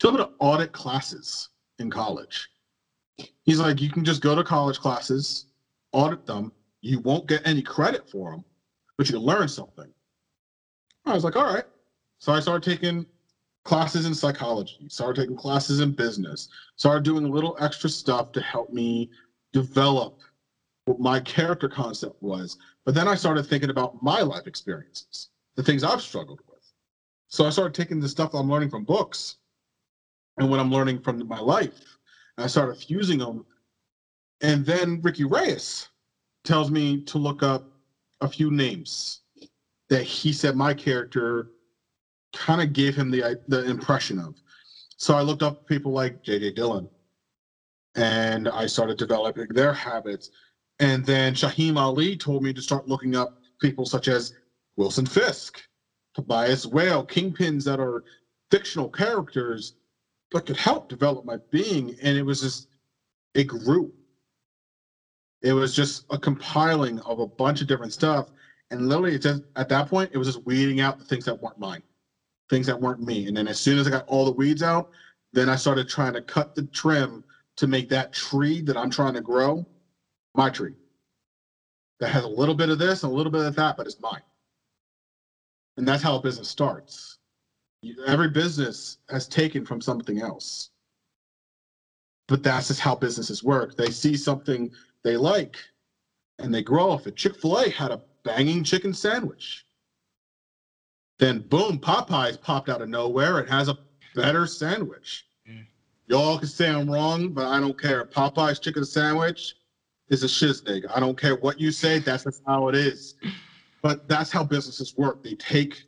To 0.00 0.08
be 0.08 0.14
able 0.14 0.26
to 0.26 0.32
audit 0.40 0.72
classes 0.72 1.50
in 1.78 1.88
college. 1.88 2.48
He's 3.44 3.60
like, 3.60 3.80
you 3.80 3.90
can 3.90 4.04
just 4.04 4.22
go 4.22 4.34
to 4.34 4.42
college 4.42 4.80
classes, 4.80 5.46
audit 5.92 6.26
them. 6.26 6.50
You 6.80 6.98
won't 6.98 7.28
get 7.28 7.46
any 7.46 7.62
credit 7.62 8.10
for 8.10 8.32
them, 8.32 8.44
but 8.98 9.08
you 9.08 9.20
learn 9.20 9.46
something. 9.46 9.92
I 11.06 11.14
was 11.14 11.24
like, 11.24 11.36
all 11.36 11.44
right. 11.44 11.64
So 12.18 12.32
I 12.32 12.40
started 12.40 12.68
taking 12.68 13.06
classes 13.64 14.06
in 14.06 14.14
psychology, 14.14 14.88
started 14.88 15.20
taking 15.20 15.36
classes 15.36 15.80
in 15.80 15.92
business, 15.92 16.48
started 16.76 17.04
doing 17.04 17.24
a 17.24 17.28
little 17.28 17.56
extra 17.60 17.88
stuff 17.88 18.32
to 18.32 18.40
help 18.40 18.72
me 18.72 19.10
develop 19.52 20.18
what 20.86 21.00
my 21.00 21.20
character 21.20 21.68
concept 21.68 22.20
was. 22.22 22.56
But 22.84 22.94
then 22.94 23.08
I 23.08 23.14
started 23.14 23.46
thinking 23.46 23.70
about 23.70 24.02
my 24.02 24.20
life 24.20 24.46
experiences, 24.46 25.28
the 25.54 25.62
things 25.62 25.84
I've 25.84 26.02
struggled 26.02 26.40
with. 26.48 26.62
So 27.28 27.44
I 27.44 27.50
started 27.50 27.74
taking 27.74 28.00
the 28.00 28.08
stuff 28.08 28.34
I'm 28.34 28.50
learning 28.50 28.70
from 28.70 28.84
books 28.84 29.36
and 30.38 30.50
what 30.50 30.60
I'm 30.60 30.70
learning 30.70 31.00
from 31.00 31.26
my 31.26 31.40
life. 31.40 31.98
And 32.36 32.44
I 32.44 32.48
started 32.48 32.76
fusing 32.76 33.18
them. 33.18 33.44
And 34.42 34.64
then 34.64 35.00
Ricky 35.02 35.24
Reyes 35.24 35.88
tells 36.44 36.70
me 36.70 37.00
to 37.02 37.18
look 37.18 37.42
up 37.42 37.68
a 38.20 38.28
few 38.28 38.50
names 38.50 39.22
that 39.88 40.02
he 40.02 40.32
said 40.32 40.56
my 40.56 40.74
character 40.74 41.48
kind 42.34 42.60
of 42.60 42.72
gave 42.72 42.94
him 42.94 43.10
the 43.10 43.38
the 43.48 43.64
impression 43.64 44.18
of. 44.18 44.34
So 44.98 45.14
I 45.14 45.22
looked 45.22 45.42
up 45.42 45.66
people 45.66 45.92
like 45.92 46.22
J.J. 46.22 46.52
Dillon, 46.52 46.88
and 47.94 48.48
I 48.48 48.66
started 48.66 48.98
developing 48.98 49.46
their 49.48 49.72
habits. 49.72 50.30
And 50.78 51.04
then 51.04 51.34
Shaheem 51.34 51.76
Ali 51.76 52.16
told 52.16 52.42
me 52.42 52.52
to 52.52 52.62
start 52.62 52.88
looking 52.88 53.16
up 53.16 53.34
people 53.60 53.86
such 53.86 54.08
as 54.08 54.32
Wilson 54.76 55.06
Fisk, 55.06 55.62
Tobias 56.14 56.66
Whale, 56.66 57.04
kingpins 57.04 57.64
that 57.64 57.80
are 57.80 58.02
fictional 58.50 58.88
characters 58.88 59.74
that 60.32 60.46
could 60.46 60.56
help 60.56 60.88
develop 60.88 61.24
my 61.24 61.38
being. 61.50 61.96
And 62.02 62.16
it 62.16 62.22
was 62.22 62.40
just, 62.40 62.68
it 63.34 63.44
grew. 63.44 63.92
It 65.42 65.52
was 65.52 65.74
just 65.74 66.04
a 66.10 66.18
compiling 66.18 67.00
of 67.00 67.20
a 67.20 67.26
bunch 67.26 67.60
of 67.60 67.66
different 67.66 67.92
stuff. 67.92 68.30
And 68.70 68.88
literally, 68.88 69.14
it 69.14 69.22
just 69.22 69.42
at 69.54 69.68
that 69.68 69.88
point, 69.88 70.10
it 70.12 70.18
was 70.18 70.28
just 70.28 70.44
weeding 70.44 70.80
out 70.80 70.98
the 70.98 71.04
things 71.04 71.24
that 71.26 71.40
weren't 71.40 71.58
mine, 71.58 71.82
things 72.50 72.66
that 72.66 72.80
weren't 72.80 73.00
me. 73.00 73.28
And 73.28 73.36
then 73.36 73.48
as 73.48 73.60
soon 73.60 73.78
as 73.78 73.86
I 73.86 73.90
got 73.90 74.04
all 74.06 74.24
the 74.24 74.32
weeds 74.32 74.62
out, 74.62 74.88
then 75.32 75.48
I 75.48 75.56
started 75.56 75.88
trying 75.88 76.14
to 76.14 76.22
cut 76.22 76.54
the 76.54 76.66
trim 76.72 77.24
to 77.58 77.66
make 77.66 77.88
that 77.90 78.12
tree 78.12 78.60
that 78.62 78.76
I'm 78.76 78.90
trying 78.90 79.14
to 79.14 79.20
grow 79.20 79.66
my 80.34 80.50
tree. 80.50 80.74
That 82.00 82.08
has 82.08 82.24
a 82.24 82.28
little 82.28 82.54
bit 82.54 82.68
of 82.68 82.78
this 82.78 83.02
and 83.02 83.12
a 83.12 83.16
little 83.16 83.32
bit 83.32 83.46
of 83.46 83.54
that, 83.56 83.76
but 83.76 83.86
it's 83.86 84.00
mine. 84.00 84.20
And 85.76 85.86
that's 85.86 86.02
how 86.02 86.16
a 86.16 86.20
business 86.20 86.48
starts. 86.48 87.18
Every 88.06 88.28
business 88.30 88.98
has 89.10 89.28
taken 89.28 89.64
from 89.64 89.80
something 89.80 90.20
else. 90.20 90.70
But 92.28 92.42
that's 92.42 92.68
just 92.68 92.80
how 92.80 92.96
businesses 92.96 93.44
work. 93.44 93.74
They 93.76 93.90
see 93.90 94.16
something 94.16 94.70
they 95.04 95.16
like 95.16 95.56
and 96.38 96.52
they 96.52 96.62
grow 96.62 96.90
off 96.90 97.06
it. 97.06 97.16
Chick 97.16 97.36
fil 97.36 97.58
A 97.58 97.70
had 97.70 97.92
a 97.92 98.00
banging 98.26 98.64
chicken 98.64 98.92
sandwich. 98.92 99.64
Then 101.18 101.38
boom, 101.40 101.78
Popeyes 101.78 102.40
popped 102.40 102.68
out 102.68 102.82
of 102.82 102.88
nowhere. 102.88 103.38
It 103.38 103.48
has 103.48 103.68
a 103.68 103.78
better 104.14 104.46
sandwich. 104.46 105.24
Y'all 106.08 106.38
can 106.38 106.46
say 106.46 106.68
I'm 106.68 106.88
wrong, 106.88 107.30
but 107.30 107.46
I 107.46 107.58
don't 107.58 107.80
care. 107.80 108.04
Popeyes 108.04 108.60
chicken 108.60 108.84
sandwich 108.84 109.56
is 110.08 110.22
a 110.22 110.26
shiznig. 110.26 110.84
I 110.94 111.00
don't 111.00 111.18
care 111.18 111.34
what 111.36 111.58
you 111.58 111.72
say. 111.72 111.98
That's 111.98 112.24
just 112.24 112.42
how 112.46 112.68
it 112.68 112.76
is. 112.76 113.16
But 113.82 114.06
that's 114.06 114.30
how 114.30 114.44
businesses 114.44 114.96
work. 114.96 115.22
They 115.24 115.34
take 115.34 115.84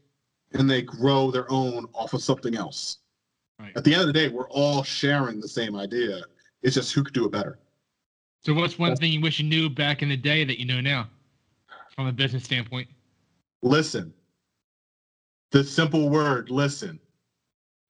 and 0.55 0.69
they 0.69 0.83
grow 0.83 1.31
their 1.31 1.51
own 1.51 1.87
off 1.95 2.15
of 2.15 2.23
something 2.23 2.57
else. 2.57 2.99
Right. 3.61 3.77
At 3.77 3.85
the 3.85 3.93
end 3.93 4.03
of 4.03 4.07
the 4.09 4.13
day, 4.13 4.29
we're 4.29 4.49
all 4.51 4.83
sharing 4.83 5.41
the 5.41 5.49
same 5.49 5.77
idea. 5.77 6.23
It's 6.63 6.75
just 6.75 6.93
who 6.93 7.05
could 7.05 7.15
do 7.15 7.27
it 7.27 7.33
better. 7.33 7.59
So, 8.45 8.55
what's 8.55 8.79
one 8.79 8.97
thing 8.97 9.13
you 9.13 9.21
wish 9.21 9.39
you 9.39 9.49
knew 9.49 9.69
back 9.69 10.03
in 10.03 10.09
the 10.09 10.17
day 10.17 10.45
that 10.45 10.59
you 10.59 10.65
know 10.65 10.81
now? 10.81 11.09
From 11.99 12.07
a 12.07 12.13
business 12.13 12.45
standpoint? 12.45 12.87
Listen. 13.61 14.15
The 15.51 15.65
simple 15.65 16.11
word, 16.11 16.49
listen. 16.49 17.01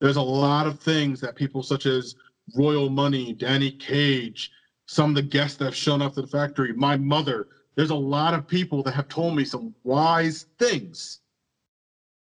There's 0.00 0.16
a 0.16 0.22
lot 0.22 0.66
of 0.66 0.80
things 0.80 1.20
that 1.20 1.36
people 1.36 1.62
such 1.62 1.84
as 1.84 2.14
Royal 2.56 2.88
Money, 2.88 3.34
Danny 3.34 3.70
Cage, 3.70 4.50
some 4.86 5.10
of 5.10 5.16
the 5.16 5.20
guests 5.20 5.58
that 5.58 5.66
have 5.66 5.76
shown 5.76 6.00
up 6.00 6.14
to 6.14 6.22
the 6.22 6.26
factory, 6.26 6.72
my 6.72 6.96
mother, 6.96 7.48
there's 7.76 7.90
a 7.90 7.94
lot 7.94 8.32
of 8.32 8.48
people 8.48 8.82
that 8.84 8.94
have 8.94 9.08
told 9.08 9.36
me 9.36 9.44
some 9.44 9.74
wise 9.84 10.46
things 10.58 11.20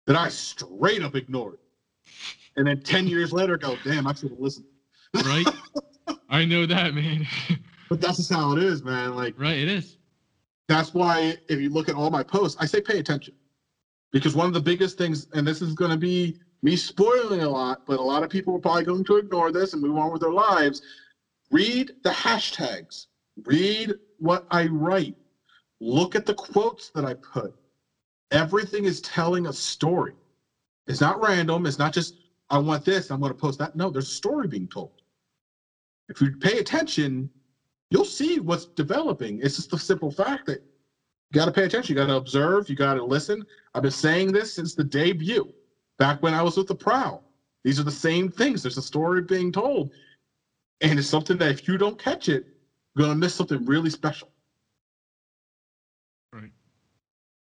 that 0.07 0.17
I 0.17 0.31
straight 0.31 1.03
up 1.03 1.15
ignored. 1.15 1.59
And 2.57 2.67
then 2.67 2.81
10 2.81 3.07
years 3.07 3.35
later 3.35 3.59
go, 3.59 3.77
damn, 3.85 4.07
I 4.07 4.15
should 4.15 4.31
have 4.31 4.41
listened. 4.41 4.65
Right? 5.27 5.47
I 6.31 6.47
know 6.47 6.65
that, 6.65 6.95
man. 6.95 7.27
but 7.91 8.01
that's 8.01 8.17
just 8.17 8.33
how 8.33 8.57
it 8.57 8.63
is, 8.63 8.83
man. 8.83 9.15
Like 9.15 9.39
Right, 9.39 9.59
it 9.59 9.69
is. 9.69 9.96
That's 10.69 10.93
why 10.95 11.37
if 11.49 11.61
you 11.61 11.71
look 11.71 11.89
at 11.89 11.95
all 11.95 12.11
my 12.11 12.23
posts, 12.23 12.57
I 12.61 12.67
say 12.67 12.81
pay 12.81 12.99
attention. 12.99 13.35
Because 14.13 14.35
one 14.35 14.47
of 14.47 14.55
the 14.55 14.61
biggest 14.61 14.99
things, 14.99 15.27
and 15.35 15.47
this 15.47 15.63
is 15.63 15.75
going 15.75 15.91
to 15.91 15.97
be 15.97 16.37
me 16.63 16.77
spoiling 16.77 17.43
a 17.43 17.49
lot, 17.49 17.81
but 17.87 17.99
a 17.99 18.03
lot 18.03 18.23
of 18.23 18.31
people 18.31 18.57
are 18.57 18.61
probably 18.61 18.85
going 18.85 19.05
to 19.05 19.17
ignore 19.17 19.53
this 19.53 19.73
and 19.73 19.83
move 19.83 19.97
on 19.99 20.13
with 20.13 20.23
their 20.23 20.33
lives. 20.33 20.81
Read 21.51 21.93
the 22.03 22.11
hashtags, 22.11 23.07
read 23.45 23.95
what 24.19 24.45
I 24.51 24.67
write, 24.67 25.17
look 25.81 26.17
at 26.17 26.27
the 26.27 26.35
quotes 26.35 26.91
that 26.95 27.05
I 27.05 27.15
put. 27.15 27.55
Everything 28.31 28.85
is 28.85 29.01
telling 29.01 29.47
a 29.47 29.53
story. 29.53 30.15
It's 30.87 31.01
not 31.01 31.21
random. 31.21 31.67
It's 31.67 31.79
not 31.79 31.93
just, 31.93 32.15
I 32.51 32.59
want 32.59 32.85
this, 32.85 33.11
I'm 33.11 33.21
going 33.21 33.33
to 33.33 33.39
post 33.39 33.59
that. 33.59 33.77
No, 33.77 33.91
there's 33.91 34.09
a 34.09 34.13
story 34.13 34.49
being 34.49 34.69
told. 34.69 34.93
If 36.09 36.21
you 36.21 36.33
pay 36.37 36.59
attention, 36.59 37.31
you'll 37.91 38.05
see 38.05 38.41
what's 38.41 38.67
developing. 38.67 39.41
It's 39.43 39.57
just 39.57 39.71
the 39.71 39.79
simple 39.79 40.11
fact 40.11 40.47
that 40.47 40.63
you 41.31 41.41
got 41.41 41.47
to 41.47 41.53
pay 41.53 41.65
attention. 41.65 41.95
You 41.95 42.01
got 42.01 42.09
to 42.09 42.17
observe. 42.17 42.69
You 42.69 42.77
got 42.77 42.95
to 42.95 43.05
listen. 43.05 43.45
I've 43.75 43.83
been 43.83 43.91
saying 43.91 44.33
this 44.33 44.55
since 44.55 44.75
the 44.75 44.85
debut, 44.85 45.53
back 45.99 46.23
when 46.23 46.35
I 46.35 46.43
was 46.43 46.57
with 46.57 46.67
the 46.67 46.75
Prowl. 46.75 47.25
These 47.65 47.81
are 47.81 47.85
the 47.85 47.91
same 47.91 48.31
things. 48.31 48.63
There's 48.63 48.79
a 48.79 48.83
story 48.83 49.23
being 49.23 49.51
told, 49.51 49.91
and 50.81 50.99
it's 50.99 51.09
something 51.09 51.37
that 51.39 51.51
if 51.51 51.67
you 51.67 51.77
don't 51.77 51.99
catch 51.99 52.29
it, 52.29 52.47
you're 52.95 53.07
gonna 53.07 53.19
miss 53.19 53.35
something 53.35 53.65
really 53.65 53.91
special. 53.91 54.29
Right. 56.33 56.53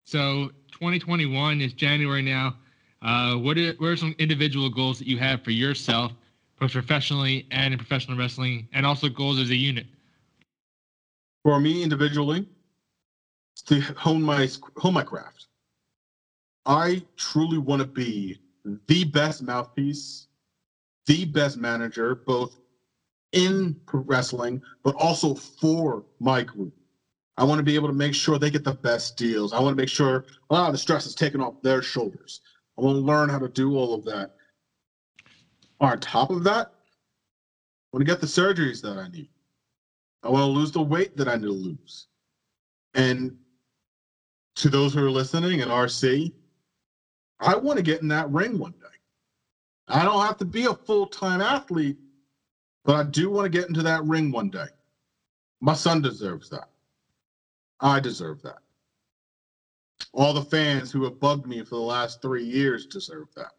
So 0.05 0.51
2021 0.73 1.61
is 1.61 1.73
January 1.73 2.23
now. 2.23 2.57
Uh, 3.03 3.37
what 3.37 3.57
are 3.57 3.73
what 3.75 3.87
are 3.89 3.97
some 3.97 4.15
individual 4.19 4.69
goals 4.69 4.99
that 4.99 5.07
you 5.07 5.17
have 5.19 5.45
for 5.45 5.53
yourself, 5.53 6.13
both 6.59 6.73
professionally 6.73 7.47
and 7.53 7.73
in 7.73 7.79
professional 7.79 8.19
wrestling, 8.19 8.69
and 8.73 8.85
also 8.85 9.09
goals 9.09 9.39
as 9.39 9.51
a 9.51 9.57
unit? 9.57 9.87
For 11.45 11.61
me 11.61 11.83
individually 11.83 12.47
to 13.67 13.81
hone 13.81 14.23
my 14.23 14.49
hone 14.79 14.95
my 14.95 15.05
craft. 15.05 15.47
I 16.67 17.05
truly 17.17 17.59
want 17.59 17.83
to 17.83 17.89
be 17.89 18.39
the 18.89 19.05
best 19.05 19.43
mouthpiece, 19.43 20.29
the 21.07 21.25
best 21.25 21.57
manager, 21.57 22.19
both 22.27 22.55
in 23.33 23.77
wrestling, 23.93 24.63
but 24.85 24.95
also 24.97 25.35
for 25.35 26.05
my 26.21 26.43
group. 26.43 26.73
I 27.37 27.45
want 27.45 27.59
to 27.59 27.65
be 27.65 27.75
able 27.75 27.89
to 27.89 27.95
make 27.95 28.15
sure 28.15 28.39
they 28.39 28.51
get 28.51 28.65
the 28.65 28.75
best 28.83 29.17
deals. 29.17 29.53
I 29.53 29.61
want 29.61 29.73
to 29.77 29.83
make 29.83 29.89
sure 29.89 30.25
a 30.51 30.55
lot 30.55 30.67
of 30.69 30.73
the 30.73 30.79
stress 30.79 31.07
is 31.07 31.15
taken 31.15 31.41
off 31.41 31.55
their 31.63 31.83
shoulders. 31.83 32.41
I 32.79 32.83
want 32.83 32.97
to 32.97 33.01
learn 33.01 33.29
how 33.29 33.39
to 33.39 33.49
do 33.49 33.77
all 33.77 33.95
of 33.95 34.05
that. 34.05 34.31
On 35.81 35.99
top 35.99 36.31
of 36.31 36.45
that, 36.45 36.69
I 37.79 37.97
want 37.97 38.07
to 38.07 38.13
get 38.13 38.21
the 38.21 38.27
surgeries 38.27 38.83
that 38.83 38.99
I 38.99 39.09
need. 39.09 39.29
I 40.23 40.29
want 40.29 40.43
to 40.43 40.47
lose 40.47 40.71
the 40.71 40.83
weight 40.83 41.17
that 41.17 41.29
I 41.29 41.37
need 41.37 41.47
to 41.47 41.53
lose. 41.53 42.07
And 42.95 43.33
to 44.57 44.69
those 44.69 44.93
who 44.93 45.05
are 45.05 45.11
listening 45.11 45.61
in 45.61 45.69
RC, 45.69 46.33
I 47.41 47.57
want 47.57 47.79
to 47.79 47.83
get 47.83 48.03
in 48.03 48.09
that 48.09 48.31
ring 48.31 48.59
one 48.59 48.73
day. 48.73 48.87
I 49.89 50.05
don't 50.05 50.25
have 50.25 50.37
to 50.39 50.45
be 50.45 50.67
a 50.67 50.75
full 50.75 51.07
time 51.07 51.41
athlete, 51.41 51.97
but 52.85 52.97
I 52.97 53.03
do 53.05 53.31
want 53.31 53.47
to 53.47 53.59
get 53.59 53.69
into 53.69 53.83
that 53.83 54.05
ring 54.05 54.31
one 54.31 54.51
day. 54.51 54.67
My 55.61 55.75
son 55.75 56.03
deserves 56.03 56.49
that. 56.51 56.69
I 57.81 58.01
deserve 58.01 58.43
that. 58.43 58.59
All 60.13 60.33
the 60.33 60.43
fans 60.43 60.91
who 60.91 61.05
have 61.05 61.21
bugged 61.21 61.47
me 61.47 61.63
for 61.63 61.77
the 61.77 61.81
last 61.81 62.21
three 62.21 62.45
years 62.45 62.87
deserve 62.87 63.29
that. 63.37 63.53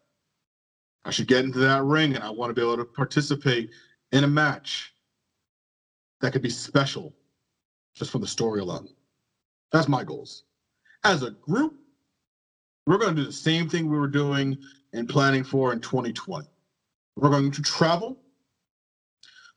I 1.04 1.10
should 1.10 1.26
get 1.26 1.44
into 1.44 1.58
that 1.60 1.82
ring 1.82 2.14
and 2.14 2.22
I 2.22 2.30
want 2.30 2.50
to 2.50 2.54
be 2.54 2.62
able 2.62 2.76
to 2.76 2.84
participate 2.84 3.70
in 4.12 4.24
a 4.24 4.28
match 4.28 4.91
that 6.22 6.32
could 6.32 6.42
be 6.42 6.48
special 6.48 7.12
just 7.94 8.10
from 8.10 8.22
the 8.22 8.26
story 8.26 8.60
alone. 8.60 8.88
That's 9.72 9.88
my 9.88 10.04
goals. 10.04 10.44
As 11.04 11.22
a 11.22 11.32
group, 11.32 11.74
we're 12.86 12.98
going 12.98 13.14
to 13.14 13.22
do 13.22 13.26
the 13.26 13.32
same 13.32 13.68
thing 13.68 13.88
we 13.88 13.98
were 13.98 14.08
doing 14.08 14.56
and 14.92 15.08
planning 15.08 15.44
for 15.44 15.72
in 15.72 15.80
2020. 15.80 16.46
We're 17.16 17.30
going 17.30 17.50
to 17.50 17.62
travel. 17.62 18.18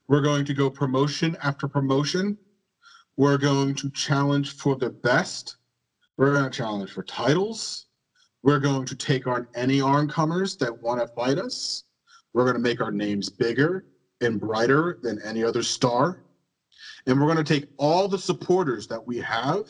We're 0.07 0.21
going 0.21 0.45
to 0.45 0.53
go 0.53 0.69
promotion 0.69 1.37
after 1.41 1.67
promotion. 1.67 2.37
We're 3.17 3.37
going 3.37 3.75
to 3.75 3.89
challenge 3.91 4.55
for 4.55 4.75
the 4.75 4.89
best. 4.89 5.57
We're 6.17 6.33
going 6.33 6.49
to 6.49 6.55
challenge 6.55 6.91
for 6.91 7.03
titles. 7.03 7.85
We're 8.43 8.59
going 8.59 8.85
to 8.85 8.95
take 8.95 9.27
on 9.27 9.47
any 9.55 9.79
armcomers 9.79 10.57
that 10.59 10.81
want 10.81 10.99
to 10.99 11.07
fight 11.15 11.37
us. 11.37 11.83
We're 12.33 12.43
going 12.43 12.55
to 12.55 12.59
make 12.59 12.81
our 12.81 12.91
names 12.91 13.29
bigger 13.29 13.85
and 14.21 14.39
brighter 14.39 14.97
than 15.01 15.19
any 15.23 15.43
other 15.43 15.63
star. 15.63 16.21
And 17.07 17.19
we're 17.19 17.31
going 17.31 17.43
to 17.43 17.59
take 17.59 17.69
all 17.77 18.07
the 18.07 18.17
supporters 18.17 18.87
that 18.87 19.05
we 19.05 19.17
have, 19.19 19.69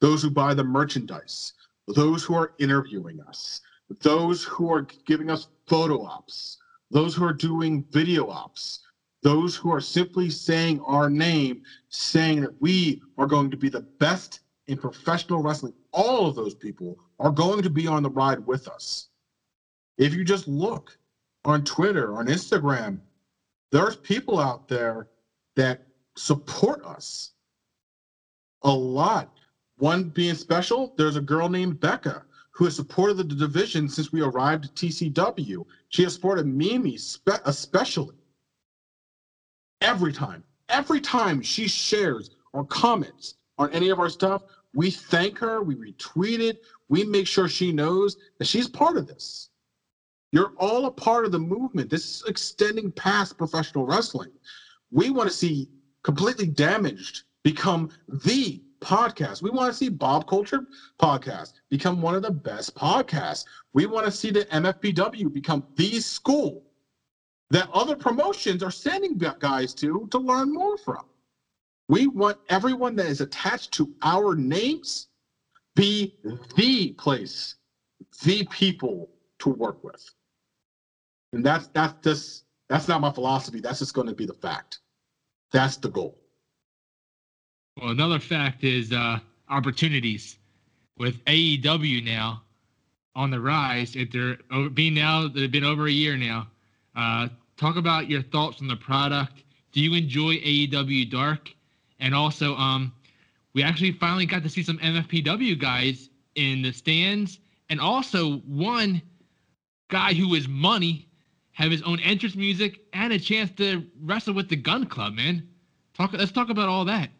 those 0.00 0.22
who 0.22 0.30
buy 0.30 0.54
the 0.54 0.64
merchandise, 0.64 1.52
those 1.86 2.24
who 2.24 2.34
are 2.34 2.52
interviewing 2.58 3.20
us, 3.20 3.60
those 4.02 4.44
who 4.44 4.72
are 4.72 4.86
giving 5.06 5.30
us 5.30 5.48
photo 5.66 6.04
ops, 6.04 6.58
those 6.90 7.14
who 7.14 7.24
are 7.24 7.32
doing 7.32 7.84
video 7.90 8.28
ops, 8.28 8.80
those 9.22 9.54
who 9.54 9.70
are 9.72 9.80
simply 9.80 10.30
saying 10.30 10.80
our 10.80 11.10
name, 11.10 11.62
saying 11.88 12.40
that 12.40 12.60
we 12.60 13.02
are 13.18 13.26
going 13.26 13.50
to 13.50 13.56
be 13.56 13.68
the 13.68 13.80
best 13.98 14.40
in 14.66 14.78
professional 14.78 15.42
wrestling, 15.42 15.74
all 15.92 16.26
of 16.26 16.34
those 16.34 16.54
people 16.54 16.96
are 17.18 17.30
going 17.30 17.62
to 17.62 17.70
be 17.70 17.86
on 17.86 18.02
the 18.02 18.10
ride 18.10 18.44
with 18.46 18.68
us. 18.68 19.08
If 19.98 20.14
you 20.14 20.24
just 20.24 20.48
look 20.48 20.96
on 21.44 21.64
Twitter, 21.64 22.16
on 22.16 22.26
Instagram, 22.26 23.00
there's 23.72 23.96
people 23.96 24.38
out 24.38 24.68
there 24.68 25.08
that 25.56 25.86
support 26.20 26.84
us 26.84 27.32
a 28.62 28.70
lot. 28.70 29.32
One 29.78 30.10
being 30.10 30.34
special, 30.34 30.94
there's 30.96 31.16
a 31.16 31.20
girl 31.20 31.48
named 31.48 31.80
Becca 31.80 32.24
who 32.52 32.66
has 32.66 32.76
supported 32.76 33.16
the 33.16 33.24
division 33.24 33.88
since 33.88 34.12
we 34.12 34.20
arrived 34.20 34.66
at 34.66 34.74
TCW. 34.74 35.64
She 35.88 36.02
has 36.02 36.14
supported 36.14 36.46
Mimi 36.46 36.98
spe- 36.98 37.40
especially 37.46 38.16
every 39.80 40.12
time. 40.12 40.44
Every 40.68 41.00
time 41.00 41.40
she 41.40 41.66
shares 41.66 42.30
or 42.52 42.64
comments 42.66 43.34
on 43.58 43.70
any 43.70 43.88
of 43.88 43.98
our 43.98 44.10
stuff, 44.10 44.42
we 44.74 44.90
thank 44.90 45.38
her, 45.38 45.62
we 45.62 45.74
retweet 45.74 46.40
it, 46.40 46.62
we 46.88 47.02
make 47.02 47.26
sure 47.26 47.48
she 47.48 47.72
knows 47.72 48.16
that 48.38 48.46
she's 48.46 48.68
part 48.68 48.96
of 48.96 49.06
this. 49.06 49.48
You're 50.32 50.52
all 50.58 50.86
a 50.86 50.90
part 50.90 51.24
of 51.24 51.32
the 51.32 51.40
movement. 51.40 51.90
This 51.90 52.04
is 52.04 52.24
extending 52.28 52.92
past 52.92 53.36
professional 53.36 53.86
wrestling. 53.86 54.30
We 54.92 55.10
want 55.10 55.28
to 55.28 55.34
see 55.34 55.68
completely 56.02 56.46
damaged 56.46 57.24
become 57.42 57.90
the 58.08 58.62
podcast. 58.80 59.42
We 59.42 59.50
want 59.50 59.70
to 59.70 59.76
see 59.76 59.88
Bob 59.88 60.26
Culture 60.26 60.66
podcast 61.00 61.52
become 61.70 62.00
one 62.00 62.14
of 62.14 62.22
the 62.22 62.30
best 62.30 62.74
podcasts. 62.74 63.44
We 63.72 63.86
want 63.86 64.06
to 64.06 64.12
see 64.12 64.30
the 64.30 64.44
MFPW 64.46 65.32
become 65.32 65.64
the 65.76 66.00
school 66.00 66.62
that 67.50 67.68
other 67.72 67.96
promotions 67.96 68.62
are 68.62 68.70
sending 68.70 69.18
guys 69.18 69.74
to 69.74 70.08
to 70.10 70.18
learn 70.18 70.52
more 70.52 70.78
from. 70.78 71.04
We 71.88 72.06
want 72.06 72.38
everyone 72.48 72.94
that 72.96 73.06
is 73.06 73.20
attached 73.20 73.72
to 73.72 73.92
our 74.02 74.34
names 74.34 75.08
be 75.74 76.14
the 76.56 76.92
place, 76.92 77.56
the 78.22 78.46
people 78.46 79.10
to 79.40 79.50
work 79.50 79.82
with. 79.82 80.08
And 81.32 81.44
that's 81.44 81.68
that's 81.68 81.94
just 82.02 82.44
that's 82.68 82.88
not 82.88 83.00
my 83.00 83.10
philosophy. 83.10 83.60
That's 83.60 83.80
just 83.80 83.94
going 83.94 84.06
to 84.06 84.14
be 84.14 84.26
the 84.26 84.34
fact. 84.34 84.80
That's 85.52 85.76
the 85.76 85.88
goal. 85.88 86.18
Well, 87.80 87.90
another 87.90 88.18
fact 88.18 88.64
is 88.64 88.92
uh, 88.92 89.18
opportunities 89.48 90.38
with 90.96 91.24
AEW 91.24 92.04
now 92.04 92.42
on 93.14 93.30
the 93.30 93.40
rise. 93.40 93.96
If 93.96 94.10
they're 94.12 94.38
being 94.70 94.94
now, 94.94 95.28
they've 95.28 95.50
been 95.50 95.64
over 95.64 95.86
a 95.86 95.90
year 95.90 96.16
now. 96.16 96.48
Uh, 96.94 97.28
talk 97.56 97.76
about 97.76 98.08
your 98.08 98.22
thoughts 98.22 98.60
on 98.60 98.68
the 98.68 98.76
product. 98.76 99.42
Do 99.72 99.80
you 99.80 99.94
enjoy 99.94 100.36
AEW 100.36 101.10
Dark? 101.10 101.50
And 101.98 102.14
also, 102.14 102.54
um, 102.56 102.92
we 103.52 103.62
actually 103.62 103.92
finally 103.92 104.26
got 104.26 104.42
to 104.42 104.48
see 104.48 104.62
some 104.62 104.78
MFPW 104.78 105.58
guys 105.60 106.08
in 106.34 106.62
the 106.62 106.72
stands, 106.72 107.40
and 107.68 107.80
also 107.80 108.38
one 108.38 109.02
guy 109.88 110.14
who 110.14 110.34
is 110.34 110.48
money 110.48 111.08
have 111.60 111.70
his 111.70 111.82
own 111.82 112.00
entrance 112.00 112.34
music, 112.34 112.80
and 112.94 113.12
a 113.12 113.18
chance 113.18 113.50
to 113.58 113.86
wrestle 114.00 114.32
with 114.32 114.48
the 114.48 114.56
Gun 114.56 114.86
Club, 114.86 115.12
man. 115.12 115.46
Talk. 115.94 116.14
Let's 116.14 116.32
talk 116.32 116.48
about 116.48 116.70
all 116.70 116.86
that. 116.86 117.10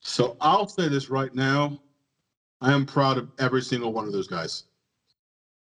So 0.00 0.36
I'll 0.40 0.68
say 0.68 0.88
this 0.88 1.08
right 1.08 1.34
now. 1.34 1.78
I 2.60 2.72
am 2.72 2.84
proud 2.84 3.16
of 3.16 3.30
every 3.38 3.62
single 3.62 3.92
one 3.94 4.06
of 4.06 4.12
those 4.12 4.26
guys. 4.26 4.64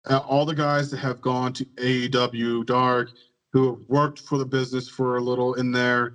Uh, 0.10 0.18
all 0.18 0.46
the 0.46 0.56
guys 0.56 0.90
that 0.90 0.98
have 0.98 1.22
gone 1.22 1.54
to 1.54 1.66
AEW 1.78 2.66
Dark, 2.66 3.10
who 3.54 3.76
have 3.76 3.82
worked 3.88 4.20
for 4.20 4.38
the 4.40 4.46
business 4.46 4.90
for 4.90 5.18
a 5.18 5.22
little 5.22 5.54
in 5.54 5.72
there, 5.72 6.14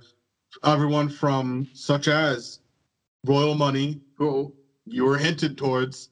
everyone 0.65 1.07
from 1.07 1.65
such 1.73 2.09
as 2.09 2.59
Royal 3.25 3.55
Money, 3.55 4.01
who 4.17 4.53
you 4.85 5.05
were 5.05 5.17
hinted 5.17 5.57
towards 5.57 6.09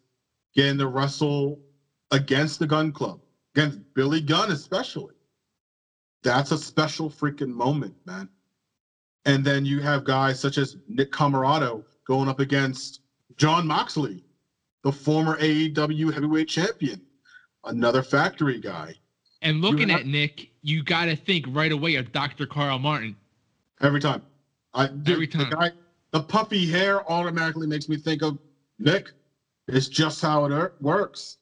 getting 0.56 0.78
to 0.78 0.88
wrestle 0.88 1.60
against 2.12 2.60
the 2.60 2.68
Gun 2.68 2.94
Club 2.94 3.20
against 3.56 3.80
Billy 3.94 4.22
Gunn, 4.22 4.52
especially. 4.52 5.16
That's 6.24 6.52
a 6.52 6.58
special 6.58 7.10
freaking 7.10 7.50
moment, 7.50 7.96
man. 8.06 8.30
And 9.26 9.44
then 9.44 9.66
you 9.66 9.80
have 9.82 10.04
guys 10.04 10.40
such 10.40 10.58
as 10.58 10.78
Nick 10.88 11.12
Comoroto 11.12 11.84
going 12.06 12.28
up 12.30 12.40
against 12.40 13.02
Jon 13.38 13.68
Moxley, 13.68 14.24
the 14.84 14.92
former 14.92 15.38
AEW 15.38 16.14
heavyweight 16.14 16.48
champion, 16.48 17.02
another 17.66 18.02
factory 18.02 18.60
guy. 18.60 18.96
And 19.42 19.62
looking 19.62 19.90
have, 19.90 20.02
at 20.02 20.06
Nick, 20.06 20.50
you 20.62 20.84
got 20.84 21.06
to 21.06 21.16
think 21.16 21.46
right 21.50 21.72
away 21.72 21.96
of 21.96 22.12
Dr. 22.12 22.46
Karl 22.46 22.80
Martin. 22.80 23.16
Every 23.82 24.02
time. 24.02 24.22
I, 24.74 24.90
every 25.08 25.28
time. 25.28 25.50
The, 25.50 25.56
guy, 25.56 25.72
the 26.12 26.22
puffy 26.22 26.66
hair 26.66 27.10
automatically 27.10 27.68
makes 27.68 27.88
me 27.88 27.98
think 27.98 28.22
of 28.22 28.38
Nick. 28.78 29.12
It's 29.68 29.88
just 29.88 30.22
how 30.22 30.46
it 30.46 30.52
er, 30.52 30.74
works. 30.82 31.38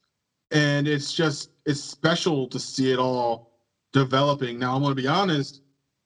And 0.50 0.88
it's 0.88 1.12
just 1.12 1.50
it's 1.66 1.82
special 1.82 2.48
to 2.48 2.58
see 2.58 2.92
it 2.92 2.98
all 2.98 3.52
developing. 3.92 4.58
Now, 4.58 4.74
I'm 4.74 4.82
going 4.82 4.94
to 4.96 5.02
be 5.02 5.08
honest, 5.08 5.62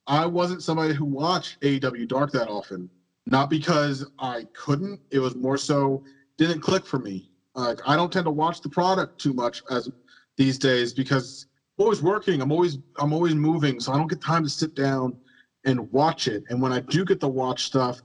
I 0.07 0.27
wasn't 0.27 0.63
somebody 0.63 0.95
who 0.95 1.05
watched 1.05 1.61
AEW 1.61 2.09
Dark 2.09 2.33
that 2.33 2.49
often. 2.49 2.91
Not 3.27 3.51
because 3.51 4.05
I 4.19 4.47
couldn't, 4.53 5.01
it 5.11 5.21
was 5.21 5.37
more 5.37 5.57
so 5.57 6.03
didn't 6.39 6.61
click 6.61 6.85
for 6.85 6.99
me. 6.99 7.31
Like 7.55 7.81
I 7.87 7.97
don't 7.97 8.13
tend 8.13 8.25
to 8.27 8.31
watch 8.31 8.61
the 8.61 8.69
product 8.69 9.21
too 9.21 9.33
much 9.33 9.63
as 9.71 9.89
these 10.37 10.59
days 10.59 10.93
because 10.93 11.47
I'm 11.79 11.85
always 11.85 12.03
working. 12.03 12.41
I'm 12.41 12.51
always 12.51 12.79
I'm 12.99 13.13
always 13.13 13.35
moving, 13.35 13.79
so 13.79 13.93
I 13.93 13.99
don't 13.99 14.09
get 14.09 14.21
time 14.21 14.43
to 14.43 14.51
sit 14.51 14.75
down 14.75 15.17
and 15.65 15.91
watch 15.93 16.29
it. 16.29 16.45
And 16.49 16.61
when 16.61 16.73
I 16.73 16.81
do 16.81 17.05
get 17.05 17.21
to 17.21 17.29
watch 17.29 17.65
stuff, 17.65 18.03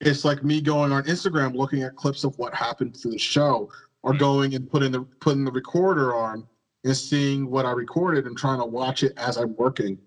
it's 0.00 0.24
like 0.24 0.44
me 0.44 0.60
going 0.60 0.92
on 0.92 1.04
Instagram 1.04 1.54
looking 1.54 1.82
at 1.82 1.96
clips 1.96 2.24
of 2.24 2.38
what 2.38 2.54
happened 2.54 2.96
through 2.96 3.12
the 3.12 3.18
show, 3.18 3.70
or 4.04 4.12
going 4.12 4.54
and 4.54 4.70
putting 4.70 4.92
the 4.92 5.00
putting 5.20 5.44
the 5.44 5.50
recorder 5.50 6.14
on 6.14 6.46
and 6.84 6.96
seeing 6.96 7.50
what 7.50 7.64
I 7.64 7.72
recorded 7.72 8.26
and 8.26 8.36
trying 8.36 8.58
to 8.58 8.66
watch 8.66 9.02
it 9.02 9.14
as 9.16 9.38
I'm 9.38 9.56
working. 9.56 9.98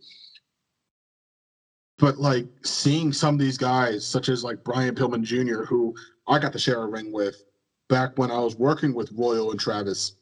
But 1.98 2.20
like 2.20 2.46
seeing 2.64 3.12
some 3.12 3.34
of 3.34 3.40
these 3.40 3.58
guys, 3.58 4.06
such 4.06 4.30
as 4.30 4.44
like 4.44 4.64
Brian 4.64 4.94
Pillman 4.94 5.24
Jr., 5.24 5.64
who 5.64 5.96
I 6.28 6.38
got 6.38 6.54
to 6.54 6.60
share 6.60 6.84
a 6.84 6.88
ring 6.88 7.12
with 7.12 7.44
back 7.90 8.12
when 8.18 8.30
I 8.30 8.38
was 8.38 8.56
working 8.56 8.94
with 8.94 9.12
Royal 9.14 9.50
and 9.50 9.60
Travis, 9.60 10.14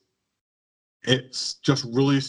it's 1.04 1.56
just 1.56 1.86
really, 1.92 2.22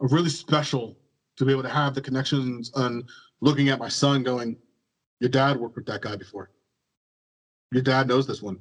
really 0.00 0.30
special 0.30 0.98
to 1.36 1.44
be 1.44 1.52
able 1.52 1.62
to 1.62 1.68
have 1.68 1.94
the 1.94 2.00
connections 2.00 2.72
and 2.74 3.08
looking 3.40 3.68
at 3.68 3.78
my 3.78 3.88
son 3.88 4.24
going, 4.24 4.56
Your 5.20 5.30
dad 5.30 5.58
worked 5.58 5.76
with 5.76 5.86
that 5.86 6.02
guy 6.02 6.16
before. 6.16 6.50
Your 7.70 7.82
dad 7.82 8.08
knows 8.08 8.26
this 8.26 8.42
one. 8.42 8.58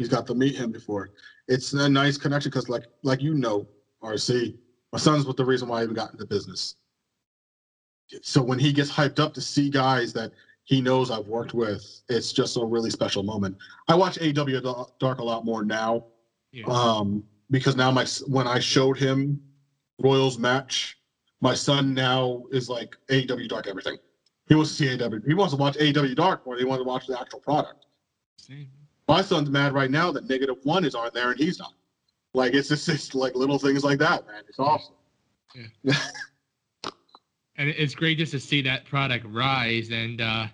He's 0.00 0.08
got 0.08 0.26
to 0.28 0.34
meet 0.34 0.56
him 0.56 0.72
before. 0.72 1.10
It's 1.46 1.74
a 1.74 1.86
nice 1.86 2.16
connection 2.16 2.48
because, 2.48 2.70
like, 2.70 2.86
like 3.02 3.20
you 3.20 3.34
know, 3.34 3.68
RC. 4.02 4.56
My 4.94 4.98
son's 4.98 5.26
what 5.26 5.36
the 5.36 5.44
reason 5.44 5.68
why 5.68 5.80
I 5.80 5.82
even 5.82 5.94
got 5.94 6.10
into 6.10 6.24
business. 6.24 6.76
So 8.22 8.40
when 8.40 8.58
he 8.58 8.72
gets 8.72 8.90
hyped 8.90 9.18
up 9.18 9.34
to 9.34 9.42
see 9.42 9.68
guys 9.68 10.14
that 10.14 10.32
he 10.64 10.80
knows 10.80 11.10
I've 11.10 11.26
worked 11.26 11.52
with, 11.52 11.84
it's 12.08 12.32
just 12.32 12.56
a 12.56 12.64
really 12.64 12.88
special 12.88 13.22
moment. 13.22 13.58
I 13.88 13.94
watch 13.94 14.18
AW 14.18 14.86
Dark 15.00 15.18
a 15.18 15.22
lot 15.22 15.44
more 15.44 15.62
now, 15.66 16.06
yeah. 16.50 16.64
um, 16.64 17.22
because 17.50 17.76
now 17.76 17.90
my 17.90 18.06
when 18.26 18.46
I 18.46 18.58
showed 18.58 18.96
him 18.96 19.38
Royals 20.00 20.38
match, 20.38 20.96
my 21.42 21.52
son 21.52 21.92
now 21.92 22.44
is 22.50 22.70
like 22.70 22.96
AW 23.12 23.46
Dark 23.48 23.66
everything. 23.66 23.98
He 24.48 24.54
wants 24.54 24.74
to 24.74 24.76
see 24.76 25.04
AW. 25.04 25.10
He 25.26 25.34
wants 25.34 25.52
to 25.52 25.60
watch 25.60 25.76
AW 25.78 26.14
Dark 26.14 26.46
more 26.46 26.56
he 26.56 26.64
wants 26.64 26.82
to 26.82 26.88
watch 26.88 27.06
the 27.06 27.20
actual 27.20 27.40
product. 27.40 27.84
Same. 28.38 28.70
My 29.10 29.22
son's 29.22 29.50
mad 29.50 29.72
right 29.72 29.90
now 29.90 30.12
that 30.12 30.28
negative 30.28 30.58
one 30.62 30.84
is 30.84 30.94
on 30.94 31.10
there 31.12 31.32
and 31.32 31.40
he's 31.40 31.58
not. 31.58 31.74
Like 32.32 32.54
it's 32.54 32.68
just 32.68 32.88
it's 32.88 33.12
like 33.12 33.34
little 33.34 33.58
things 33.58 33.82
like 33.82 33.98
that, 33.98 34.24
man. 34.28 34.44
It's 34.48 34.60
awesome. 34.60 34.94
Yeah. 35.82 35.94
and 37.56 37.70
it's 37.70 37.92
great 37.92 38.18
just 38.18 38.30
to 38.30 38.38
see 38.38 38.62
that 38.62 38.84
product 38.84 39.26
rise. 39.28 39.90
And 39.90 40.20
uh, 40.20 40.46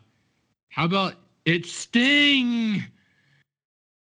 how 0.71 0.87
about 0.87 1.17
it's 1.45 1.71
Sting? 1.71 2.83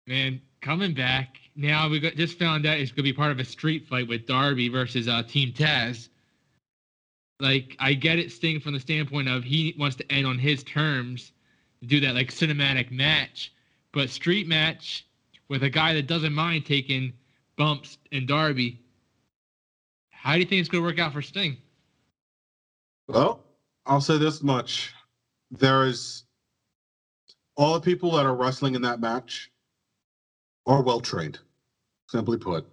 Man, 0.06 0.42
coming 0.62 0.94
back 0.94 1.38
now. 1.56 1.88
We 1.88 2.02
got, 2.02 2.16
just 2.16 2.38
found 2.38 2.66
out 2.66 2.78
it's 2.78 2.92
gonna 2.92 3.04
be 3.04 3.14
part 3.14 3.32
of 3.32 3.40
a 3.40 3.46
street 3.46 3.88
fight 3.88 4.10
with 4.10 4.28
Darby 4.28 4.68
versus 4.68 5.08
uh, 5.08 5.24
Team 5.24 5.54
Taz. 5.54 6.10
Like 7.40 7.78
I 7.80 7.94
get 7.94 8.20
it, 8.20 8.34
Sting 8.34 8.60
from 8.60 8.74
the 8.74 8.82
standpoint 8.82 9.30
of 9.30 9.46
he 9.46 9.76
wants 9.80 9.96
to 9.96 10.12
end 10.12 10.28
on 10.28 10.38
his 10.38 10.62
terms, 10.66 11.32
do 11.86 12.02
that 12.02 12.16
like 12.16 12.32
cinematic 12.32 12.92
match, 12.92 13.54
but 13.94 14.10
street 14.10 14.48
match 14.48 15.06
with 15.50 15.64
a 15.64 15.70
guy 15.70 15.94
that 15.94 16.08
doesn't 16.08 16.34
mind 16.34 16.66
taking 16.66 17.14
bumps 17.58 17.98
and 18.12 18.28
Darby. 18.28 18.80
How 20.10 20.34
do 20.34 20.40
you 20.40 20.46
think 20.46 20.60
it's 20.60 20.70
gonna 20.70 20.84
work 20.84 21.00
out 21.00 21.14
for 21.14 21.22
Sting? 21.22 21.58
Well, 23.08 23.44
I'll 23.86 24.02
say 24.02 24.18
this 24.18 24.44
much: 24.44 24.94
there 25.50 25.86
is 25.86 26.24
all 27.56 27.74
the 27.74 27.82
people 27.82 28.12
that 28.12 28.26
are 28.26 28.36
wrestling 28.36 28.76
in 28.76 28.82
that 28.84 29.02
match 29.02 29.52
are 30.66 30.82
well 30.82 31.02
trained. 31.02 31.40
Simply 32.08 32.38
put, 32.38 32.66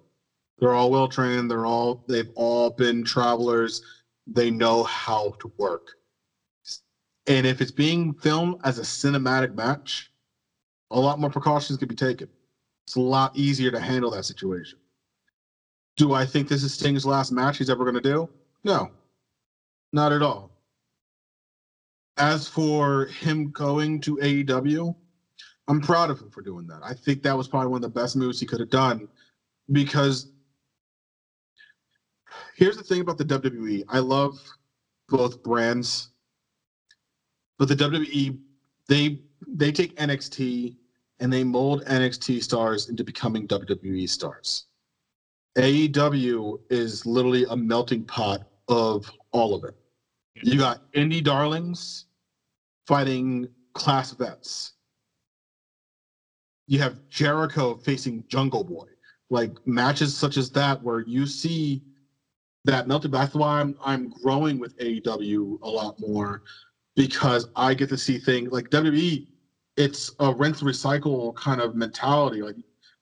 they're 0.58 0.74
all 0.74 0.90
well 0.90 1.08
trained. 1.08 1.50
They're 1.50 1.66
all 1.66 2.04
they've 2.08 2.30
all 2.34 2.70
been 2.70 3.04
travelers. 3.04 3.82
They 4.26 4.50
know 4.50 4.82
how 4.84 5.34
to 5.40 5.52
work. 5.56 5.88
And 7.26 7.46
if 7.46 7.60
it's 7.60 7.70
being 7.70 8.14
filmed 8.14 8.60
as 8.64 8.78
a 8.78 8.82
cinematic 8.82 9.54
match, 9.54 10.07
a 10.90 11.00
lot 11.00 11.18
more 11.18 11.30
precautions 11.30 11.78
can 11.78 11.88
be 11.88 11.94
taken. 11.94 12.28
It's 12.86 12.96
a 12.96 13.00
lot 13.00 13.36
easier 13.36 13.70
to 13.70 13.80
handle 13.80 14.10
that 14.12 14.24
situation. 14.24 14.78
Do 15.96 16.14
I 16.14 16.24
think 16.24 16.48
this 16.48 16.62
is 16.62 16.72
Sting's 16.72 17.04
last 17.04 17.32
match 17.32 17.58
he's 17.58 17.70
ever 17.70 17.84
going 17.84 17.94
to 17.94 18.00
do? 18.00 18.28
No, 18.64 18.88
not 19.92 20.12
at 20.12 20.22
all. 20.22 20.50
As 22.16 22.48
for 22.48 23.06
him 23.06 23.50
going 23.50 24.00
to 24.02 24.16
AEW, 24.16 24.94
I'm 25.68 25.80
proud 25.80 26.10
of 26.10 26.20
him 26.20 26.30
for 26.30 26.40
doing 26.40 26.66
that. 26.68 26.80
I 26.82 26.94
think 26.94 27.22
that 27.22 27.36
was 27.36 27.46
probably 27.46 27.68
one 27.68 27.84
of 27.84 27.92
the 27.92 28.00
best 28.00 28.16
moves 28.16 28.40
he 28.40 28.46
could 28.46 28.60
have 28.60 28.70
done 28.70 29.06
because 29.70 30.28
here's 32.56 32.76
the 32.76 32.82
thing 32.82 33.00
about 33.00 33.18
the 33.18 33.24
WWE. 33.24 33.84
I 33.88 33.98
love 33.98 34.40
both 35.08 35.42
brands, 35.42 36.10
but 37.58 37.68
the 37.68 37.76
WWE 37.76 38.38
they 38.88 39.20
they 39.54 39.72
take 39.72 39.94
NXT 39.96 40.74
and 41.20 41.32
they 41.32 41.44
mold 41.44 41.84
NXT 41.86 42.42
stars 42.42 42.88
into 42.88 43.04
becoming 43.04 43.46
WWE 43.48 44.08
stars. 44.08 44.66
AEW 45.56 46.58
is 46.70 47.04
literally 47.04 47.44
a 47.50 47.56
melting 47.56 48.04
pot 48.04 48.42
of 48.68 49.10
all 49.32 49.54
of 49.54 49.64
it. 49.64 49.74
You 50.42 50.58
got 50.58 50.80
indie 50.94 51.22
darlings 51.24 52.06
fighting 52.86 53.48
class 53.74 54.12
vets. 54.12 54.74
You 56.68 56.78
have 56.78 56.98
Jericho 57.10 57.76
facing 57.76 58.24
Jungle 58.28 58.62
Boy. 58.62 58.86
Like 59.30 59.50
matches 59.66 60.16
such 60.16 60.36
as 60.36 60.50
that 60.50 60.80
where 60.82 61.00
you 61.00 61.26
see 61.26 61.82
that 62.64 62.86
melted. 62.86 63.12
That's 63.12 63.34
why 63.34 63.60
I'm 63.60 63.74
I'm 63.84 64.10
growing 64.22 64.58
with 64.58 64.76
AEW 64.78 65.58
a 65.62 65.68
lot 65.68 65.96
more 65.98 66.42
because 66.96 67.46
I 67.54 67.74
get 67.74 67.88
to 67.90 67.98
see 67.98 68.18
things 68.18 68.52
like 68.52 68.70
WWE. 68.70 69.26
It's 69.78 70.10
a 70.18 70.34
rinse 70.34 70.60
recycle 70.60 71.34
kind 71.36 71.60
of 71.60 71.76
mentality. 71.76 72.42
Like 72.42 72.56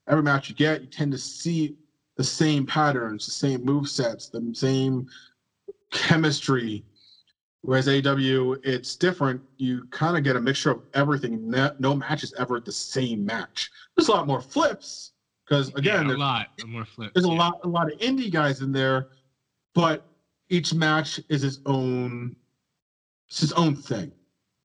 every 0.09 0.23
match 0.23 0.51
you 0.51 0.55
get, 0.55 0.83
you 0.83 0.87
tend 0.87 1.11
to 1.13 1.19
see 1.19 1.75
the 2.17 2.25
same 2.25 2.67
patterns, 2.67 3.25
the 3.25 3.33
same 3.33 3.65
move 3.65 3.89
sets, 3.89 4.29
the 4.29 4.51
same 4.53 5.09
chemistry. 5.91 6.85
Whereas 7.63 7.89
AW, 7.89 8.57
it's 8.63 8.95
different. 8.95 9.41
You 9.57 9.87
kind 9.91 10.19
of 10.19 10.23
get 10.23 10.37
a 10.37 10.41
mixture 10.41 10.71
of 10.71 10.83
everything. 10.95 11.51
No 11.79 11.95
match 11.95 12.23
is 12.23 12.35
ever 12.39 12.61
the 12.61 12.71
same 12.71 13.25
match. 13.25 13.71
There's 13.97 14.09
a 14.09 14.13
lot 14.13 14.27
more 14.27 14.43
flips 14.43 15.13
because 15.45 15.69
again, 15.75 16.09
yeah, 16.09 16.15
a 16.15 16.19
lot 16.19 16.47
more 16.67 16.85
flips. 16.85 17.13
There's 17.15 17.27
yeah. 17.27 17.33
a 17.33 17.37
lot, 17.37 17.61
a 17.65 17.69
lot 17.69 17.93
of 17.93 17.99
indie 18.01 18.31
guys 18.31 18.61
in 18.61 18.71
there, 18.71 19.09
but 19.75 20.07
each 20.51 20.75
match 20.75 21.21
is 21.29 21.43
its 21.43 21.61
own, 21.67 22.37
it's 23.29 23.43
its 23.43 23.53
own 23.53 23.75
thing. 23.75 24.13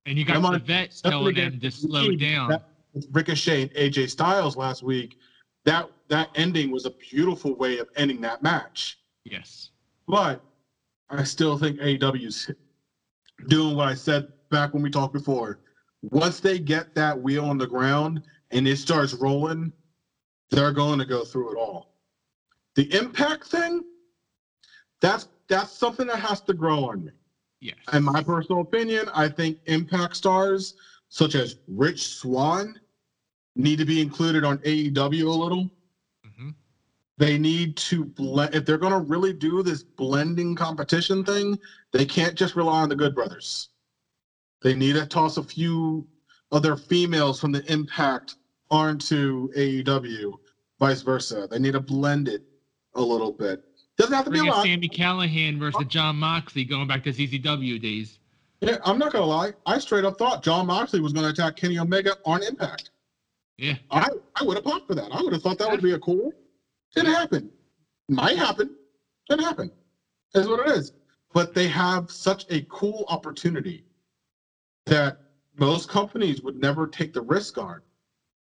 And 0.05 0.17
you 0.17 0.25
got 0.25 0.37
I'm 0.37 0.41
the 0.43 0.47
on- 0.49 0.61
vets 0.61 1.01
telling 1.01 1.35
them 1.35 1.59
to 1.59 1.71
slow 1.71 2.11
down. 2.15 2.49
That- 2.49 2.67
Ricochet 3.11 3.61
and 3.61 3.71
AJ 3.71 4.09
Styles 4.09 4.57
last 4.57 4.83
week, 4.83 5.17
that 5.63 5.89
that 6.09 6.29
ending 6.35 6.71
was 6.71 6.85
a 6.85 6.91
beautiful 6.91 7.55
way 7.55 7.77
of 7.77 7.87
ending 7.95 8.19
that 8.21 8.43
match. 8.43 8.99
Yes. 9.23 9.69
But 10.07 10.43
I 11.09 11.23
still 11.23 11.57
think 11.57 11.79
AEW's 11.79 12.51
doing 13.47 13.77
what 13.77 13.87
I 13.87 13.93
said 13.93 14.27
back 14.49 14.73
when 14.73 14.83
we 14.83 14.89
talked 14.89 15.13
before. 15.13 15.59
Once 16.01 16.41
they 16.41 16.59
get 16.59 16.93
that 16.95 17.19
wheel 17.21 17.45
on 17.45 17.57
the 17.57 17.67
ground 17.67 18.23
and 18.51 18.67
it 18.67 18.75
starts 18.77 19.13
rolling, 19.13 19.71
they're 20.49 20.73
going 20.73 20.99
to 20.99 21.05
go 21.05 21.23
through 21.23 21.53
it 21.53 21.57
all. 21.57 21.93
The 22.75 22.93
impact 22.93 23.45
thing, 23.45 23.83
that's 24.99 25.29
that's 25.47 25.71
something 25.71 26.07
that 26.07 26.19
has 26.19 26.41
to 26.41 26.53
grow 26.53 26.85
on 26.89 27.05
me. 27.05 27.11
Yes. 27.61 27.75
In 27.93 28.03
my 28.03 28.21
personal 28.23 28.61
opinion, 28.61 29.09
I 29.13 29.29
think 29.29 29.57
impact 29.67 30.17
stars 30.17 30.73
such 31.09 31.35
as 31.35 31.55
Rich 31.67 32.07
Swann 32.07 32.79
need 33.55 33.79
to 33.79 33.85
be 33.85 34.01
included 34.01 34.43
on 34.43 34.59
AEW 34.59 35.27
a 35.27 35.31
little. 35.31 35.69
Mhm. 36.25 36.55
They 37.17 37.37
need 37.37 37.77
to 37.77 38.05
blend 38.05 38.55
if 38.55 38.65
they're 38.65 38.77
going 38.77 38.93
to 38.93 38.99
really 38.99 39.33
do 39.33 39.63
this 39.63 39.83
blending 39.97 40.55
competition 40.55 41.23
thing. 41.23 41.59
They 41.93 42.05
can't 42.05 42.35
just 42.35 42.55
rely 42.55 42.81
on 42.81 42.89
the 42.89 42.95
Good 42.95 43.15
Brothers. 43.15 43.69
They 44.61 44.75
need 44.75 44.93
to 44.93 45.05
toss 45.05 45.37
a 45.37 45.43
few 45.43 46.07
other 46.51 46.75
females 46.75 47.39
from 47.39 47.51
the 47.51 47.63
Impact 47.71 48.35
onto 48.71 49.49
AEW, 49.55 50.33
vice 50.79 51.01
versa. 51.01 51.47
They 51.49 51.59
need 51.59 51.73
to 51.73 51.79
blend 51.81 52.27
it 52.27 52.43
a 52.95 53.01
little 53.01 53.31
bit. 53.33 53.61
Doesn't 54.01 54.15
have 54.15 54.25
to 54.25 54.31
be 54.31 54.39
a 54.39 54.43
lot. 54.45 54.65
Sami 54.65 54.89
Callihan 54.89 55.59
versus 55.59 55.85
Jon 55.87 56.15
Moxley 56.15 56.65
going 56.65 56.87
back 56.87 57.03
to 57.03 57.11
CZW 57.11 57.79
days. 57.79 58.17
Yeah, 58.59 58.77
I'm 58.83 58.97
not 58.97 59.13
gonna 59.13 59.25
lie. 59.25 59.53
I 59.67 59.77
straight 59.77 60.05
up 60.05 60.17
thought 60.17 60.41
Jon 60.43 60.65
Moxley 60.65 61.01
was 61.01 61.13
gonna 61.13 61.27
attack 61.27 61.55
Kenny 61.55 61.77
Omega 61.77 62.15
on 62.25 62.41
Impact. 62.41 62.89
Yeah. 63.57 63.75
I 63.91 64.07
I 64.35 64.43
would 64.43 64.57
have 64.57 64.63
popped 64.63 64.87
for 64.87 64.95
that. 64.95 65.11
I 65.11 65.21
would 65.21 65.33
have 65.33 65.43
thought 65.43 65.59
that 65.59 65.69
would 65.69 65.83
be 65.83 65.91
a 65.91 65.99
cool. 65.99 66.31
Didn't 66.95 67.13
happen. 67.13 67.51
Might 68.09 68.37
happen. 68.37 68.75
Didn't 69.29 69.45
happen. 69.45 69.71
Is 70.33 70.47
what 70.47 70.67
it 70.67 70.75
is. 70.75 70.93
But 71.33 71.53
they 71.53 71.67
have 71.67 72.09
such 72.09 72.45
a 72.49 72.61
cool 72.69 73.05
opportunity 73.07 73.85
that 74.87 75.19
most 75.59 75.89
companies 75.89 76.41
would 76.41 76.59
never 76.59 76.87
take 76.87 77.13
the 77.13 77.21
risk 77.21 77.59
on. 77.59 77.81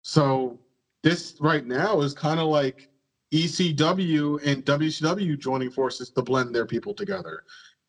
So 0.03 0.59
this 1.01 1.37
right 1.39 1.65
now 1.65 2.01
is 2.01 2.13
kind 2.13 2.39
of 2.39 2.47
like 2.47 2.88
ECW 3.31 4.45
and 4.45 4.65
WCW 4.65 5.37
joining 5.37 5.69
forces 5.69 6.09
to 6.11 6.21
blend 6.21 6.53
their 6.53 6.65
people 6.65 6.93
together. 6.93 7.43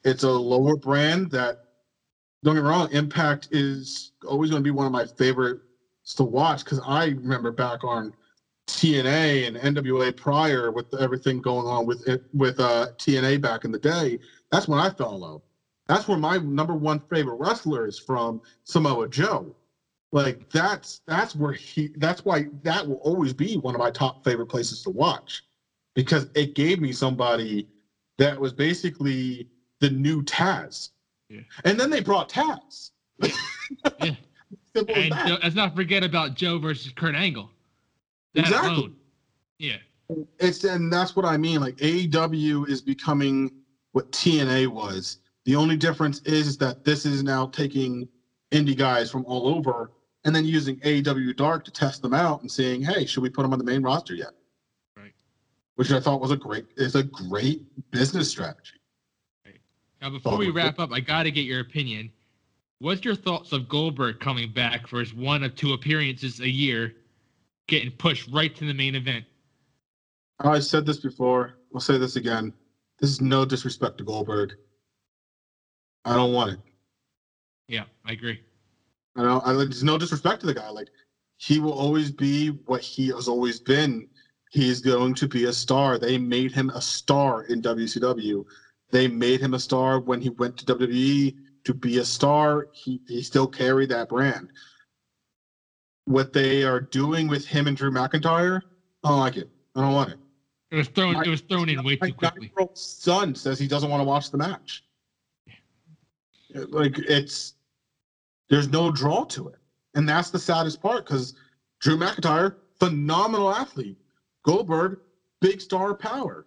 It's 0.04 0.22
a 0.22 0.30
lower 0.30 0.76
brand 0.76 1.30
that 1.30 1.64
don't 2.42 2.54
get 2.54 2.62
me 2.62 2.68
wrong, 2.68 2.90
Impact 2.92 3.48
is 3.50 4.12
always 4.26 4.50
going 4.50 4.62
to 4.62 4.64
be 4.64 4.70
one 4.70 4.86
of 4.86 4.92
my 4.92 5.04
favorites 5.04 6.14
to 6.16 6.24
watch 6.24 6.64
because 6.64 6.80
I 6.86 7.06
remember 7.06 7.52
back 7.52 7.84
on 7.84 8.14
TNA 8.66 9.46
and 9.46 9.76
NWA 9.76 10.16
prior 10.16 10.70
with 10.70 10.94
everything 10.94 11.42
going 11.42 11.66
on 11.66 11.86
with 11.86 12.06
it, 12.08 12.24
with 12.32 12.58
uh, 12.60 12.88
TNA 12.96 13.40
back 13.40 13.64
in 13.64 13.72
the 13.72 13.78
day. 13.78 14.18
That's 14.50 14.68
when 14.68 14.78
I 14.78 14.90
fell 14.90 15.14
in 15.14 15.20
love. 15.20 15.42
That's 15.86 16.06
where 16.08 16.18
my 16.18 16.38
number 16.38 16.74
one 16.74 17.00
favorite 17.10 17.34
wrestler 17.34 17.86
is 17.86 17.98
from, 17.98 18.40
Samoa 18.64 19.08
Joe. 19.08 19.54
Like 20.12 20.48
that's 20.50 21.02
that's 21.06 21.36
where 21.36 21.52
he. 21.52 21.90
That's 21.96 22.24
why 22.24 22.46
that 22.62 22.86
will 22.86 22.96
always 22.96 23.32
be 23.32 23.56
one 23.56 23.74
of 23.74 23.78
my 23.78 23.90
top 23.90 24.24
favorite 24.24 24.46
places 24.46 24.82
to 24.82 24.90
watch 24.90 25.44
because 25.94 26.28
it 26.34 26.54
gave 26.54 26.80
me 26.80 26.92
somebody 26.92 27.68
that 28.18 28.38
was 28.38 28.52
basically 28.52 29.48
the 29.80 29.90
new 29.90 30.22
Taz. 30.24 30.90
Yeah. 31.28 31.40
And 31.64 31.78
then 31.78 31.90
they 31.90 32.00
brought 32.00 32.28
Taz. 32.28 32.90
Yeah. 34.02 34.14
And 34.74 35.10
let's 35.42 35.54
not 35.56 35.74
forget 35.74 36.04
about 36.04 36.34
Joe 36.34 36.58
versus 36.58 36.92
Kurt 36.94 37.14
Angle. 37.16 37.50
That 38.34 38.42
Exactly. 38.42 38.70
alone. 38.70 38.96
Yeah. 39.58 39.76
It's 40.38 40.62
and 40.64 40.92
that's 40.92 41.14
what 41.16 41.24
I 41.24 41.36
mean. 41.36 41.60
Like 41.60 41.76
AEW 41.76 42.68
is 42.68 42.80
becoming 42.80 43.50
what 43.92 44.10
TNA 44.12 44.68
was. 44.68 45.18
The 45.44 45.56
only 45.56 45.76
difference 45.76 46.20
is 46.20 46.56
that 46.58 46.84
this 46.84 47.04
is 47.04 47.22
now 47.22 47.46
taking 47.46 48.08
indie 48.52 48.76
guys 48.76 49.10
from 49.10 49.24
all 49.26 49.48
over 49.48 49.90
and 50.24 50.34
then 50.34 50.44
using 50.44 50.76
AEW 50.80 51.36
Dark 51.36 51.64
to 51.64 51.70
test 51.70 52.02
them 52.02 52.14
out 52.14 52.40
and 52.42 52.50
saying, 52.50 52.82
"Hey, 52.82 53.06
should 53.06 53.22
we 53.22 53.30
put 53.30 53.42
them 53.42 53.52
on 53.52 53.58
the 53.58 53.64
main 53.64 53.82
roster 53.82 54.14
yet?" 54.14 54.34
Right. 54.96 55.14
Which 55.76 55.90
I 55.90 56.00
thought 56.00 56.20
was 56.20 56.30
a 56.30 56.36
great 56.36 56.66
is 56.76 56.94
a 56.94 57.02
great 57.02 57.62
business 57.90 58.30
strategy. 58.30 58.80
Right. 59.44 59.60
Now, 60.00 60.10
before 60.10 60.36
we 60.36 60.50
wrap 60.50 60.78
up, 60.78 60.92
I 60.92 61.00
got 61.00 61.24
to 61.24 61.30
get 61.30 61.44
your 61.44 61.60
opinion. 61.60 62.12
What's 62.78 63.04
your 63.04 63.14
thoughts 63.14 63.52
of 63.52 63.68
Goldberg 63.68 64.20
coming 64.20 64.52
back 64.52 64.86
for 64.86 65.00
his 65.00 65.12
one 65.12 65.42
of 65.42 65.54
two 65.54 65.74
appearances 65.74 66.40
a 66.40 66.48
year, 66.48 66.96
getting 67.66 67.90
pushed 67.90 68.30
right 68.30 68.54
to 68.56 68.64
the 68.64 68.72
main 68.74 68.94
event? 68.94 69.24
I 70.38 70.60
said 70.60 70.86
this 70.86 70.98
before. 70.98 71.58
I'll 71.74 71.80
say 71.80 71.98
this 71.98 72.16
again. 72.16 72.54
This 72.98 73.10
is 73.10 73.20
no 73.20 73.44
disrespect 73.44 73.98
to 73.98 74.04
Goldberg. 74.04 74.54
I 76.04 76.14
don't 76.14 76.32
want 76.32 76.52
it. 76.52 76.58
Yeah, 77.68 77.84
I 78.04 78.12
agree. 78.12 78.40
I 79.16 79.22
know. 79.22 79.40
I, 79.44 79.52
there's 79.52 79.84
no 79.84 79.98
disrespect 79.98 80.40
to 80.40 80.46
the 80.46 80.54
guy. 80.54 80.68
Like 80.70 80.88
he 81.36 81.58
will 81.58 81.72
always 81.72 82.10
be 82.10 82.48
what 82.66 82.80
he 82.80 83.08
has 83.08 83.28
always 83.28 83.60
been. 83.60 84.06
He's 84.50 84.80
going 84.80 85.14
to 85.14 85.28
be 85.28 85.44
a 85.44 85.52
star. 85.52 85.98
They 85.98 86.18
made 86.18 86.52
him 86.52 86.70
a 86.70 86.80
star 86.80 87.42
in 87.44 87.62
WCW. 87.62 88.44
They 88.90 89.06
made 89.06 89.40
him 89.40 89.54
a 89.54 89.58
star 89.58 90.00
when 90.00 90.20
he 90.20 90.30
went 90.30 90.56
to 90.58 90.66
WWE 90.66 91.34
to 91.64 91.74
be 91.74 91.98
a 91.98 92.04
star. 92.04 92.66
He 92.72 93.00
he 93.06 93.22
still 93.22 93.46
carried 93.46 93.90
that 93.90 94.08
brand. 94.08 94.50
What 96.04 96.32
they 96.32 96.64
are 96.64 96.80
doing 96.80 97.28
with 97.28 97.46
him 97.46 97.66
and 97.68 97.76
Drew 97.76 97.90
McIntyre, 97.90 98.60
I 99.04 99.08
don't 99.08 99.20
like 99.20 99.36
it. 99.36 99.48
I 99.76 99.82
don't 99.82 99.94
want 99.94 100.10
it. 100.10 100.18
It 100.72 100.76
was 100.76 100.88
thrown. 100.88 101.14
My- 101.14 101.22
it 101.24 101.28
was 101.28 101.42
thrown 101.42 101.68
in 101.68 101.82
way 101.84 101.96
too 101.96 102.12
quickly. 102.12 102.52
son 102.74 103.34
says 103.34 103.58
he 103.58 103.68
doesn't 103.68 103.90
want 103.90 104.00
to 104.00 104.04
watch 104.04 104.30
the 104.30 104.38
match. 104.38 104.82
Like 106.52 106.98
it's 106.98 107.54
there's 108.50 108.68
no 108.68 108.90
draw 108.90 109.24
to 109.24 109.48
it, 109.48 109.58
and 109.94 110.08
that's 110.08 110.30
the 110.30 110.38
saddest 110.38 110.82
part 110.82 111.06
because 111.06 111.32
Drew 111.80 111.96
McIntyre, 111.96 112.52
phenomenal 112.78 113.50
athlete, 113.50 113.96
Goldberg, 114.44 114.98
big 115.40 115.60
star 115.60 115.94
power. 115.94 116.44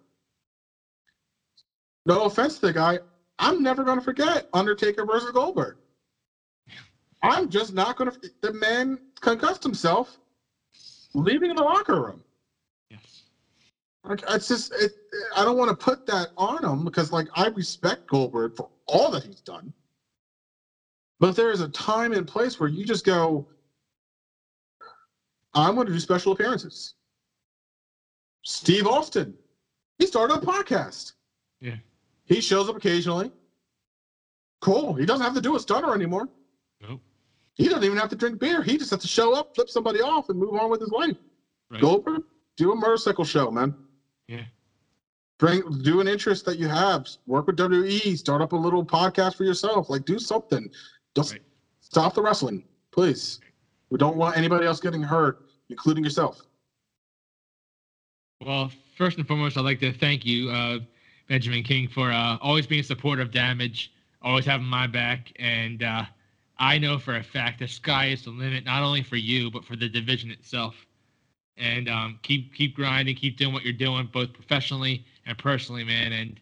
No 2.06 2.24
offense 2.24 2.56
to 2.56 2.66
the 2.66 2.72
guy, 2.72 2.98
I'm 3.38 3.62
never 3.62 3.82
gonna 3.82 4.02
forget 4.02 4.46
Undertaker 4.52 5.04
versus 5.04 5.30
Goldberg. 5.32 5.76
I'm 7.22 7.48
just 7.48 7.72
not 7.72 7.96
gonna. 7.96 8.12
The 8.42 8.52
man 8.52 8.98
concussed 9.20 9.62
himself, 9.62 10.18
leaving 11.14 11.50
in 11.50 11.56
the 11.56 11.62
locker 11.62 12.00
room. 12.00 12.22
Yes. 12.90 13.22
Like 14.04 14.22
it's 14.28 14.48
just 14.48 14.72
it, 14.74 14.92
I 15.34 15.44
don't 15.44 15.56
want 15.56 15.70
to 15.70 15.76
put 15.76 16.04
that 16.06 16.28
on 16.36 16.62
him 16.62 16.84
because 16.84 17.12
like 17.12 17.28
I 17.34 17.46
respect 17.48 18.06
Goldberg 18.06 18.54
for 18.54 18.68
all 18.86 19.10
that 19.12 19.24
he's 19.24 19.40
done. 19.40 19.72
But 21.20 21.36
there 21.36 21.50
is 21.50 21.60
a 21.60 21.68
time 21.68 22.12
and 22.12 22.26
place 22.26 22.58
where 22.58 22.68
you 22.68 22.84
just 22.84 23.04
go, 23.04 23.48
I'm 25.54 25.74
going 25.74 25.86
to 25.86 25.92
do 25.92 26.00
special 26.00 26.32
appearances. 26.32 26.94
Steve 28.42 28.86
Austin, 28.86 29.34
he 29.98 30.06
started 30.06 30.34
a 30.34 30.40
podcast. 30.40 31.12
Yeah. 31.60 31.76
He 32.26 32.40
shows 32.40 32.68
up 32.68 32.76
occasionally. 32.76 33.30
Cool. 34.60 34.94
He 34.94 35.06
doesn't 35.06 35.24
have 35.24 35.34
to 35.34 35.40
do 35.40 35.56
a 35.56 35.60
stunner 35.60 35.94
anymore. 35.94 36.28
Nope. 36.80 37.00
He 37.54 37.68
doesn't 37.68 37.84
even 37.84 37.98
have 37.98 38.08
to 38.10 38.16
drink 38.16 38.40
beer. 38.40 38.62
He 38.62 38.76
just 38.76 38.90
has 38.90 39.00
to 39.00 39.08
show 39.08 39.34
up, 39.34 39.54
flip 39.54 39.68
somebody 39.68 40.00
off, 40.00 40.28
and 40.28 40.38
move 40.38 40.54
on 40.54 40.70
with 40.70 40.80
his 40.80 40.90
life. 40.90 41.16
Right. 41.70 41.80
Goldberg, 41.80 42.22
do 42.56 42.72
a 42.72 42.76
motorcycle 42.76 43.24
show, 43.24 43.50
man. 43.50 43.74
Yeah. 44.26 44.44
Bring 45.38 45.62
do 45.82 46.00
an 46.00 46.08
interest 46.08 46.44
that 46.46 46.58
you 46.58 46.68
have. 46.68 47.06
Work 47.26 47.46
with 47.46 47.56
WWE. 47.56 48.16
Start 48.16 48.40
up 48.40 48.52
a 48.52 48.56
little 48.56 48.84
podcast 48.84 49.34
for 49.34 49.44
yourself. 49.44 49.90
Like 49.90 50.04
do 50.04 50.18
something. 50.18 50.68
Just 51.14 51.32
Right. 51.32 51.42
stop 51.80 52.14
the 52.14 52.22
wrestling, 52.22 52.64
please. 52.90 53.40
We 53.90 53.98
don't 53.98 54.16
want 54.16 54.36
anybody 54.36 54.66
else 54.66 54.80
getting 54.80 55.02
hurt, 55.02 55.46
including 55.68 56.04
yourself. 56.04 56.42
Well, 58.44 58.70
first 58.96 59.18
and 59.18 59.26
foremost, 59.26 59.56
I'd 59.56 59.62
like 59.62 59.80
to 59.80 59.92
thank 59.92 60.26
you, 60.26 60.50
uh, 60.50 60.80
Benjamin 61.28 61.62
King, 61.62 61.88
for 61.88 62.10
uh, 62.10 62.36
always 62.40 62.66
being 62.66 62.82
supportive 62.82 63.28
of 63.28 63.32
Damage, 63.32 63.92
always 64.22 64.44
having 64.44 64.66
my 64.66 64.86
back, 64.86 65.32
and 65.36 65.82
uh, 65.82 66.04
I 66.58 66.78
know 66.78 66.98
for 66.98 67.16
a 67.16 67.22
fact 67.22 67.60
the 67.60 67.68
sky 67.68 68.06
is 68.08 68.24
the 68.24 68.30
limit, 68.30 68.64
not 68.64 68.82
only 68.82 69.02
for 69.02 69.16
you 69.16 69.50
but 69.50 69.64
for 69.64 69.76
the 69.76 69.88
division 69.88 70.30
itself. 70.30 70.74
And 71.56 71.88
um, 71.88 72.18
keep 72.22 72.52
keep 72.52 72.74
grinding, 72.74 73.14
keep 73.14 73.36
doing 73.36 73.52
what 73.52 73.62
you're 73.62 73.72
doing, 73.72 74.08
both 74.12 74.32
professionally 74.32 75.04
and 75.26 75.38
personally, 75.38 75.84
man. 75.84 76.12
And 76.12 76.40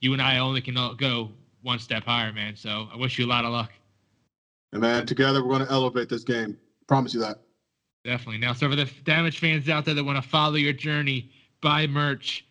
you 0.00 0.12
and 0.12 0.20
I 0.20 0.38
only 0.38 0.60
can 0.60 0.74
go 0.96 1.30
one 1.62 1.78
step 1.78 2.04
higher, 2.04 2.32
man. 2.32 2.56
So 2.56 2.88
I 2.92 2.96
wish 2.96 3.18
you 3.18 3.24
a 3.24 3.28
lot 3.28 3.44
of 3.44 3.52
luck. 3.52 3.72
And 4.72 4.80
man, 4.80 5.06
together 5.06 5.42
we're 5.42 5.56
going 5.56 5.66
to 5.66 5.72
elevate 5.72 6.08
this 6.08 6.24
game. 6.24 6.56
Promise 6.86 7.14
you 7.14 7.20
that. 7.20 7.38
Definitely. 8.04 8.38
Now, 8.38 8.52
so 8.52 8.68
for 8.68 8.76
the 8.76 8.90
damage 9.04 9.38
fans 9.38 9.68
out 9.68 9.84
there 9.84 9.94
that 9.94 10.04
want 10.04 10.22
to 10.22 10.28
follow 10.28 10.54
your 10.54 10.72
journey, 10.72 11.30
buy 11.60 11.86
merch. 11.86 12.46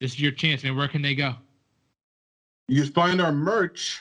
This 0.00 0.12
is 0.12 0.20
your 0.20 0.32
chance, 0.32 0.62
man. 0.62 0.76
Where 0.76 0.88
can 0.88 1.02
they 1.02 1.14
go? 1.14 1.34
You 2.68 2.82
can 2.82 2.92
find 2.92 3.20
our 3.20 3.32
merch 3.32 4.00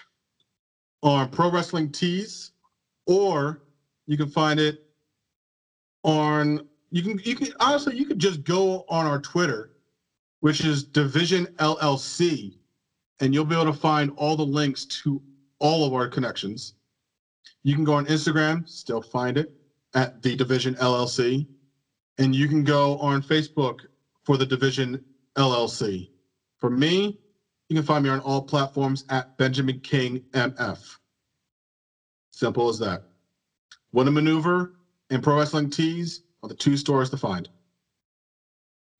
on 1.01 1.29
Pro 1.29 1.51
Wrestling 1.51 1.91
Tees, 1.91 2.51
or 3.07 3.61
you 4.07 4.17
can 4.17 4.29
find 4.29 4.59
it 4.59 4.83
on 6.03 6.67
you 6.91 7.01
can 7.01 7.19
you 7.23 7.35
can 7.35 7.47
honestly 7.59 7.95
you 7.95 8.05
could 8.05 8.19
just 8.19 8.43
go 8.43 8.85
on 8.87 9.05
our 9.05 9.19
Twitter, 9.19 9.71
which 10.41 10.63
is 10.63 10.83
Division 10.83 11.47
LLC, 11.57 12.57
and 13.19 13.33
you'll 13.33 13.45
be 13.45 13.55
able 13.55 13.65
to 13.65 13.73
find 13.73 14.11
all 14.15 14.35
the 14.35 14.45
links 14.45 14.85
to 14.85 15.21
all 15.59 15.85
of 15.85 15.93
our 15.93 16.07
connections. 16.07 16.75
You 17.63 17.75
can 17.75 17.83
go 17.83 17.93
on 17.93 18.05
Instagram, 18.05 18.67
still 18.67 19.01
find 19.01 19.37
it 19.37 19.49
at 19.93 20.21
the 20.21 20.35
Division 20.35 20.75
LLC, 20.75 21.45
and 22.17 22.35
you 22.35 22.47
can 22.47 22.63
go 22.63 22.97
on 22.97 23.21
Facebook 23.21 23.79
for 24.23 24.37
the 24.37 24.45
Division 24.45 25.01
LLC. 25.37 26.09
For 26.59 26.69
me, 26.69 27.15
you 27.69 27.75
can 27.75 27.83
find 27.83 28.03
me 28.03 28.09
on 28.09 28.19
all 28.19 28.41
platforms 28.41 29.03
at 29.09 29.27
Benjamin 29.37 29.79
King 29.81 30.21
MF. 30.33 30.79
Simple 32.31 32.69
as 32.69 32.79
that. 32.79 33.01
What 33.91 34.07
a 34.07 34.11
maneuver 34.11 34.71
and 35.09 35.21
Pro 35.21 35.37
Wrestling 35.37 35.69
Tees 35.69 36.21
are 36.41 36.49
the 36.49 36.55
two 36.55 36.77
stores 36.77 37.09
to 37.11 37.17
find. 37.17 37.47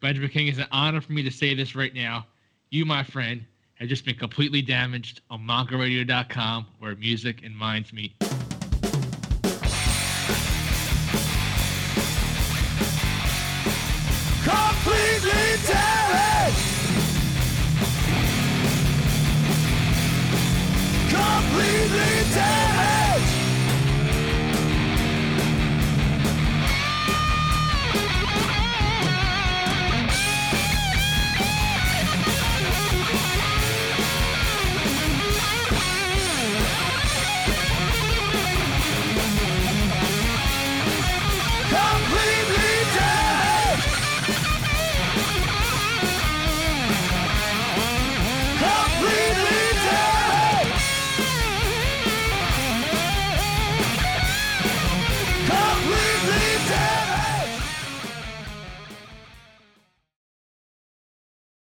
Benjamin 0.01 0.29
King, 0.29 0.47
it's 0.47 0.57
an 0.57 0.67
honor 0.71 1.01
for 1.01 1.13
me 1.13 1.23
to 1.23 1.31
say 1.31 1.53
this 1.53 1.75
right 1.75 1.93
now. 1.93 2.25
You, 2.69 2.85
my 2.85 3.03
friend, 3.03 3.45
just 3.86 4.05
been 4.05 4.15
completely 4.15 4.61
damaged 4.61 5.21
on 5.29 5.41
MongoRadio.com, 5.41 6.67
where 6.79 6.95
music 6.95 7.43
and 7.43 7.55
minds 7.55 7.91
meet. 7.93 8.13